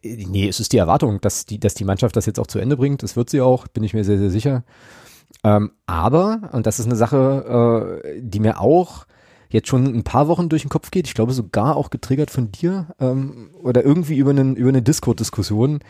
[0.02, 2.76] nee, es ist die Erwartung, dass die, dass die Mannschaft das jetzt auch zu Ende
[2.76, 3.02] bringt.
[3.02, 4.64] Das wird sie auch, bin ich mir sehr, sehr sicher.
[5.44, 9.06] Ähm, aber, und das ist eine Sache, äh, die mir auch
[9.48, 12.50] jetzt schon ein paar Wochen durch den Kopf geht, ich glaube sogar auch getriggert von
[12.50, 15.80] dir ähm, oder irgendwie über, einen, über eine Discord-Diskussion.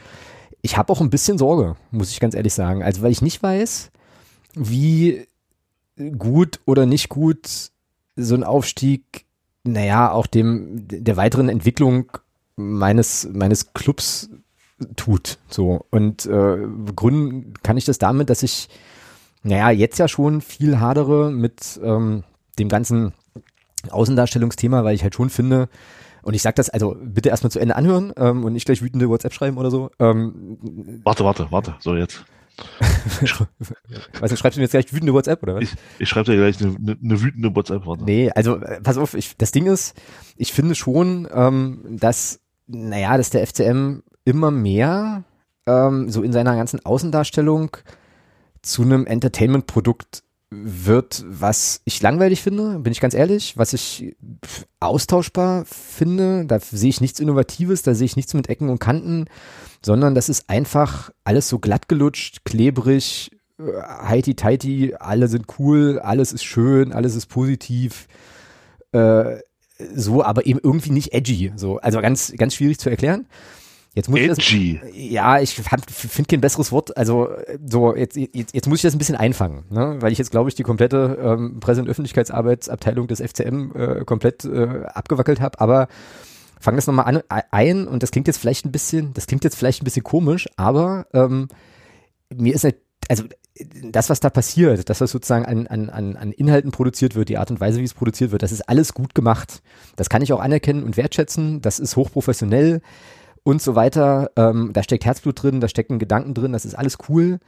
[0.63, 2.83] Ich habe auch ein bisschen Sorge, muss ich ganz ehrlich sagen.
[2.83, 3.91] Also weil ich nicht weiß,
[4.55, 5.27] wie
[6.19, 7.71] gut oder nicht gut
[8.17, 9.26] so ein Aufstieg,
[9.67, 12.13] naja, auch dem der weiteren Entwicklung
[12.57, 14.31] meines meines Clubs
[14.97, 15.39] tut.
[15.49, 18.69] So und äh, begründen kann ich das damit, dass ich
[19.43, 22.25] naja jetzt ja schon viel hadere mit ähm,
[22.59, 23.13] dem ganzen
[23.91, 25.69] Außendarstellungsthema, weil ich halt schon finde,
[26.23, 29.09] und ich sag das, also bitte erstmal zu Ende anhören ähm, und nicht gleich wütende
[29.09, 29.91] WhatsApp schreiben oder so.
[30.01, 30.59] Ähm,
[31.05, 31.77] warte, warte, warte.
[31.79, 32.25] So, jetzt.
[34.21, 35.65] weißt du, schreibst du mir jetzt gleich wütende WhatsApp oder was?
[35.65, 37.87] Ich, ich schreibe dir gleich eine, eine, eine wütende WhatsApp.
[37.87, 38.05] Warte.
[38.05, 39.95] Nee, also pass auf, ich, das Ding ist,
[40.37, 45.25] ich finde schon, ähm, dass, naja, dass der FCM immer mehr
[45.67, 47.77] ähm, so in seiner ganzen Außendarstellung
[48.63, 54.17] zu einem Entertainment-Produkt wird, was ich langweilig finde, bin ich ganz ehrlich, was ich
[54.79, 59.27] austauschbar finde, da sehe ich nichts Innovatives, da sehe ich nichts mit Ecken und Kanten,
[59.83, 66.33] sondern das ist einfach alles so glatt gelutscht, klebrig, äh, heiti-teiti, alle sind cool, alles
[66.33, 68.07] ist schön, alles ist positiv,
[68.93, 69.39] äh,
[69.95, 73.27] so, aber eben irgendwie nicht edgy, so, also ganz, ganz schwierig zu erklären.
[73.97, 74.79] Jetzt muss ich das, Edgy.
[74.93, 76.95] ja, ich finde kein besseres Wort.
[76.99, 77.31] Also
[77.67, 79.97] so jetzt, jetzt, jetzt muss ich das ein bisschen einfangen, ne?
[80.01, 84.45] weil ich jetzt glaube ich die komplette ähm, Presse- und Öffentlichkeitsarbeitsabteilung des FCM äh, komplett
[84.45, 85.59] äh, abgewackelt habe.
[85.61, 85.89] Aber
[86.67, 89.57] fang das nochmal an ein und das klingt jetzt vielleicht ein bisschen, das klingt jetzt
[89.57, 91.47] vielleicht ein bisschen komisch, aber ähm,
[92.35, 92.77] mir ist halt,
[93.09, 93.23] also
[93.93, 97.53] das, was da passiert, das, was sozusagen an, an, an Inhalten produziert wird, die Art
[97.53, 99.63] und Weise, wie es produziert wird, das ist alles gut gemacht.
[99.95, 101.63] Das kann ich auch anerkennen und wertschätzen.
[101.63, 102.83] Das ist hochprofessionell
[103.45, 104.33] und so weiter.
[104.37, 107.39] Ähm, da steckt Herzblut drin, da stecken Gedanken drin, das ist alles cool.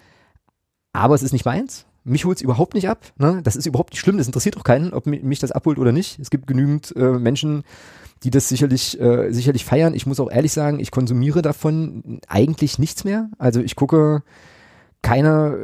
[0.93, 1.87] Aber es ist nicht meins.
[2.05, 3.13] Mich holt es überhaupt nicht ab.
[3.19, 3.41] Ne?
[3.43, 4.17] Das ist überhaupt nicht schlimm.
[4.17, 6.19] Das interessiert auch keinen, ob mi- mich das abholt oder nicht.
[6.21, 7.65] Es gibt genügend äh, Menschen,
[8.23, 9.95] die das sicherlich, äh, sicherlich feiern.
[9.95, 13.31] Ich muss auch ehrlich sagen, ich konsumiere davon eigentlich nichts mehr.
[13.39, 14.23] Also ich gucke
[15.03, 15.57] keine,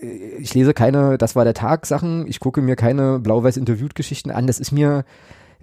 [0.00, 0.06] äh,
[0.38, 2.26] ich lese keine, das war der Tag Sachen.
[2.26, 4.46] Ich gucke mir keine blau-weiß interviewt Geschichten an.
[4.46, 5.04] Das ist mir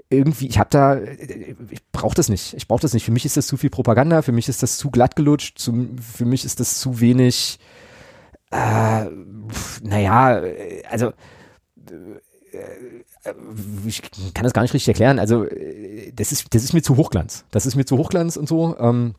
[0.09, 2.53] irgendwie, ich habe da, ich brauche das nicht.
[2.55, 3.05] Ich brauche das nicht.
[3.05, 4.21] Für mich ist das zu viel Propaganda.
[4.21, 5.59] Für mich ist das zu glatt gelutscht.
[5.59, 7.59] Zu, für mich ist das zu wenig.
[8.51, 9.05] Äh,
[9.83, 11.13] naja, äh, also äh,
[13.85, 14.01] ich
[14.33, 15.19] kann das gar nicht richtig erklären.
[15.19, 17.45] Also äh, das ist, das ist mir zu Hochglanz.
[17.51, 18.77] Das ist mir zu Hochglanz und so.
[18.79, 19.15] Ähm,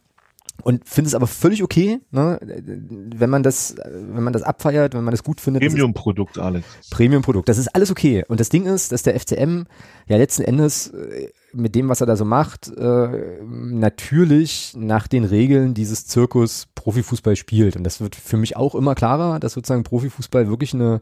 [0.62, 5.04] und finde es aber völlig okay, ne, wenn man das, wenn man das abfeiert, wenn
[5.04, 5.62] man das gut findet.
[5.62, 6.66] Premium-Produkt, Alex.
[6.90, 7.48] Premium-Produkt.
[7.48, 8.24] Das ist alles okay.
[8.28, 9.64] Und das Ding ist, dass der FCM
[10.06, 15.24] ja letzten Endes äh, mit dem, was er da so macht, äh, natürlich nach den
[15.24, 17.76] Regeln dieses Zirkus Profifußball spielt.
[17.76, 21.00] Und das wird für mich auch immer klarer, dass sozusagen Profifußball wirklich eine,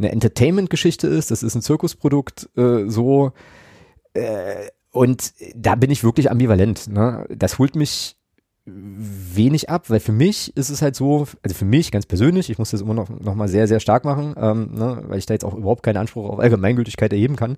[0.00, 1.30] eine Entertainment-Geschichte ist.
[1.30, 3.32] Das ist ein Zirkusprodukt, äh, so.
[4.14, 6.88] Äh, und da bin ich wirklich ambivalent.
[6.88, 7.26] Ne?
[7.30, 8.16] Das holt mich
[8.66, 12.58] wenig ab, weil für mich ist es halt so, also für mich ganz persönlich, ich
[12.58, 15.34] muss das immer noch, noch mal sehr, sehr stark machen, ähm, ne, weil ich da
[15.34, 17.56] jetzt auch überhaupt keinen Anspruch auf Allgemeingültigkeit erheben kann.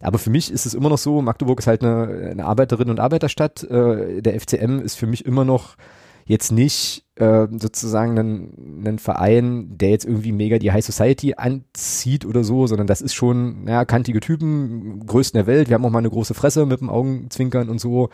[0.00, 3.00] Aber für mich ist es immer noch so, Magdeburg ist halt eine, eine Arbeiterinnen- und
[3.00, 3.62] Arbeiterstadt.
[3.64, 5.76] Äh, der FCM ist für mich immer noch
[6.24, 12.24] jetzt nicht äh, sozusagen ein, ein Verein, der jetzt irgendwie mega die High Society anzieht
[12.24, 15.68] oder so, sondern das ist schon, naja, kantige Typen, größten der Welt.
[15.68, 18.10] Wir haben auch mal eine große Fresse mit dem Augenzwinkern und so.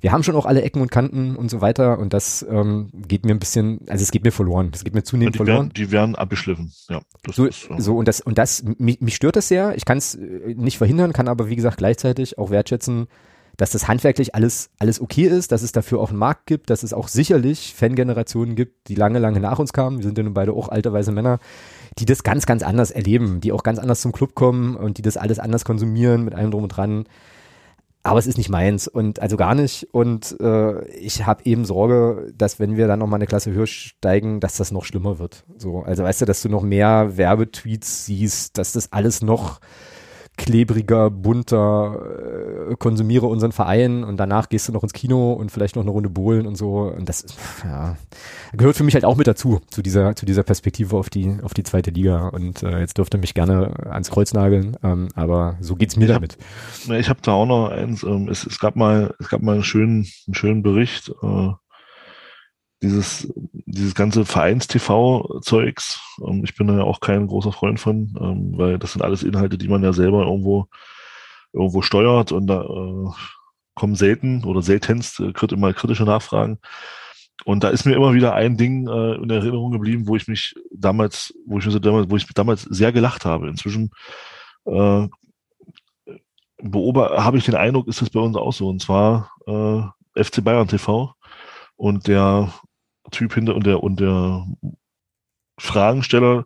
[0.00, 3.24] Wir haben schon auch alle Ecken und Kanten und so weiter und das ähm, geht
[3.24, 4.70] mir ein bisschen, also es geht mir verloren.
[4.70, 5.56] Das geht mir zunehmend die verloren.
[5.56, 6.72] werden, die werden abgeschliffen.
[6.88, 9.74] Ja, das So, ist, äh, so und das und das mich, mich stört das sehr.
[9.76, 10.16] Ich kann es
[10.54, 13.08] nicht verhindern, kann aber wie gesagt gleichzeitig auch wertschätzen,
[13.56, 16.82] dass das handwerklich alles alles okay ist, dass es dafür auch einen Markt gibt, dass
[16.82, 19.98] es auch sicherlich Fangenerationen gibt, die lange lange nach uns kamen.
[19.98, 21.38] Wir sind ja nun beide auch alte weise Männer,
[21.98, 25.02] die das ganz ganz anders erleben, die auch ganz anders zum Club kommen und die
[25.02, 27.04] das alles anders konsumieren mit allem drum und dran.
[28.06, 29.88] Aber es ist nicht meins und also gar nicht.
[29.92, 33.66] Und äh, ich habe eben Sorge, dass wenn wir dann noch mal eine Klasse höher
[33.66, 35.44] steigen, dass das noch schlimmer wird.
[35.56, 39.58] So, also weißt du, dass du noch mehr Werbetweets siehst, dass das alles noch
[40.36, 45.76] klebriger, bunter, äh, konsumiere unseren Verein und danach gehst du noch ins Kino und vielleicht
[45.76, 46.92] noch eine Runde bohlen und so.
[46.96, 47.24] Und das
[47.64, 47.96] ja,
[48.52, 51.54] gehört für mich halt auch mit dazu, zu dieser, zu dieser Perspektive auf die, auf
[51.54, 52.28] die zweite Liga.
[52.28, 56.10] Und äh, jetzt dürfte mich gerne ans Kreuz nageln, ähm, aber so geht's mir Ich
[56.10, 56.36] hab- damit.
[56.86, 58.02] Ja, Ich habe da auch noch eins.
[58.02, 61.10] Ähm, es, es gab mal, es gab mal einen schönen, einen schönen Bericht.
[61.22, 61.50] Äh,
[62.84, 63.32] dieses,
[63.66, 66.00] dieses ganze Vereins-TV-Zeugs.
[66.24, 69.22] Ähm, ich bin da ja auch kein großer Freund von, ähm, weil das sind alles
[69.22, 70.68] Inhalte, die man ja selber irgendwo,
[71.52, 73.10] irgendwo steuert und da äh,
[73.74, 76.58] kommen selten oder seltenst äh, mal kritische Nachfragen.
[77.44, 80.54] Und da ist mir immer wieder ein Ding äh, in Erinnerung geblieben, wo ich mich
[80.70, 83.48] damals, wo ich mir so damals, wo ich damals sehr gelacht habe.
[83.48, 83.90] Inzwischen
[84.66, 85.08] äh,
[86.62, 88.68] habe ich den Eindruck, ist das bei uns auch so.
[88.68, 91.14] Und zwar äh, FC Bayern TV
[91.76, 92.52] und der
[93.14, 94.46] Typ hinter und der und der
[95.58, 96.44] Fragensteller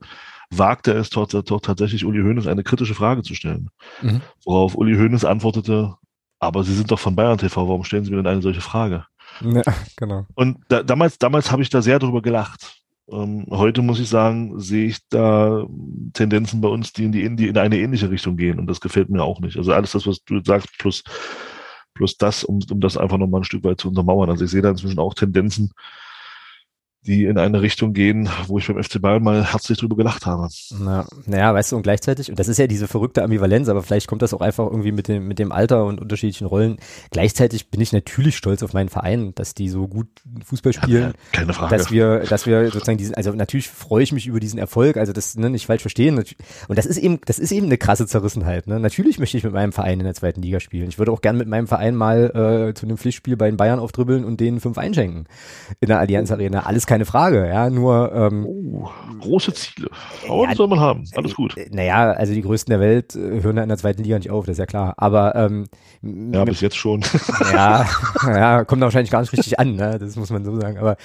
[0.50, 3.70] wagte es dort, dort tatsächlich Uli Hoeneß eine kritische Frage zu stellen.
[4.02, 4.22] Mhm.
[4.44, 5.94] Worauf Uli Hoeneß antwortete,
[6.38, 9.04] aber Sie sind doch von Bayern TV, warum stellen Sie mir denn eine solche Frage?
[9.40, 9.62] Ja,
[9.96, 10.26] genau.
[10.34, 12.82] Und da, damals, damals habe ich da sehr drüber gelacht.
[13.10, 15.64] Ähm, heute muss ich sagen, sehe ich da
[16.12, 18.58] Tendenzen bei uns, die in die, in die in eine ähnliche Richtung gehen.
[18.58, 19.56] Und das gefällt mir auch nicht.
[19.56, 21.02] Also alles das, was du jetzt sagst, plus,
[21.94, 24.30] plus das, um, um das einfach nochmal ein Stück weit zu untermauern.
[24.30, 25.72] Also ich sehe da inzwischen auch Tendenzen,
[27.08, 30.48] die in eine Richtung gehen, wo ich beim FC Bayern mal herzlich drüber gelacht habe.
[30.78, 34.06] Na, naja, weißt du, und gleichzeitig, und das ist ja diese verrückte Ambivalenz, aber vielleicht
[34.06, 36.76] kommt das auch einfach irgendwie mit dem, mit dem Alter und unterschiedlichen Rollen.
[37.10, 40.08] Gleichzeitig bin ich natürlich stolz auf meinen Verein, dass die so gut
[40.44, 41.76] Fußball spielen, Keine Frage.
[41.76, 45.12] dass wir, dass wir sozusagen diesen, also natürlich freue ich mich über diesen Erfolg, also
[45.12, 46.18] das ne, nicht falsch verstehen.
[46.18, 48.66] Und das ist eben, das ist eben eine krasse Zerrissenheit.
[48.66, 48.78] Ne?
[48.78, 50.88] Natürlich möchte ich mit meinem Verein in der zweiten Liga spielen.
[50.88, 53.78] Ich würde auch gern mit meinem Verein mal äh, zu einem Pflichtspiel bei den Bayern
[53.78, 55.24] aufdribbeln und denen fünf einschenken
[55.80, 56.60] in der Allianz Arena.
[56.60, 57.70] Alles keine Frage, ja.
[57.70, 58.88] Nur ähm, Oh,
[59.20, 59.88] große Ziele.
[60.26, 61.04] Aber Ja, das soll man haben.
[61.14, 61.56] Alles gut.
[61.56, 64.30] Äh, Naja, also die Größten der Welt äh, hören da in der zweiten Liga nicht
[64.30, 64.94] auf, das ist ja klar.
[64.96, 65.66] Aber ähm,
[66.02, 67.04] Ja, bis jetzt schon.
[67.52, 67.86] ja,
[68.26, 69.98] ja, kommt wahrscheinlich gar nicht richtig an, ne?
[69.98, 70.78] Das muss man so sagen.
[70.78, 70.96] Aber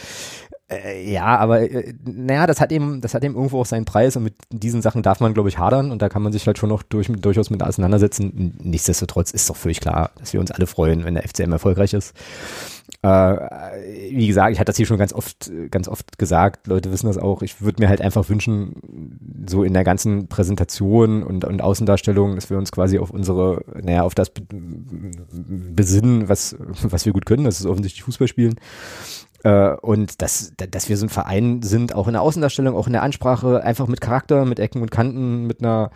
[0.70, 4.16] äh, ja, aber äh, naja, das hat eben, das hat eben irgendwo auch seinen Preis
[4.16, 6.58] und mit diesen Sachen darf man, glaube ich, hadern und da kann man sich halt
[6.58, 8.58] schon noch durch, durchaus mit auseinandersetzen.
[8.64, 12.14] Nichtsdestotrotz ist doch völlig klar, dass wir uns alle freuen, wenn der FCM erfolgreich ist.
[13.04, 13.08] Äh,
[14.12, 17.18] wie gesagt, ich hatte das hier schon ganz oft, ganz oft gesagt, Leute wissen das
[17.18, 17.42] auch.
[17.42, 22.50] Ich würde mir halt einfach wünschen, so in der ganzen Präsentation und, und Außendarstellung, dass
[22.50, 24.44] wir uns quasi auf unsere, naja, auf das be-
[25.30, 27.44] besinnen, was, was wir gut können.
[27.44, 28.56] Das ist offensichtlich Fußball spielen.
[29.44, 32.94] Äh, und dass, dass wir so ein Verein sind, auch in der Außendarstellung, auch in
[32.94, 35.92] der Ansprache, einfach mit Charakter, mit Ecken und Kanten, mit einer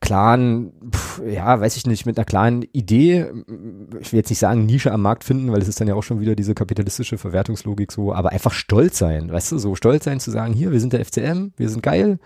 [0.00, 3.26] klaren, pf, ja, weiß ich nicht, mit einer klaren Idee,
[4.00, 6.02] ich will jetzt nicht sagen Nische am Markt finden, weil es ist dann ja auch
[6.02, 10.20] schon wieder diese kapitalistische Verwertungslogik so, aber einfach stolz sein, weißt du, so stolz sein
[10.20, 12.18] zu sagen, hier, wir sind der FCM, wir sind geil,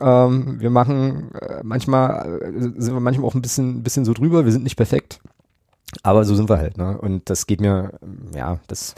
[0.00, 4.44] ähm, wir machen äh, manchmal, äh, sind wir manchmal auch ein bisschen, bisschen so drüber,
[4.44, 5.20] wir sind nicht perfekt,
[6.02, 6.98] aber so sind wir halt, ne?
[6.98, 7.92] Und das geht mir,
[8.34, 8.94] ja, das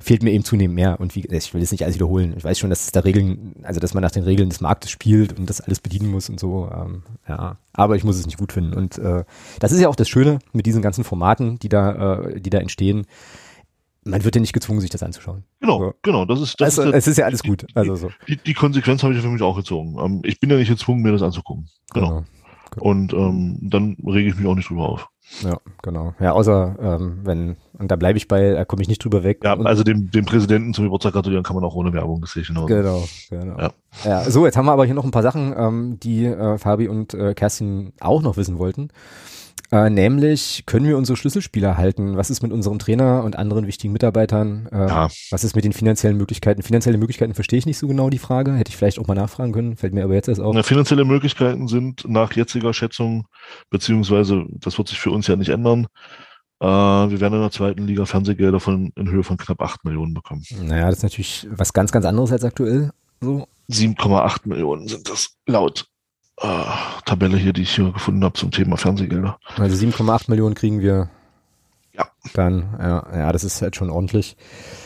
[0.00, 0.98] fehlt mir eben zunehmend mehr.
[0.98, 2.34] Und wie, ich will jetzt nicht alles wiederholen.
[2.36, 4.90] Ich weiß schon, dass es da Regeln, also dass man nach den Regeln des Marktes
[4.90, 6.68] spielt und das alles bedienen muss und so.
[6.74, 8.74] Ähm, ja, aber ich muss es nicht gut finden.
[8.74, 9.24] Und äh,
[9.60, 12.58] das ist ja auch das Schöne mit diesen ganzen Formaten, die da, äh, die da
[12.58, 13.06] entstehen.
[14.02, 15.44] Man wird ja nicht gezwungen, sich das anzuschauen.
[15.60, 15.94] Genau, So.
[16.02, 16.24] genau.
[16.24, 17.64] Das ist, das also, ist es ist ja alles gut.
[17.74, 18.10] Also so.
[18.28, 19.96] die, die Konsequenz habe ich für mich auch gezogen.
[19.98, 21.68] Ähm, ich bin ja nicht gezwungen, mir das anzugucken.
[21.94, 22.24] Genau.
[22.76, 25.08] Und ähm, dann rege ich mich auch nicht drüber auf.
[25.42, 26.14] Ja, genau.
[26.20, 29.40] Ja, außer ähm, wenn, und da bleibe ich bei, da komme ich nicht drüber weg.
[29.42, 32.42] Ja, also dem, dem Präsidenten zum Geburtstag gratulieren kann man auch ohne Werbung, das sehe
[32.42, 32.66] ich genau.
[32.66, 33.58] Genau, genau.
[33.58, 33.72] Ja.
[34.04, 34.30] Ja.
[34.30, 37.14] so, jetzt haben wir aber hier noch ein paar Sachen, ähm, die äh, Fabi und
[37.14, 38.88] äh, Kerstin auch noch wissen wollten.
[39.70, 42.16] Äh, nämlich, können wir unsere Schlüsselspieler halten?
[42.16, 44.68] Was ist mit unserem Trainer und anderen wichtigen Mitarbeitern?
[44.70, 45.08] Äh, Ja.
[45.30, 46.62] Was ist mit den finanziellen Möglichkeiten?
[46.62, 48.52] Finanzielle Möglichkeiten verstehe ich nicht so genau die Frage.
[48.54, 50.54] Hätte ich vielleicht auch mal nachfragen können, fällt mir aber jetzt erst auf.
[50.54, 53.26] Na, finanzielle Möglichkeiten sind nach jetziger Schätzung,
[53.70, 55.86] beziehungsweise das wird sich für uns ja nicht ändern.
[56.60, 60.14] Äh, wir werden in der zweiten Liga Fernsehgelder von, in Höhe von knapp 8 Millionen
[60.14, 60.44] bekommen.
[60.62, 62.90] Naja, das ist natürlich was ganz, ganz anderes als aktuell.
[63.20, 63.46] So.
[63.70, 65.86] 7,8 Millionen sind das laut
[66.40, 66.64] äh,
[67.04, 69.38] Tabelle hier, die ich hier gefunden habe zum Thema Fernsehgelder.
[69.56, 71.08] Also 7,8 Millionen kriegen wir.
[71.92, 72.06] Ja.
[72.34, 74.36] Dann, ja, ja, das ist halt schon ordentlich.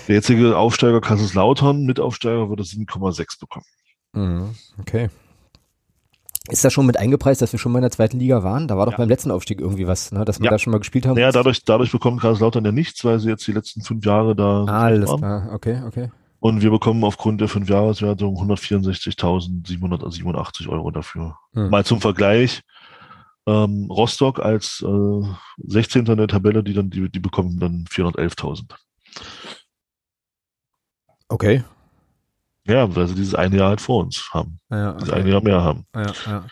[0.09, 3.65] Der jetzige Aufsteiger Kaiserslautern, Mitaufsteiger, würde 7,6 bekommen.
[4.13, 5.09] Mhm, okay.
[6.51, 8.69] Ist das schon mit eingepreist, dass wir schon mal in der zweiten Liga waren?
[8.69, 8.99] Da war doch Ja.
[8.99, 10.25] beim letzten Aufstieg irgendwie was, ne?
[10.25, 10.51] dass wir Ja.
[10.51, 11.15] da schon mal gespielt haben.
[11.17, 14.65] Naja, dadurch, dadurch bekommt Kaiserslautern ja nichts, weil sie jetzt die letzten fünf Jahre da
[14.67, 15.19] ah, alles waren.
[15.19, 16.11] klar, okay, okay.
[16.41, 21.39] Und wir bekommen aufgrund der Fünfjahreswertung 164.787 Euro dafür.
[21.53, 21.71] Hm.
[21.71, 22.63] Mal zum Vergleich.
[23.47, 25.23] Ähm, Rostock als äh,
[25.59, 26.07] 16.
[26.07, 28.75] in der Tabelle, die dann, die, die bekommen dann 411.000.
[31.29, 31.65] Okay.
[32.67, 34.61] Ja, weil sie dieses eine Jahr halt vor uns haben.
[34.71, 35.21] Ja, Dieses okay.
[35.21, 35.87] eine Jahr mehr haben.
[35.95, 36.45] ja, ja.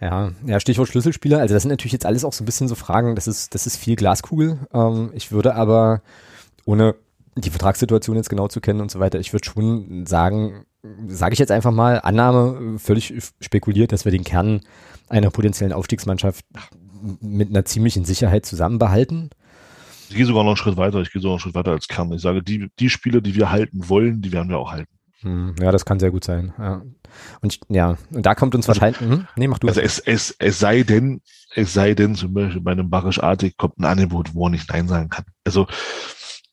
[0.00, 1.40] Ja, ja, Stichwort Schlüsselspieler.
[1.40, 3.14] Also das sind natürlich jetzt alles auch so ein bisschen so Fragen.
[3.14, 4.66] Das ist, das ist viel Glaskugel.
[4.72, 6.00] Ähm, ich würde aber,
[6.64, 6.94] ohne
[7.36, 10.64] die Vertragssituation jetzt genau zu kennen und so weiter, ich würde schon sagen,
[11.06, 14.60] sage ich jetzt einfach mal, Annahme völlig spekuliert, dass wir den Kern
[15.08, 16.44] einer potenziellen Aufstiegsmannschaft
[17.20, 19.30] mit einer ziemlichen Sicherheit zusammen behalten.
[20.08, 21.00] Ich gehe sogar noch einen Schritt weiter.
[21.00, 22.12] Ich gehe sogar einen Schritt weiter als Kern.
[22.12, 24.90] Ich sage, die, die Spieler, die wir halten wollen, die werden wir auch halten.
[25.20, 26.52] Hm, ja, das kann sehr gut sein.
[26.58, 26.82] Ja.
[27.40, 29.08] Und ich, ja, und da kommt uns also, wahrscheinlich.
[29.08, 29.68] Hm, nee, mach du.
[29.68, 31.20] Also es, es, es sei denn,
[31.54, 34.68] es sei denn, zum Beispiel bei einem Barisch Artig kommt ein Angebot, wo er nicht
[34.70, 35.24] Nein sagen kann.
[35.44, 35.66] Also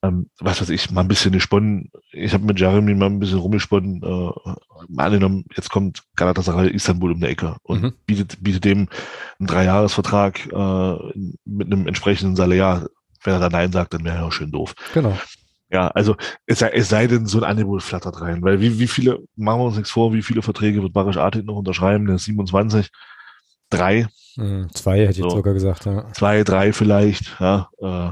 [0.03, 1.91] ähm, was weiß ich, mal ein bisschen gesponnen.
[2.11, 4.01] Ich habe mit Jeremy mal ein bisschen rumgesponnen.
[4.03, 4.51] Äh,
[4.89, 7.93] mal angenommen, jetzt kommt Galatasaray Istanbul um die Ecke und mhm.
[8.05, 8.87] bietet, bietet dem
[9.39, 10.95] einen Dreijahresvertrag äh,
[11.45, 12.87] mit einem entsprechenden Salär.
[13.23, 14.75] Wenn er da Nein sagt, dann wäre er auch schön doof.
[14.93, 15.17] Genau.
[15.69, 16.15] Ja, also
[16.45, 18.41] es sei, es sei denn, so ein Angebot flattert rein.
[18.41, 21.45] Weil wie, wie viele, machen wir uns nichts vor, wie viele Verträge wird Barisch Artig
[21.45, 22.05] noch unterschreiben?
[22.05, 22.89] Der ist 27,
[23.69, 24.07] drei.
[24.37, 25.23] Mhm, zwei hätte ich so.
[25.23, 26.11] jetzt sogar gesagt, ja.
[26.13, 27.69] Zwei, drei vielleicht, ja.
[27.79, 28.11] Äh,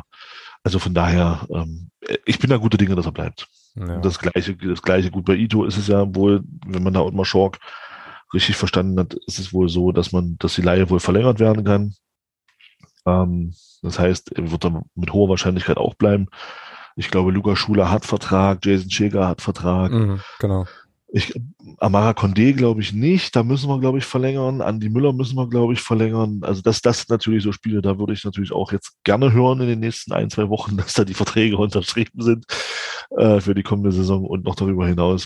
[0.66, 1.92] also von daher, ähm,
[2.26, 3.48] ich bin da gute Dinge, dass er bleibt.
[3.76, 4.00] Ja.
[4.00, 7.26] Das gleiche, das gleiche gut bei Ito ist es ja wohl, wenn man da Ottmar
[7.26, 7.60] Schork
[8.34, 11.64] richtig verstanden hat, ist es wohl so, dass man, dass die Leihe wohl verlängert werden
[11.64, 11.94] kann.
[13.06, 16.30] Ähm, das heißt, er wird dann mit hoher Wahrscheinlichkeit auch bleiben.
[16.96, 19.92] Ich glaube, Luca Schuler hat Vertrag, Jason Schäger hat Vertrag.
[19.92, 20.66] Mhm, genau.
[21.16, 21.34] Ich,
[21.78, 24.60] Amara Condé glaube ich nicht, da müssen wir glaube ich verlängern.
[24.60, 26.42] Andy Müller müssen wir glaube ich verlängern.
[26.42, 29.62] Also das, das sind natürlich so Spiele, da würde ich natürlich auch jetzt gerne hören
[29.62, 32.46] in den nächsten ein, zwei Wochen, dass da die Verträge unterschrieben sind
[33.12, 35.26] äh, für die kommende Saison und noch darüber hinaus.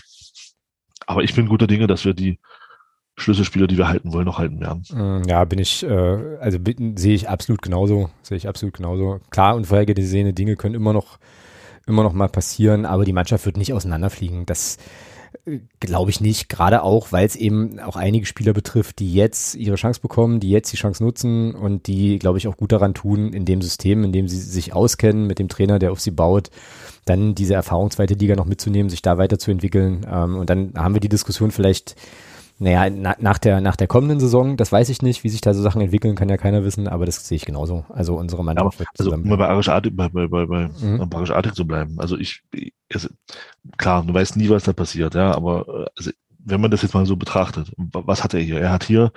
[1.08, 2.38] Aber ich bin guter Dinge, dass wir die
[3.16, 4.84] Schlüsselspieler, die wir halten wollen, noch halten werden.
[4.92, 6.58] Mm, ja, bin ich, äh, also
[6.94, 9.18] sehe ich absolut genauso, sehe ich absolut genauso.
[9.30, 11.18] Klar, unvorhergesehene Dinge können immer noch,
[11.88, 14.46] immer noch mal passieren, aber die Mannschaft wird nicht auseinanderfliegen.
[14.46, 14.78] Das,
[15.80, 19.76] Glaube ich nicht, gerade auch, weil es eben auch einige Spieler betrifft, die jetzt ihre
[19.76, 23.32] Chance bekommen, die jetzt die Chance nutzen und die, glaube ich, auch gut daran tun,
[23.32, 26.50] in dem System, in dem sie sich auskennen, mit dem Trainer, der auf sie baut,
[27.04, 30.06] dann diese Erfahrung zweite Liga noch mitzunehmen, sich da weiterzuentwickeln.
[30.10, 31.96] Ähm, und dann haben wir die Diskussion vielleicht
[32.60, 35.54] naja, na, nach, der, nach der kommenden Saison, das weiß ich nicht, wie sich da
[35.54, 37.86] so Sachen entwickeln, kann ja keiner wissen, aber das sehe ich genauso.
[37.88, 41.08] Also unsere Mannschaft ja, Also um bei Arisch Artig, bei, bei, bei, bei mhm.
[41.10, 41.98] Arisch Artig zu bleiben.
[41.98, 42.42] Also ich,
[42.92, 43.08] also,
[43.78, 46.92] klar, du weißt nie, was da passiert, ja, aber äh, also, wenn man das jetzt
[46.92, 48.60] mal so betrachtet, was hat er hier?
[48.60, 49.10] Er hat hier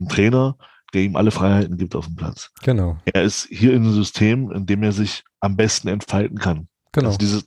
[0.00, 0.56] einen Trainer,
[0.92, 2.50] der ihm alle Freiheiten gibt auf dem Platz.
[2.62, 2.96] Genau.
[3.04, 6.66] Er ist hier in einem System, in dem er sich am besten entfalten kann.
[6.90, 7.06] Genau.
[7.06, 7.46] Also dieses,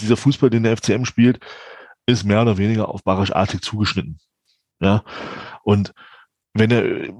[0.00, 1.40] dieser Fußball, den der FCM spielt,
[2.06, 4.18] ist mehr oder weniger auf Barisch Artig zugeschnitten.
[4.82, 5.04] Ja.
[5.62, 5.94] Und
[6.54, 7.14] wenn er,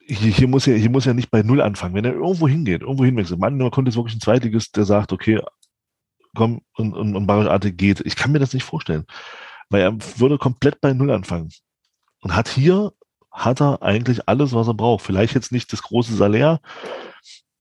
[0.00, 1.94] hier, hier muss er, hier muss er nicht bei Null anfangen.
[1.94, 5.12] Wenn er irgendwo hingeht, irgendwo hinwechselt, man, man konnte jetzt wirklich ein Zweitiges, der sagt,
[5.12, 5.40] okay,
[6.34, 8.00] komm, und, und, und Barisch geht.
[8.00, 9.04] Ich kann mir das nicht vorstellen.
[9.68, 11.50] Weil er würde komplett bei Null anfangen.
[12.22, 12.92] Und hat hier,
[13.30, 15.04] hat er eigentlich alles, was er braucht.
[15.04, 16.60] Vielleicht jetzt nicht das große Salär,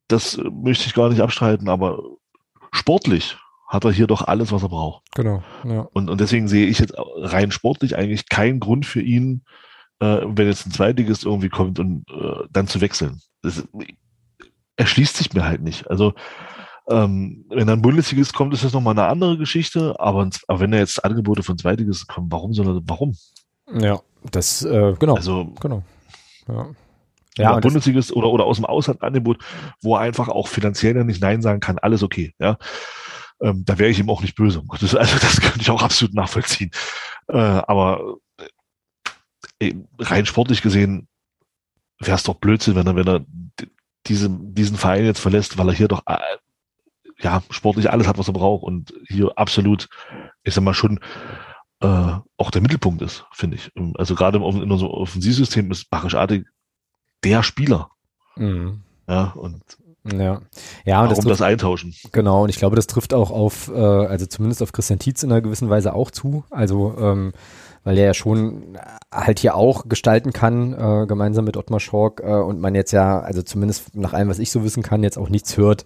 [0.08, 2.02] das möchte ich gar nicht abstreiten, aber
[2.72, 3.38] sportlich
[3.72, 5.04] hat er hier doch alles, was er braucht.
[5.16, 5.42] Genau.
[5.64, 5.88] Ja.
[5.94, 9.46] Und, und deswegen sehe ich jetzt rein sportlich eigentlich keinen Grund für ihn,
[10.02, 13.22] äh, wenn jetzt ein Zweitiges irgendwie kommt und äh, dann zu wechseln.
[13.42, 13.64] Das,
[14.76, 15.90] erschließt sich mir halt nicht.
[15.90, 16.14] Also
[16.90, 20.78] ähm, wenn dann Bundesligist kommt, ist das nochmal eine andere Geschichte, aber, aber wenn da
[20.78, 23.16] jetzt Angebote von Zweitiges kommen, warum soll er, warum?
[23.74, 25.16] Ja, das, äh, genau.
[25.16, 25.84] Also, genau.
[26.50, 26.68] Ja.
[27.38, 29.38] Ja, Bundesligist oder, oder aus dem Ausland Angebot,
[29.82, 32.58] wo er einfach auch finanziell dann nicht Nein sagen kann, alles okay, ja
[33.42, 34.64] ähm, da wäre ich ihm auch nicht böse.
[34.72, 36.72] Also das könnte ich auch absolut nachvollziehen.
[37.28, 38.18] Äh, aber
[39.60, 41.08] äh, rein sportlich gesehen
[42.00, 43.26] wäre es doch Blödsinn, wenn er, wenn er
[44.08, 46.18] diese, diesen Verein jetzt verlässt, weil er hier doch äh,
[47.20, 49.90] ja sportlich alles hat, was er braucht und hier absolut,
[50.44, 51.00] ich sag mal schon
[51.82, 53.72] äh, auch der Mittelpunkt ist, finde ich.
[53.96, 56.16] Also gerade in unserem Offensivsystem ist Barisch
[57.24, 57.92] der Spieler.
[58.36, 58.82] Mhm.
[59.08, 59.62] Ja, und
[60.04, 60.42] ja, ja, und
[60.86, 61.94] Warum das, trifft, das eintauschen.
[62.12, 65.32] Genau, und ich glaube, das trifft auch auf, äh, also zumindest auf Christian Tietz in
[65.32, 66.44] einer gewissen Weise auch zu.
[66.50, 67.34] Also, ähm,
[67.84, 68.78] weil er ja schon
[69.12, 73.20] halt hier auch gestalten kann, äh, gemeinsam mit Ottmar Schork, äh, und man jetzt ja,
[73.20, 75.86] also zumindest nach allem, was ich so wissen kann, jetzt auch nichts hört,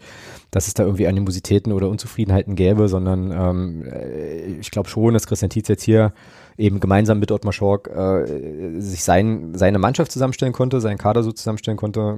[0.51, 5.27] dass es da irgendwie Animositäten oder Unzufriedenheiten gäbe, sondern ähm, äh, ich glaube schon, dass
[5.27, 6.13] Christian Tietz jetzt hier
[6.57, 11.31] eben gemeinsam mit Ottmar Schork äh, sich sein, seine Mannschaft zusammenstellen konnte, seinen Kader so
[11.31, 12.17] zusammenstellen konnte,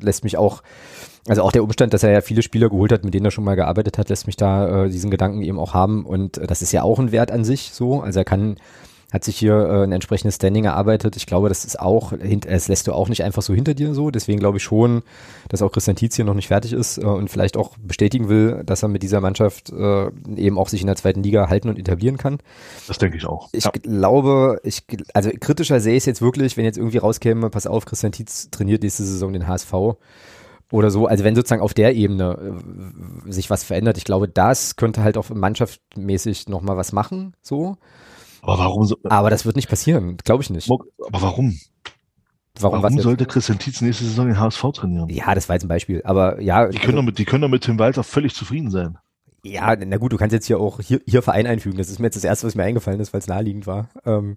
[0.00, 0.62] lässt mich auch,
[1.26, 3.44] also auch der Umstand, dass er ja viele Spieler geholt hat, mit denen er schon
[3.44, 6.04] mal gearbeitet hat, lässt mich da äh, diesen Gedanken eben auch haben.
[6.04, 8.56] Und äh, das ist ja auch ein Wert an sich so, also er kann
[9.12, 11.16] hat sich hier äh, ein entsprechendes Standing erarbeitet.
[11.16, 14.10] Ich glaube, das ist auch, es lässt du auch nicht einfach so hinter dir so.
[14.10, 15.02] Deswegen glaube ich schon,
[15.48, 18.62] dass auch Christian Tietz hier noch nicht fertig ist äh, und vielleicht auch bestätigen will,
[18.64, 20.06] dass er mit dieser Mannschaft äh,
[20.36, 22.38] eben auch sich in der zweiten Liga halten und etablieren kann.
[22.88, 23.50] Das denke ich auch.
[23.52, 23.70] Ich ja.
[23.70, 24.82] glaube, ich,
[25.12, 28.48] also kritischer sehe ich es jetzt wirklich, wenn jetzt irgendwie rauskäme, pass auf, Christian Tietz
[28.50, 29.72] trainiert nächste Saison den HSV
[30.70, 31.06] oder so.
[31.06, 32.56] Also wenn sozusagen auf der Ebene
[33.26, 37.76] äh, sich was verändert, ich glaube, das könnte halt auch mannschaftmäßig nochmal was machen, so.
[38.42, 38.96] Aber warum so?
[39.04, 40.70] Aber das wird nicht passieren, glaube ich nicht.
[40.70, 41.58] Aber warum?
[42.60, 45.08] Warum, warum sollte Christian Tietz nächste Saison den HSV trainieren?
[45.08, 46.02] Ja, das war jetzt ein Beispiel.
[46.04, 46.68] Aber ja.
[46.68, 48.98] Die können, doch mit, die können doch mit Tim Walter völlig zufrieden sein.
[49.44, 51.78] Ja, na gut, du kannst jetzt hier auch hier, hier Verein einfügen.
[51.78, 53.88] Das ist mir jetzt das erste, was mir eingefallen ist, weil es naheliegend war.
[54.04, 54.36] Ähm,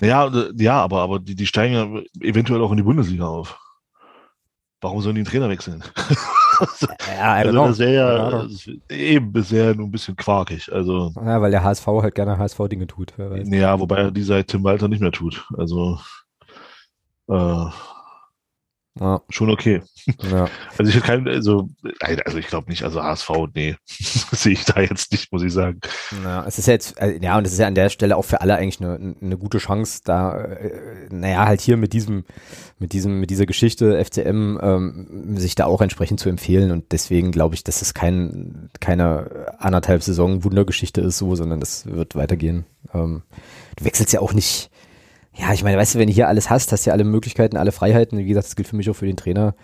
[0.00, 3.58] ja, ja, aber, aber die, die steigen ja eventuell auch in die Bundesliga auf.
[4.82, 5.82] Warum sollen die den Trainer wechseln?
[7.16, 7.94] ja, also das wäre
[8.90, 10.72] ja eben bisher nur ein bisschen quarkig.
[10.72, 13.14] Also, ja, weil der HSV halt gerne HSV-Dinge tut.
[13.44, 15.46] Ja, wobei er die seit Tim Walter nicht mehr tut.
[15.56, 16.00] Also
[17.28, 17.66] äh,
[19.00, 19.22] ja.
[19.30, 19.82] Schon okay.
[20.30, 20.48] Ja.
[20.78, 24.80] Also ich kein, also, nein, also ich glaube nicht, also HSV, nee, sehe ich da
[24.80, 25.80] jetzt nicht, muss ich sagen.
[26.24, 28.40] Ja, es ist jetzt, äh, ja, und es ist ja an der Stelle auch für
[28.40, 32.24] alle eigentlich eine, eine gute Chance, da, äh, naja, halt hier mit diesem,
[32.78, 36.70] mit diesem, mit dieser Geschichte FCM ähm, sich da auch entsprechend zu empfehlen.
[36.72, 41.86] Und deswegen glaube ich, dass es kein, keine anderthalb Saison Wundergeschichte ist, so, sondern das
[41.86, 42.66] wird weitergehen.
[42.92, 43.22] Ähm,
[43.76, 44.71] du wechselst ja auch nicht
[45.34, 47.56] ja, ich meine, weißt du, wenn du hier alles hast, hast du ja alle Möglichkeiten,
[47.56, 48.18] alle Freiheiten.
[48.18, 49.54] Wie gesagt, das gilt für mich auch für den Trainer.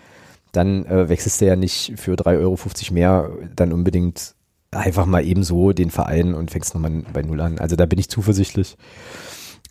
[0.51, 2.57] Dann äh, wechselst du ja nicht für 3,50 Euro
[2.93, 4.35] mehr dann unbedingt
[4.71, 7.59] einfach mal ebenso den Verein und fängst nochmal bei Null an.
[7.59, 8.77] Also da bin ich zuversichtlich.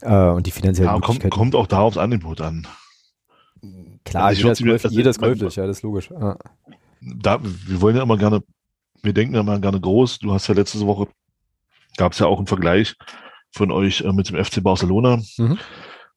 [0.01, 2.67] Äh, und die finanzielle ja, kommt, kommt auch da aufs Angebot an.
[4.05, 6.11] Klar, also jeder, ist käuflich, jeder ist käuflich, ja, das ist logisch.
[6.11, 6.37] Ja.
[7.01, 8.43] Da, wir wollen ja immer gerne,
[9.03, 10.21] wir denken ja immer gerne groß.
[10.21, 11.09] Du hast ja letzte Woche,
[11.97, 12.95] gab es ja auch einen Vergleich
[13.51, 15.21] von euch äh, mit dem FC Barcelona.
[15.37, 15.59] Mhm.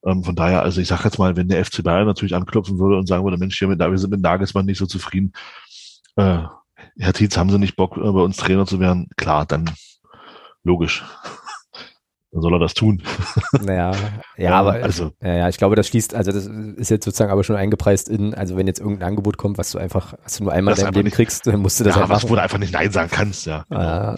[0.05, 2.97] Ähm, von daher, also ich sage jetzt mal, wenn der FC Bayern natürlich anklopfen würde
[2.97, 5.33] und sagen würde, Mensch, hier mit, wir sind mit Nagelsmann nicht so zufrieden,
[6.15, 6.39] äh,
[6.97, 9.07] Herr Tietz, haben Sie nicht Bock, äh, bei uns Trainer zu werden?
[9.15, 9.69] Klar, dann
[10.63, 11.03] logisch.
[12.31, 13.01] dann soll er das tun.
[13.61, 13.99] Naja, ja,
[14.37, 17.43] ja aber also, ja, ja, ich glaube, das schließt, also das ist jetzt sozusagen aber
[17.43, 20.53] schon eingepreist in, also wenn jetzt irgendein Angebot kommt, was du einfach, was du nur
[20.53, 22.15] einmal in deinem Leben nicht, kriegst, dann musst du das ja, einfach.
[22.15, 23.65] Was, wo du einfach nicht Nein sagen kannst, ja.
[23.69, 23.81] Genau.
[23.81, 24.15] Ja,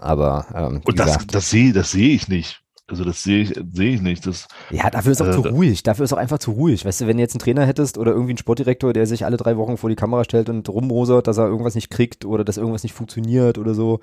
[0.00, 2.62] aber ähm, Und das, gesagt, das sehe das sehe ich nicht.
[2.88, 4.26] Also das sehe ich, sehe ich nicht.
[4.26, 5.82] Das, ja, dafür ist auch äh, zu ruhig.
[5.82, 6.84] Dafür ist auch einfach zu ruhig.
[6.84, 9.36] Weißt du, wenn du jetzt einen Trainer hättest oder irgendwie einen Sportdirektor, der sich alle
[9.36, 12.58] drei Wochen vor die Kamera stellt und rummosert, dass er irgendwas nicht kriegt oder dass
[12.58, 14.00] irgendwas nicht funktioniert oder so,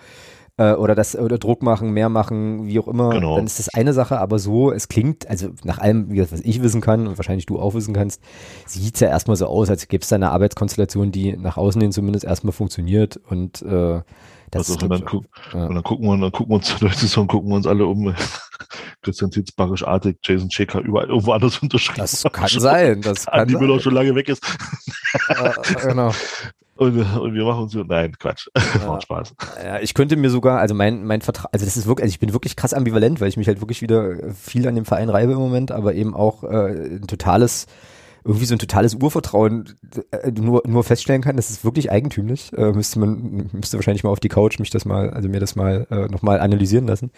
[0.58, 3.38] äh, oder das oder Druck machen, mehr machen, wie auch immer, genau.
[3.38, 6.42] dann ist das eine Sache, aber so, es klingt, also nach allem, wie gesagt, was
[6.42, 8.22] ich wissen kann und wahrscheinlich du auch wissen kannst,
[8.66, 11.82] sieht es ja erstmal so aus, als gäbe es da eine Arbeitskonstellation, die nach außen
[11.82, 14.02] hin zumindest erstmal funktioniert und äh,
[14.52, 15.66] das also, und dann, guck, ja.
[15.66, 18.14] und dann gucken wir, dann gucken wir uns, Leute Saison gucken wir uns alle um.
[19.02, 22.02] Christian Tietz, Barisch Artig, Jason Checker, überall irgendwo anders unterschrieben.
[22.02, 23.02] Das kann sein.
[23.02, 24.44] Das kann die Müller schon lange weg ist.
[25.30, 26.12] Ja, genau.
[26.76, 28.48] Und, und, wir machen uns so, nein, Quatsch.
[28.56, 28.88] Ja.
[28.88, 29.36] Macht Spaß.
[29.64, 32.20] Ja, ich könnte mir sogar, also mein, mein Vertrag, also das ist wirklich, also ich
[32.20, 35.34] bin wirklich krass ambivalent, weil ich mich halt wirklich wieder viel an dem Verein reibe
[35.34, 37.68] im Moment, aber eben auch äh, ein totales
[38.26, 39.76] irgendwie so ein totales Urvertrauen
[40.12, 42.52] äh, nur, nur feststellen kann, das ist wirklich eigentümlich.
[42.56, 45.56] Äh, müsste man, müsste wahrscheinlich mal auf die Couch mich das mal, also mir das
[45.56, 47.12] mal äh, nochmal analysieren lassen.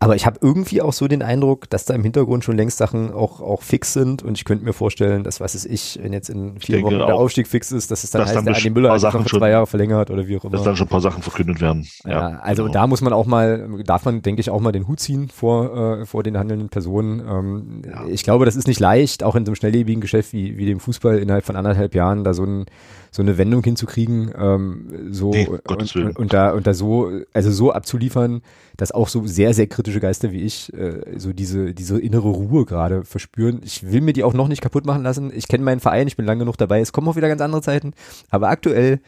[0.00, 3.12] Aber ich habe irgendwie auch so den Eindruck, dass da im Hintergrund schon längst Sachen
[3.12, 6.28] auch, auch fix sind und ich könnte mir vorstellen, dass was ist ich, wenn jetzt
[6.28, 8.92] in vier Wochen der Aufstieg fix ist, dass es dann dass heißt, der Andi Müller
[8.92, 10.52] einfach noch zwei Jahre verlängert oder wie auch immer.
[10.52, 11.86] Dass dann schon ein paar Sachen verkündet werden.
[12.04, 12.72] Ja, ja also genau.
[12.74, 16.00] da muss man auch mal, darf man, denke ich, auch mal den Hut ziehen vor,
[16.00, 17.20] äh, vor den handelnden Personen.
[17.20, 18.06] Ähm, ja.
[18.08, 20.80] Ich glaube, das ist nicht leicht, auch in so einem schnelllebigen Geschäft wie, wie dem
[20.80, 22.66] Fußball innerhalb von anderthalb Jahren da so, ein,
[23.10, 27.50] so eine Wendung hinzukriegen, ähm, so nee, und, und, und, da und da so, also
[27.50, 28.42] so abzuliefern,
[28.76, 32.64] dass auch so sehr, sehr kritische Geister wie ich äh, so diese, diese innere Ruhe
[32.64, 33.60] gerade verspüren.
[33.64, 35.32] Ich will mir die auch noch nicht kaputt machen lassen.
[35.34, 37.62] Ich kenne meinen Verein, ich bin lange genug dabei, es kommen auch wieder ganz andere
[37.62, 37.92] Zeiten,
[38.30, 39.00] aber aktuell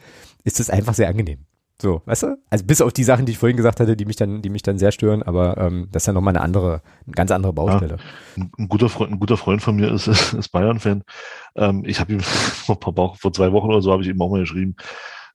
[0.43, 1.39] ist es einfach sehr angenehm.
[1.81, 2.37] So, weißt du?
[2.49, 4.61] Also bis auf die Sachen, die ich vorhin gesagt hatte, die mich dann, die mich
[4.61, 7.97] dann sehr stören, aber ähm, das ist ja nochmal eine andere, eine ganz andere Baustelle.
[8.37, 11.03] Ja, ein, guter Freund, ein guter Freund von mir ist, ist Bayern-Fan.
[11.55, 14.39] Ähm, ich habe ihm vor, vor zwei Wochen oder so habe ich ihm auch mal
[14.39, 14.75] geschrieben.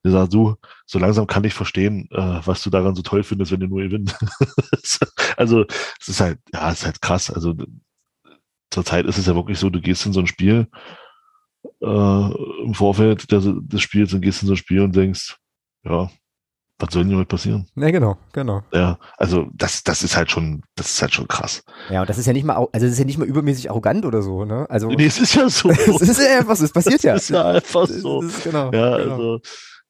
[0.02, 0.56] Der sagt, du,
[0.86, 3.82] so langsam kann ich verstehen, äh, was du daran so toll findest, wenn du nur
[3.82, 4.16] gewinnst.
[5.36, 5.66] also
[6.00, 7.30] es ist halt, ja, es ist halt krass.
[7.30, 7.54] Also
[8.70, 10.68] zurzeit ist es ja wirklich so, du gehst in so ein Spiel
[11.82, 15.36] äh, im Vorfeld des, des Spiels und gehst in so ein Spiel und denkst,
[15.84, 16.10] ja,
[16.80, 17.66] was soll denn damit passieren?
[17.76, 18.62] Ja, genau, genau.
[18.72, 21.62] Ja, also das, das ist halt schon, das ist halt schon krass.
[21.90, 24.04] Ja, und das ist ja nicht mal, also das ist ja nicht mal übermäßig arrogant
[24.04, 24.66] oder so, ne?
[24.68, 24.88] Also.
[24.88, 25.70] Nee, es ist ja so.
[25.70, 27.14] es ist ja einfach so, es passiert ja.
[27.14, 28.22] Es ist ja einfach so.
[28.22, 28.70] Ist, genau.
[28.72, 29.14] Ja, genau.
[29.14, 29.40] also,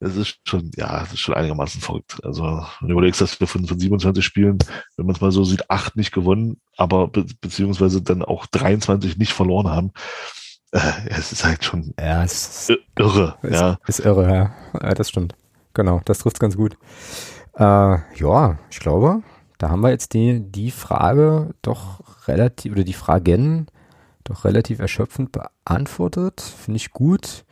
[0.00, 2.18] es ist schon, ja, es ist schon einigermaßen verrückt.
[2.24, 2.42] Also,
[2.80, 4.58] wenn du überlegst, dass wir von, von 27 Spielen,
[4.96, 9.18] wenn man es mal so sieht, acht nicht gewonnen, aber be beziehungsweise dann auch 23
[9.18, 9.92] nicht verloren haben.
[10.72, 13.78] Äh, es ist halt schon Ja, es ist, irre, ist, ja.
[13.86, 14.54] ist irre, ja.
[14.80, 14.94] ja.
[14.94, 15.34] Das stimmt.
[15.74, 16.76] Genau, das trifft ganz gut.
[17.54, 19.22] Äh, ja, ich glaube,
[19.58, 23.66] da haben wir jetzt die, die Frage doch relativ, oder die Fragen
[24.24, 26.40] doch relativ erschöpfend beantwortet.
[26.40, 27.44] Finde ich gut.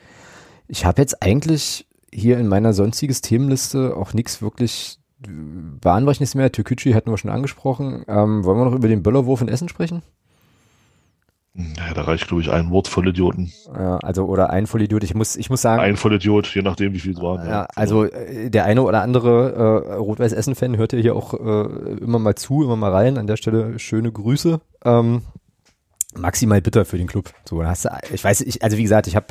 [0.66, 6.52] Ich habe jetzt eigentlich hier in meiner sonstiges Themenliste auch nichts wirklich bahnbrechendes mehr.
[6.52, 8.04] Türkücü hatten wir schon angesprochen.
[8.08, 10.02] Ähm, wollen wir noch über den Böllerwurf in Essen sprechen?
[11.58, 13.52] Ja, da reicht, glaube ich, ein Wort Vollidioti.
[13.74, 15.02] Ja, also, oder ein Vollidiot.
[15.02, 15.82] Ich muss, ich muss sagen.
[15.82, 17.48] Ein Vollidiot, je nachdem, wie viel es waren.
[17.48, 22.20] Ja, also, äh, der eine oder andere äh, Rot-Weiß-Essen-Fan hört ja hier auch äh, immer
[22.20, 23.18] mal zu, immer mal rein.
[23.18, 24.60] An der Stelle schöne Grüße.
[24.84, 25.22] Ähm,
[26.16, 27.30] maximal bitter für den Club.
[27.44, 29.26] So, hast du, ich weiß, ich, also wie gesagt, ich habe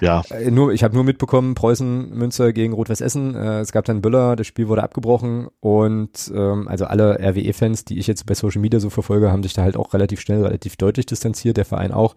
[0.00, 0.22] ja.
[0.30, 3.34] Äh, nur, ich habe nur mitbekommen, Preußen Münster gegen Rot-Weiß Essen.
[3.34, 7.98] Äh, es gab dann Böller, das Spiel wurde abgebrochen und ähm, also alle RWE-Fans, die
[7.98, 10.76] ich jetzt bei Social Media so verfolge, haben sich da halt auch relativ schnell, relativ
[10.76, 12.14] deutlich distanziert, der Verein auch.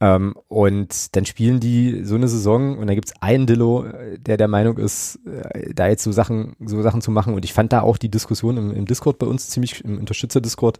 [0.00, 3.84] Ähm, und dann spielen die so eine Saison und dann gibt's einen Dillo,
[4.16, 7.34] der der Meinung ist, äh, da jetzt so Sachen, so Sachen zu machen.
[7.34, 10.78] Und ich fand da auch die Diskussion im, im Discord bei uns ziemlich, im Unterstützer-Discord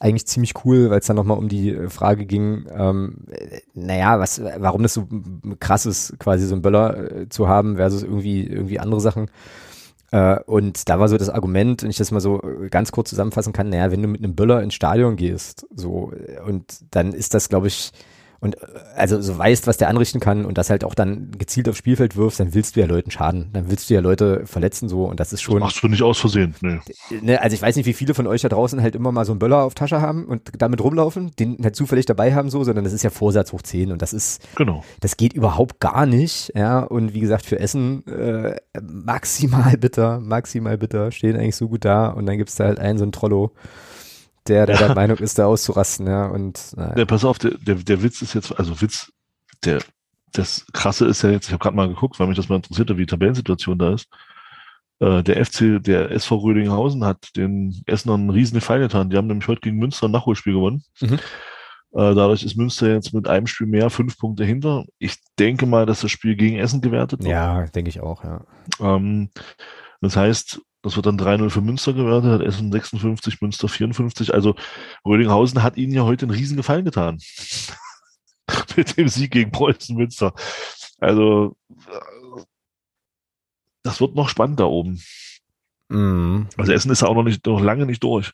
[0.00, 3.26] eigentlich ziemlich cool, weil es dann nochmal um die Frage ging, ähm,
[3.74, 5.08] naja, was, warum das so
[5.60, 9.30] krass ist, quasi so einen Böller äh, zu haben versus irgendwie, irgendwie andere Sachen.
[10.10, 13.52] Äh, und da war so das Argument, wenn ich das mal so ganz kurz zusammenfassen
[13.52, 16.12] kann, naja, wenn du mit einem Böller ins Stadion gehst, so,
[16.46, 17.92] und dann ist das, glaube ich,
[18.44, 21.68] und äh, also so weißt, was der anrichten kann und das halt auch dann gezielt
[21.68, 23.48] aufs Spielfeld wirfst, dann willst du ja Leuten schaden.
[23.52, 25.54] Dann willst du ja Leute verletzen so und das ist schon.
[25.54, 26.78] Das machst du nicht aus Versehen, nee.
[27.22, 29.32] Ne, also ich weiß nicht, wie viele von euch da draußen halt immer mal so
[29.32, 32.84] einen Böller auf Tasche haben und damit rumlaufen, den halt zufällig dabei haben so, sondern
[32.84, 34.84] das ist ja Vorsatz hoch 10 und das ist, genau.
[35.00, 40.76] das geht überhaupt gar nicht, ja, und wie gesagt, für Essen äh, maximal bitter, maximal
[40.76, 43.52] bitter, stehen eigentlich so gut da und dann gibt's da halt einen so einen Trollo,
[44.48, 44.86] der, der ja.
[44.86, 46.26] der Meinung ist, da auszurasten, ja.
[46.26, 46.98] Und naja.
[46.98, 49.12] ja, pass auf, der, der, der Witz ist jetzt, also Witz,
[49.64, 49.80] der,
[50.32, 52.90] das Krasse ist ja jetzt, ich habe gerade mal geguckt, weil mich das mal interessiert
[52.90, 54.08] hat, wie die Tabellensituation da ist.
[55.00, 59.10] Äh, der FC, der SV Rödinghausen hat den Essenern einen riesen Gefallen getan.
[59.10, 60.84] Die haben nämlich heute gegen Münster ein Nachholspiel gewonnen.
[61.00, 61.18] Mhm.
[61.94, 64.84] Äh, dadurch ist Münster jetzt mit einem Spiel mehr fünf Punkte hinter.
[64.98, 67.30] Ich denke mal, dass das Spiel gegen Essen gewertet wird.
[67.30, 68.44] Ja, denke ich auch, ja.
[68.80, 69.30] Ähm,
[70.00, 74.34] das heißt, das wird dann 3-0 für Münster gewertet, hat Essen 56, Münster 54.
[74.34, 74.54] Also
[75.06, 77.18] Rödinghausen hat ihnen ja heute einen riesen Gefallen getan.
[78.76, 80.34] Mit dem Sieg gegen Preußen Münster.
[81.00, 81.56] Also
[83.82, 85.00] das wird noch spannend da oben.
[85.88, 86.48] Mhm.
[86.58, 88.32] Also Essen ist ja auch noch nicht noch lange nicht durch.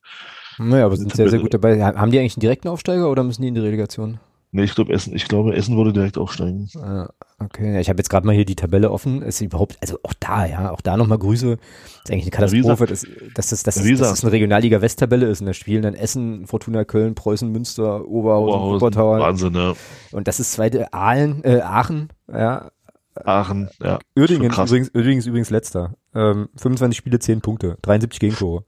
[0.59, 1.81] Naja, aber sind sehr, sehr gut dabei.
[1.81, 4.19] Haben die eigentlich einen direkten Aufsteiger oder müssen die in die Relegation?
[4.51, 6.69] Nee, ich glaube Essen, ich glaube Essen würde direkt aufsteigen.
[6.77, 7.11] Ah,
[7.41, 9.23] okay, ich habe jetzt gerade mal hier die Tabelle offen.
[9.23, 11.53] Ist überhaupt, also auch da, ja, auch da nochmal Grüße.
[11.53, 15.41] ist eigentlich eine Katastrophe, dass, dass, das, dass, dass das eine Regionalliga West-Tabelle ist.
[15.41, 19.21] Und da spielen dann Essen, Fortuna Köln, Preußen, Münster, Oberhausen, Obertauern.
[19.21, 19.75] Wahnsinn, ja.
[20.13, 22.71] Und das ist zweite Aalen, äh, Aachen, ja.
[23.15, 23.99] Aachen, ja.
[24.17, 25.95] Uerdingen übrigens, übrigens, übrigens letzter.
[26.15, 28.65] Ähm, 25 Spiele, 10 Punkte, 73 Gegentore.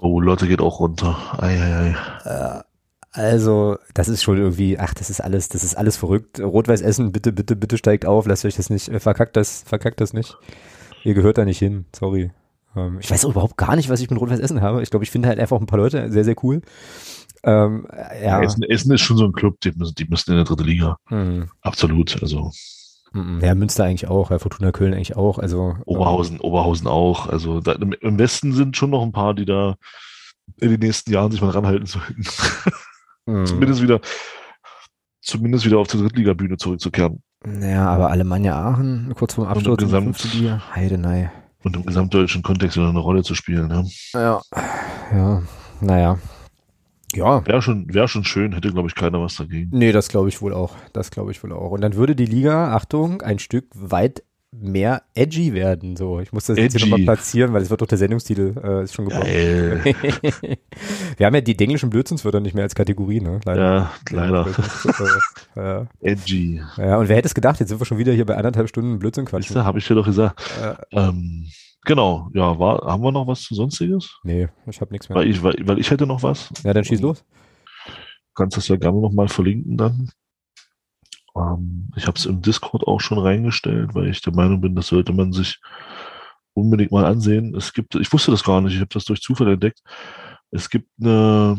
[0.00, 1.16] Oh, Lotte geht auch runter.
[1.38, 1.94] Ei, ei,
[2.24, 2.58] ei.
[2.58, 2.62] Äh,
[3.16, 6.38] also, das ist schon irgendwie, ach, das ist alles, das ist alles verrückt.
[6.38, 10.02] Rot-Weiß Essen, bitte, bitte, bitte steigt auf, lasst euch das nicht, äh, verkackt das, verkackt
[10.02, 10.36] das nicht.
[11.02, 12.30] Ihr gehört da nicht hin, sorry.
[12.76, 14.82] Ähm, ich weiß auch überhaupt gar nicht, was ich mit Rot-Weiß Essen habe.
[14.82, 16.60] Ich glaube, ich finde halt einfach ein paar Leute sehr, sehr cool.
[17.42, 17.86] Ähm,
[18.22, 18.42] ja.
[18.42, 20.98] Essen, Essen ist schon so ein Club, die müssen, die müssen in der dritte Liga.
[21.08, 21.48] Mhm.
[21.62, 22.50] Absolut, also.
[23.40, 25.74] Ja, Münster eigentlich auch, ja, Fortuna Köln eigentlich auch, also.
[25.86, 27.28] Oberhausen, ähm, Oberhausen auch.
[27.28, 29.76] Also da, im Westen sind schon noch ein paar, die da
[30.60, 32.24] in den nächsten Jahren sich mal ranhalten sollten.
[33.26, 33.46] Mhm.
[33.46, 34.00] Zumindest wieder,
[35.20, 37.22] zumindest wieder auf die Drittligabühne zurückzukehren.
[37.60, 41.30] Ja, aber Alemannia Aachen, kurz vorm Absturz und im Gesamt, Heidenei.
[41.62, 43.70] Und im gesamtdeutschen Kontext wieder eine Rolle zu spielen.
[44.14, 44.40] Ja, ja,
[45.12, 45.42] ja
[45.80, 46.18] naja.
[47.14, 47.46] Ja.
[47.46, 49.70] Wäre schon, wäre schon schön, hätte, glaube ich, keiner was dagegen.
[49.72, 50.74] Nee, das glaube ich wohl auch.
[50.92, 51.70] Das glaube ich wohl auch.
[51.70, 54.22] Und dann würde die Liga, Achtung, ein Stück weit
[54.60, 55.96] mehr edgy werden.
[55.96, 56.64] So, ich muss das edgy.
[56.64, 59.26] jetzt hier nochmal platzieren, weil es wird doch der Sendungstitel äh, ist schon geworden.
[61.16, 63.40] Wir haben ja die englischen Blödsinnswörter nicht mehr als Kategorie, ne?
[63.44, 63.62] Leider.
[63.62, 64.46] Ja, leider.
[65.56, 65.86] ja.
[66.00, 66.62] Edgy.
[66.76, 68.98] Ja, und wer hätte es gedacht, jetzt sind wir schon wieder hier bei anderthalb Stunden
[68.98, 69.64] Blödsinn quatschen.
[69.64, 70.42] Habe ich dir doch gesagt.
[70.60, 70.78] Ja.
[70.92, 71.48] Ähm,
[71.84, 74.18] genau, ja, war, haben wir noch was zu Sonstiges?
[74.24, 75.16] Nee, ich habe nichts mehr.
[75.16, 76.50] Weil ich, weil, weil ich hätte noch was.
[76.62, 77.24] Ja, dann schieß los.
[78.34, 80.10] Kannst das ja gerne nochmal verlinken dann.
[81.36, 84.88] Ähm, ich habe es im Discord auch schon reingestellt, weil ich der Meinung bin, das
[84.88, 85.60] sollte man sich
[86.54, 87.54] unbedingt mal ansehen.
[87.54, 89.82] Es gibt, ich wusste das gar nicht, ich habe das durch Zufall entdeckt.
[90.50, 91.58] Es gibt eine,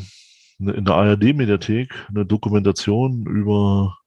[0.59, 3.97] eine in der ARD-Mediathek eine Dokumentation über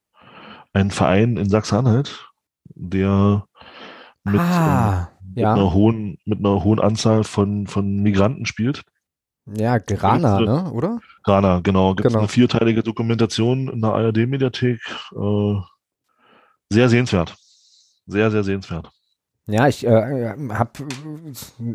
[0.72, 2.28] einen Verein in Sachsen-Anhalt,
[2.74, 3.44] der
[4.24, 5.55] mit, ah, äh, mit, ja.
[5.55, 8.82] einer hohen, mit einer hohen Anzahl von, von Migranten spielt.
[9.47, 11.01] Ja, Grana, ne, oder?
[11.25, 11.95] Ghana, genau.
[11.95, 12.21] Gibt es Genau.
[12.21, 14.81] eine vierteilige Dokumentation in der ARD-Mediathek.
[15.17, 15.55] Äh,
[16.71, 17.37] sehr sehenswert.
[18.07, 18.91] Sehr, sehr sehenswert.
[19.47, 20.79] Ja, ich äh, hab.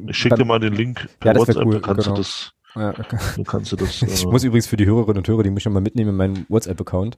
[0.07, 2.15] Ich schicke dir mal den Link per Ja, WhatsApp, cool, kannst genau.
[2.15, 4.01] du das, Ja, dann kannst du das.
[4.01, 6.15] ich äh, muss übrigens für die Hörerinnen und Hörer, die muss ich mal mitnehmen in
[6.15, 7.17] meinen WhatsApp-Account.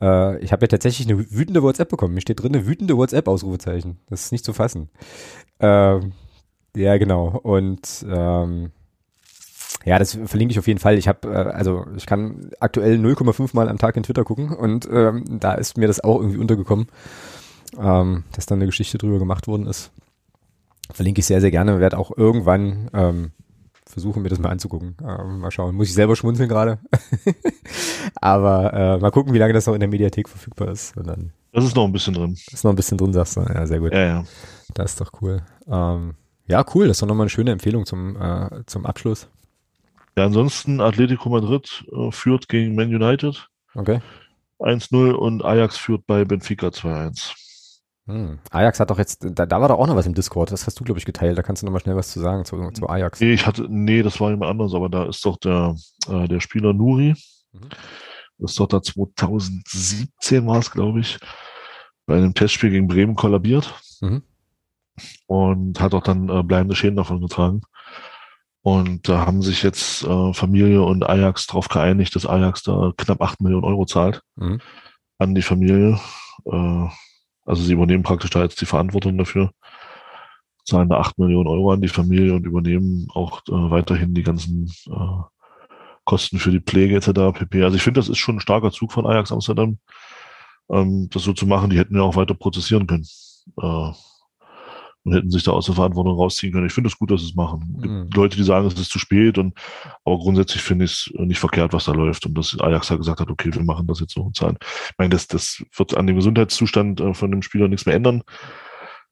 [0.00, 2.14] Äh, ich habe ja tatsächlich eine wütende WhatsApp bekommen.
[2.14, 3.98] Mir steht drin, eine wütende WhatsApp-Ausrufezeichen.
[4.08, 4.88] Das ist nicht zu fassen.
[5.60, 6.12] Ähm,
[6.74, 7.38] ja, genau.
[7.42, 8.72] Und ähm,
[9.84, 10.98] ja, das verlinke ich auf jeden Fall.
[10.98, 14.88] Ich habe, äh, also ich kann aktuell 0,5 Mal am Tag in Twitter gucken und
[14.90, 16.88] ähm, da ist mir das auch irgendwie untergekommen,
[17.78, 19.90] ähm, dass da eine Geschichte drüber gemacht worden ist.
[20.92, 21.80] Verlinke ich sehr, sehr gerne.
[21.80, 23.32] Werde auch irgendwann ähm,
[23.84, 24.96] versuchen, mir das mal anzugucken.
[25.02, 25.74] Ähm, mal schauen.
[25.74, 26.78] Muss ich selber schmunzeln gerade.
[28.20, 30.96] Aber äh, mal gucken, wie lange das noch in der Mediathek verfügbar ist.
[30.96, 32.36] Und dann das ist noch ein bisschen drin.
[32.52, 33.40] ist noch ein bisschen drin, sagst du.
[33.40, 33.92] Ja, sehr gut.
[33.92, 34.24] Ja, ja.
[34.74, 35.42] Das ist doch cool.
[35.66, 36.14] Ähm,
[36.46, 36.86] ja, cool.
[36.86, 39.28] Das ist doch nochmal eine schöne Empfehlung zum, äh, zum Abschluss.
[40.16, 44.00] Ja, ansonsten Atletico Madrid äh, führt gegen Man United Okay.
[44.58, 47.34] 1-0 und Ajax führt bei Benfica 2-1.
[48.06, 48.38] Hm.
[48.50, 50.50] Ajax hat doch jetzt, da, da war doch auch noch was im Discord.
[50.50, 51.36] Das hast du, glaube ich, geteilt.
[51.36, 53.20] Da kannst du nochmal schnell was zu sagen zu, zu Ajax.
[53.20, 55.74] Nee, ich hatte, nee, das war jemand anderes, aber da ist doch der,
[56.08, 57.14] äh, der Spieler Nuri.
[57.52, 57.68] Mhm.
[58.38, 61.18] Das ist doch da 2017 war es, glaube ich,
[62.06, 63.74] bei einem Testspiel gegen Bremen kollabiert.
[64.00, 64.22] Mhm.
[65.26, 67.62] Und hat auch dann äh, bleibende Schäden davon getragen.
[68.66, 73.22] Und da haben sich jetzt äh, Familie und Ajax darauf geeinigt, dass Ajax da knapp
[73.22, 74.60] 8 Millionen Euro zahlt Mhm.
[75.18, 76.00] an die Familie.
[76.46, 76.86] Äh,
[77.44, 79.52] also sie übernehmen praktisch da jetzt die Verantwortung dafür,
[80.64, 84.68] zahlen da 8 Millionen Euro an die Familie und übernehmen auch äh, weiterhin die ganzen
[84.88, 85.22] äh,
[86.04, 87.38] Kosten für die Pflege etc.
[87.38, 87.62] pp.
[87.62, 89.78] Also ich finde, das ist schon ein starker Zug von Ajax Amsterdam,
[90.70, 91.70] ähm, das so zu machen.
[91.70, 93.06] Die hätten ja auch weiter prozessieren können.
[95.06, 96.66] Und hätten sich da aus der Verantwortung rausziehen können.
[96.66, 97.62] Ich finde es gut, dass sie es machen.
[97.76, 98.10] Es gibt Mhm.
[98.12, 99.54] Leute, die sagen, es ist zu spät und
[100.04, 103.20] aber grundsätzlich finde ich es nicht verkehrt, was da läuft und dass Ajax da gesagt
[103.20, 104.58] hat, okay, wir machen das jetzt so und zahlen.
[104.60, 108.22] Ich meine, das, das wird an dem Gesundheitszustand äh, von dem Spieler nichts mehr ändern,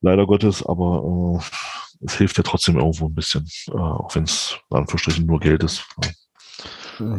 [0.01, 4.59] leider Gottes, aber äh, es hilft ja trotzdem irgendwo ein bisschen, äh, auch wenn es
[4.71, 5.87] Anführungsstrichen nur Geld ist.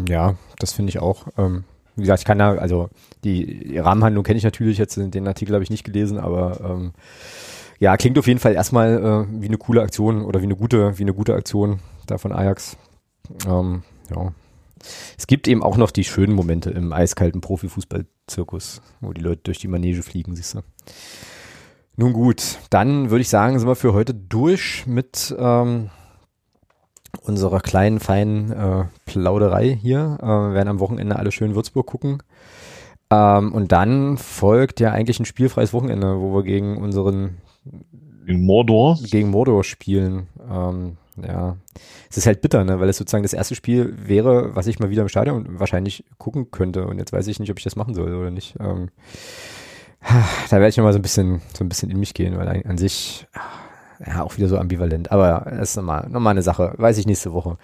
[0.08, 1.28] Ja, das finde ich auch.
[1.38, 1.64] Ähm,
[1.96, 2.90] wie gesagt, ich kann da, also
[3.24, 6.94] die, die Rahmenhandlung kenne ich natürlich jetzt, den Artikel habe ich nicht gelesen, aber ähm,
[7.80, 10.98] ja, klingt auf jeden Fall erstmal äh, wie eine coole Aktion oder wie eine gute,
[10.98, 12.78] wie eine gute Aktion da von Ajax.
[13.48, 13.84] Ähm,
[14.16, 14.34] ja.
[15.18, 19.58] Es gibt eben auch noch die schönen Momente im eiskalten Profifußball-Zirkus, wo die Leute durch
[19.58, 20.60] die Manege fliegen, siehst du.
[21.98, 25.90] Nun gut, dann würde ich sagen, sind wir für heute durch mit ähm,
[27.22, 30.18] unserer kleinen, feinen äh, Plauderei hier.
[30.22, 32.22] Äh, wir werden am Wochenende alle schön Würzburg gucken.
[33.10, 37.38] Ähm, und dann folgt ja eigentlich ein spielfreies Wochenende, wo wir gegen unseren,
[38.26, 40.28] Gegen Mordor, gegen Mordor spielen.
[40.50, 41.56] Ähm, ja,
[42.10, 44.90] es ist halt bitter, ne, weil es sozusagen das erste Spiel wäre, was ich mal
[44.90, 46.88] wieder im Stadion wahrscheinlich gucken könnte.
[46.88, 48.56] Und jetzt weiß ich nicht, ob ich das machen soll oder nicht.
[48.60, 48.90] Ähm,
[50.50, 52.78] da werde ich nochmal so ein bisschen, so ein bisschen in mich gehen, weil an,
[52.78, 53.28] sich,
[54.06, 55.12] ja, auch wieder so ambivalent.
[55.12, 56.74] Aber das ist nochmal, nochmal eine Sache.
[56.78, 57.58] Weiß ich nächste Woche.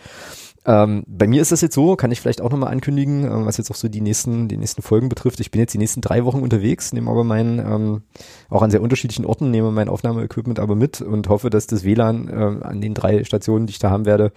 [0.64, 3.58] Ähm, bei mir ist das jetzt so, kann ich vielleicht auch nochmal ankündigen, ähm, was
[3.58, 5.40] jetzt auch so die nächsten, die nächsten Folgen betrifft.
[5.40, 8.04] Ich bin jetzt die nächsten drei Wochen unterwegs, nehme aber meinen, ähm,
[8.50, 12.30] auch an sehr unterschiedlichen Orten, nehme mein Aufnahmeequipment aber mit und hoffe, dass das WLAN
[12.32, 14.32] ähm, an den drei Stationen, die ich da haben werde,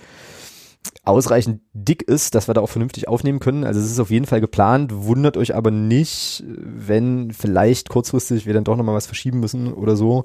[1.05, 3.65] ausreichend dick ist, dass wir da auch vernünftig aufnehmen können.
[3.65, 4.93] Also es ist auf jeden Fall geplant.
[4.95, 9.97] Wundert euch aber nicht, wenn vielleicht kurzfristig wir dann doch nochmal was verschieben müssen oder
[9.97, 10.25] so.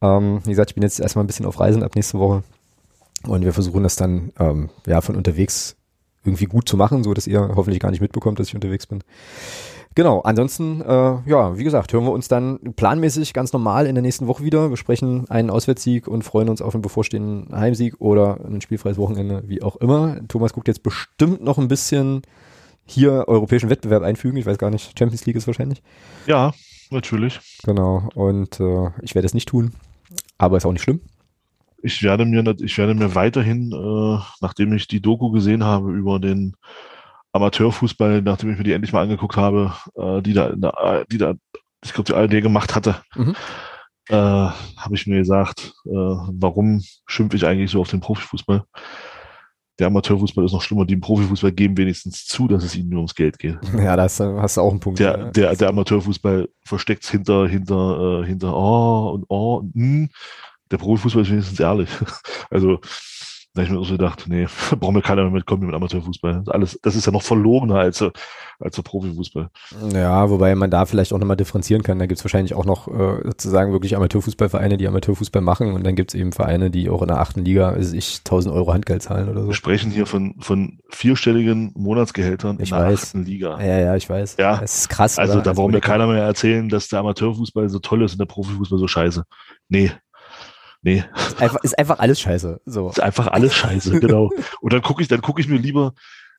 [0.00, 2.42] Ähm, wie gesagt, ich bin jetzt erstmal ein bisschen auf Reisen ab nächste Woche.
[3.26, 5.76] Und wir versuchen das dann ähm, ja von unterwegs
[6.24, 9.02] irgendwie gut zu machen, so dass ihr hoffentlich gar nicht mitbekommt, dass ich unterwegs bin.
[9.94, 14.02] Genau, ansonsten, äh, ja, wie gesagt, hören wir uns dann planmäßig ganz normal in der
[14.02, 14.70] nächsten Woche wieder.
[14.70, 19.42] Wir sprechen einen Auswärtssieg und freuen uns auf einen bevorstehenden Heimsieg oder ein spielfreies Wochenende,
[19.46, 20.20] wie auch immer.
[20.28, 22.22] Thomas guckt jetzt bestimmt noch ein bisschen
[22.84, 24.36] hier europäischen Wettbewerb einfügen.
[24.36, 25.82] Ich weiß gar nicht, Champions League ist wahrscheinlich.
[26.26, 26.52] ja,
[26.90, 27.40] natürlich.
[27.64, 29.72] Genau, und äh, ich werde es nicht tun,
[30.38, 31.00] aber ist auch nicht schlimm.
[31.82, 36.18] Ich werde mir, ich werde mir weiterhin, äh, nachdem ich die Doku gesehen habe über
[36.18, 36.54] den
[37.32, 41.04] Amateurfußball, nachdem ich mir die endlich mal angeguckt habe, äh, die da, in der A-
[41.04, 41.34] die da,
[41.84, 43.34] ich glaube, die ARD gemacht hatte, Mhm.
[44.08, 48.64] äh, habe ich mir gesagt, äh, warum schimpfe ich eigentlich so auf den Profifußball?
[49.78, 50.84] Der Amateurfußball ist noch schlimmer.
[50.86, 53.58] Die im Profifußball geben wenigstens zu, dass es ihnen nur ums Geld geht.
[53.78, 54.98] Ja, da hast, du- hast du auch einen Punkt.
[54.98, 60.04] Der, der, der Amateurfußball versteckt es hinter, hinter, äh, hinter oh und oh und mm.
[60.70, 61.90] Der Profifußball ist wenigstens ehrlich.
[62.50, 62.78] Also
[63.54, 64.46] Da habe ich mir auch so gedacht, nee,
[64.78, 66.32] brauchen wir keiner mehr mitkommen mit Amateurfußball.
[66.34, 68.04] Das, ist alles, das ist ja noch verlogener als,
[68.60, 69.48] als der Profifußball.
[69.92, 71.98] Ja, wobei man da vielleicht auch nochmal differenzieren kann.
[71.98, 76.14] Da gibt's wahrscheinlich auch noch äh, sozusagen wirklich Amateurfußballvereine, die Amateurfußball machen und dann gibt's
[76.14, 79.40] eben Vereine, die auch in der achten Liga, also ich, 1000 Euro Handgeld zahlen oder
[79.42, 79.48] so.
[79.48, 83.02] Wir sprechen hier von, von vierstelligen Monatsgehältern Ich in der weiß.
[83.06, 83.58] achten Liga.
[83.60, 84.36] Ja, ja, ich weiß.
[84.38, 84.58] Ja.
[84.58, 85.18] Das ist krass.
[85.18, 85.42] Also oder?
[85.42, 88.78] da braucht mir keiner mehr erzählen, dass der Amateurfußball so toll ist und der Profifußball
[88.78, 89.24] so scheiße.
[89.68, 89.90] Nee.
[90.82, 92.60] Nee, Ist einfach, ist einfach alles scheiße.
[92.64, 92.90] So.
[92.90, 94.30] ist einfach alles scheiße, genau.
[94.60, 95.92] Und dann gucke ich, dann gucke ich mir lieber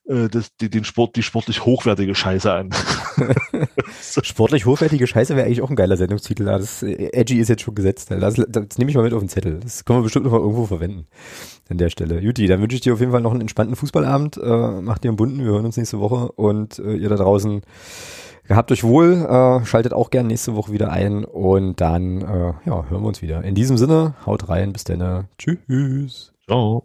[0.07, 2.69] äh, das, die, den Sport, die sportlich hochwertige Scheiße an.
[4.23, 6.45] Sportlich hochwertige Scheiße wäre eigentlich auch ein geiler Sendungstitel.
[6.45, 8.11] Ja, Das äh, Edgy ist jetzt schon gesetzt.
[8.11, 9.59] Das, das nehme ich mal mit auf den Zettel.
[9.59, 11.07] Das können wir bestimmt noch mal irgendwo verwenden.
[11.69, 12.19] An der Stelle.
[12.19, 14.37] Juti, dann wünsche ich dir auf jeden Fall noch einen entspannten Fußballabend.
[14.37, 15.43] Äh, macht dir einen bunten.
[15.43, 16.31] Wir hören uns nächste Woche.
[16.31, 17.61] Und äh, ihr da draußen
[18.49, 19.25] gehabt euch wohl.
[19.25, 21.23] Äh, schaltet auch gern nächste Woche wieder ein.
[21.23, 23.43] Und dann äh, ja, hören wir uns wieder.
[23.45, 24.73] In diesem Sinne, haut rein.
[24.73, 25.29] Bis dann.
[25.37, 26.33] Tschüss.
[26.45, 26.83] Ciao.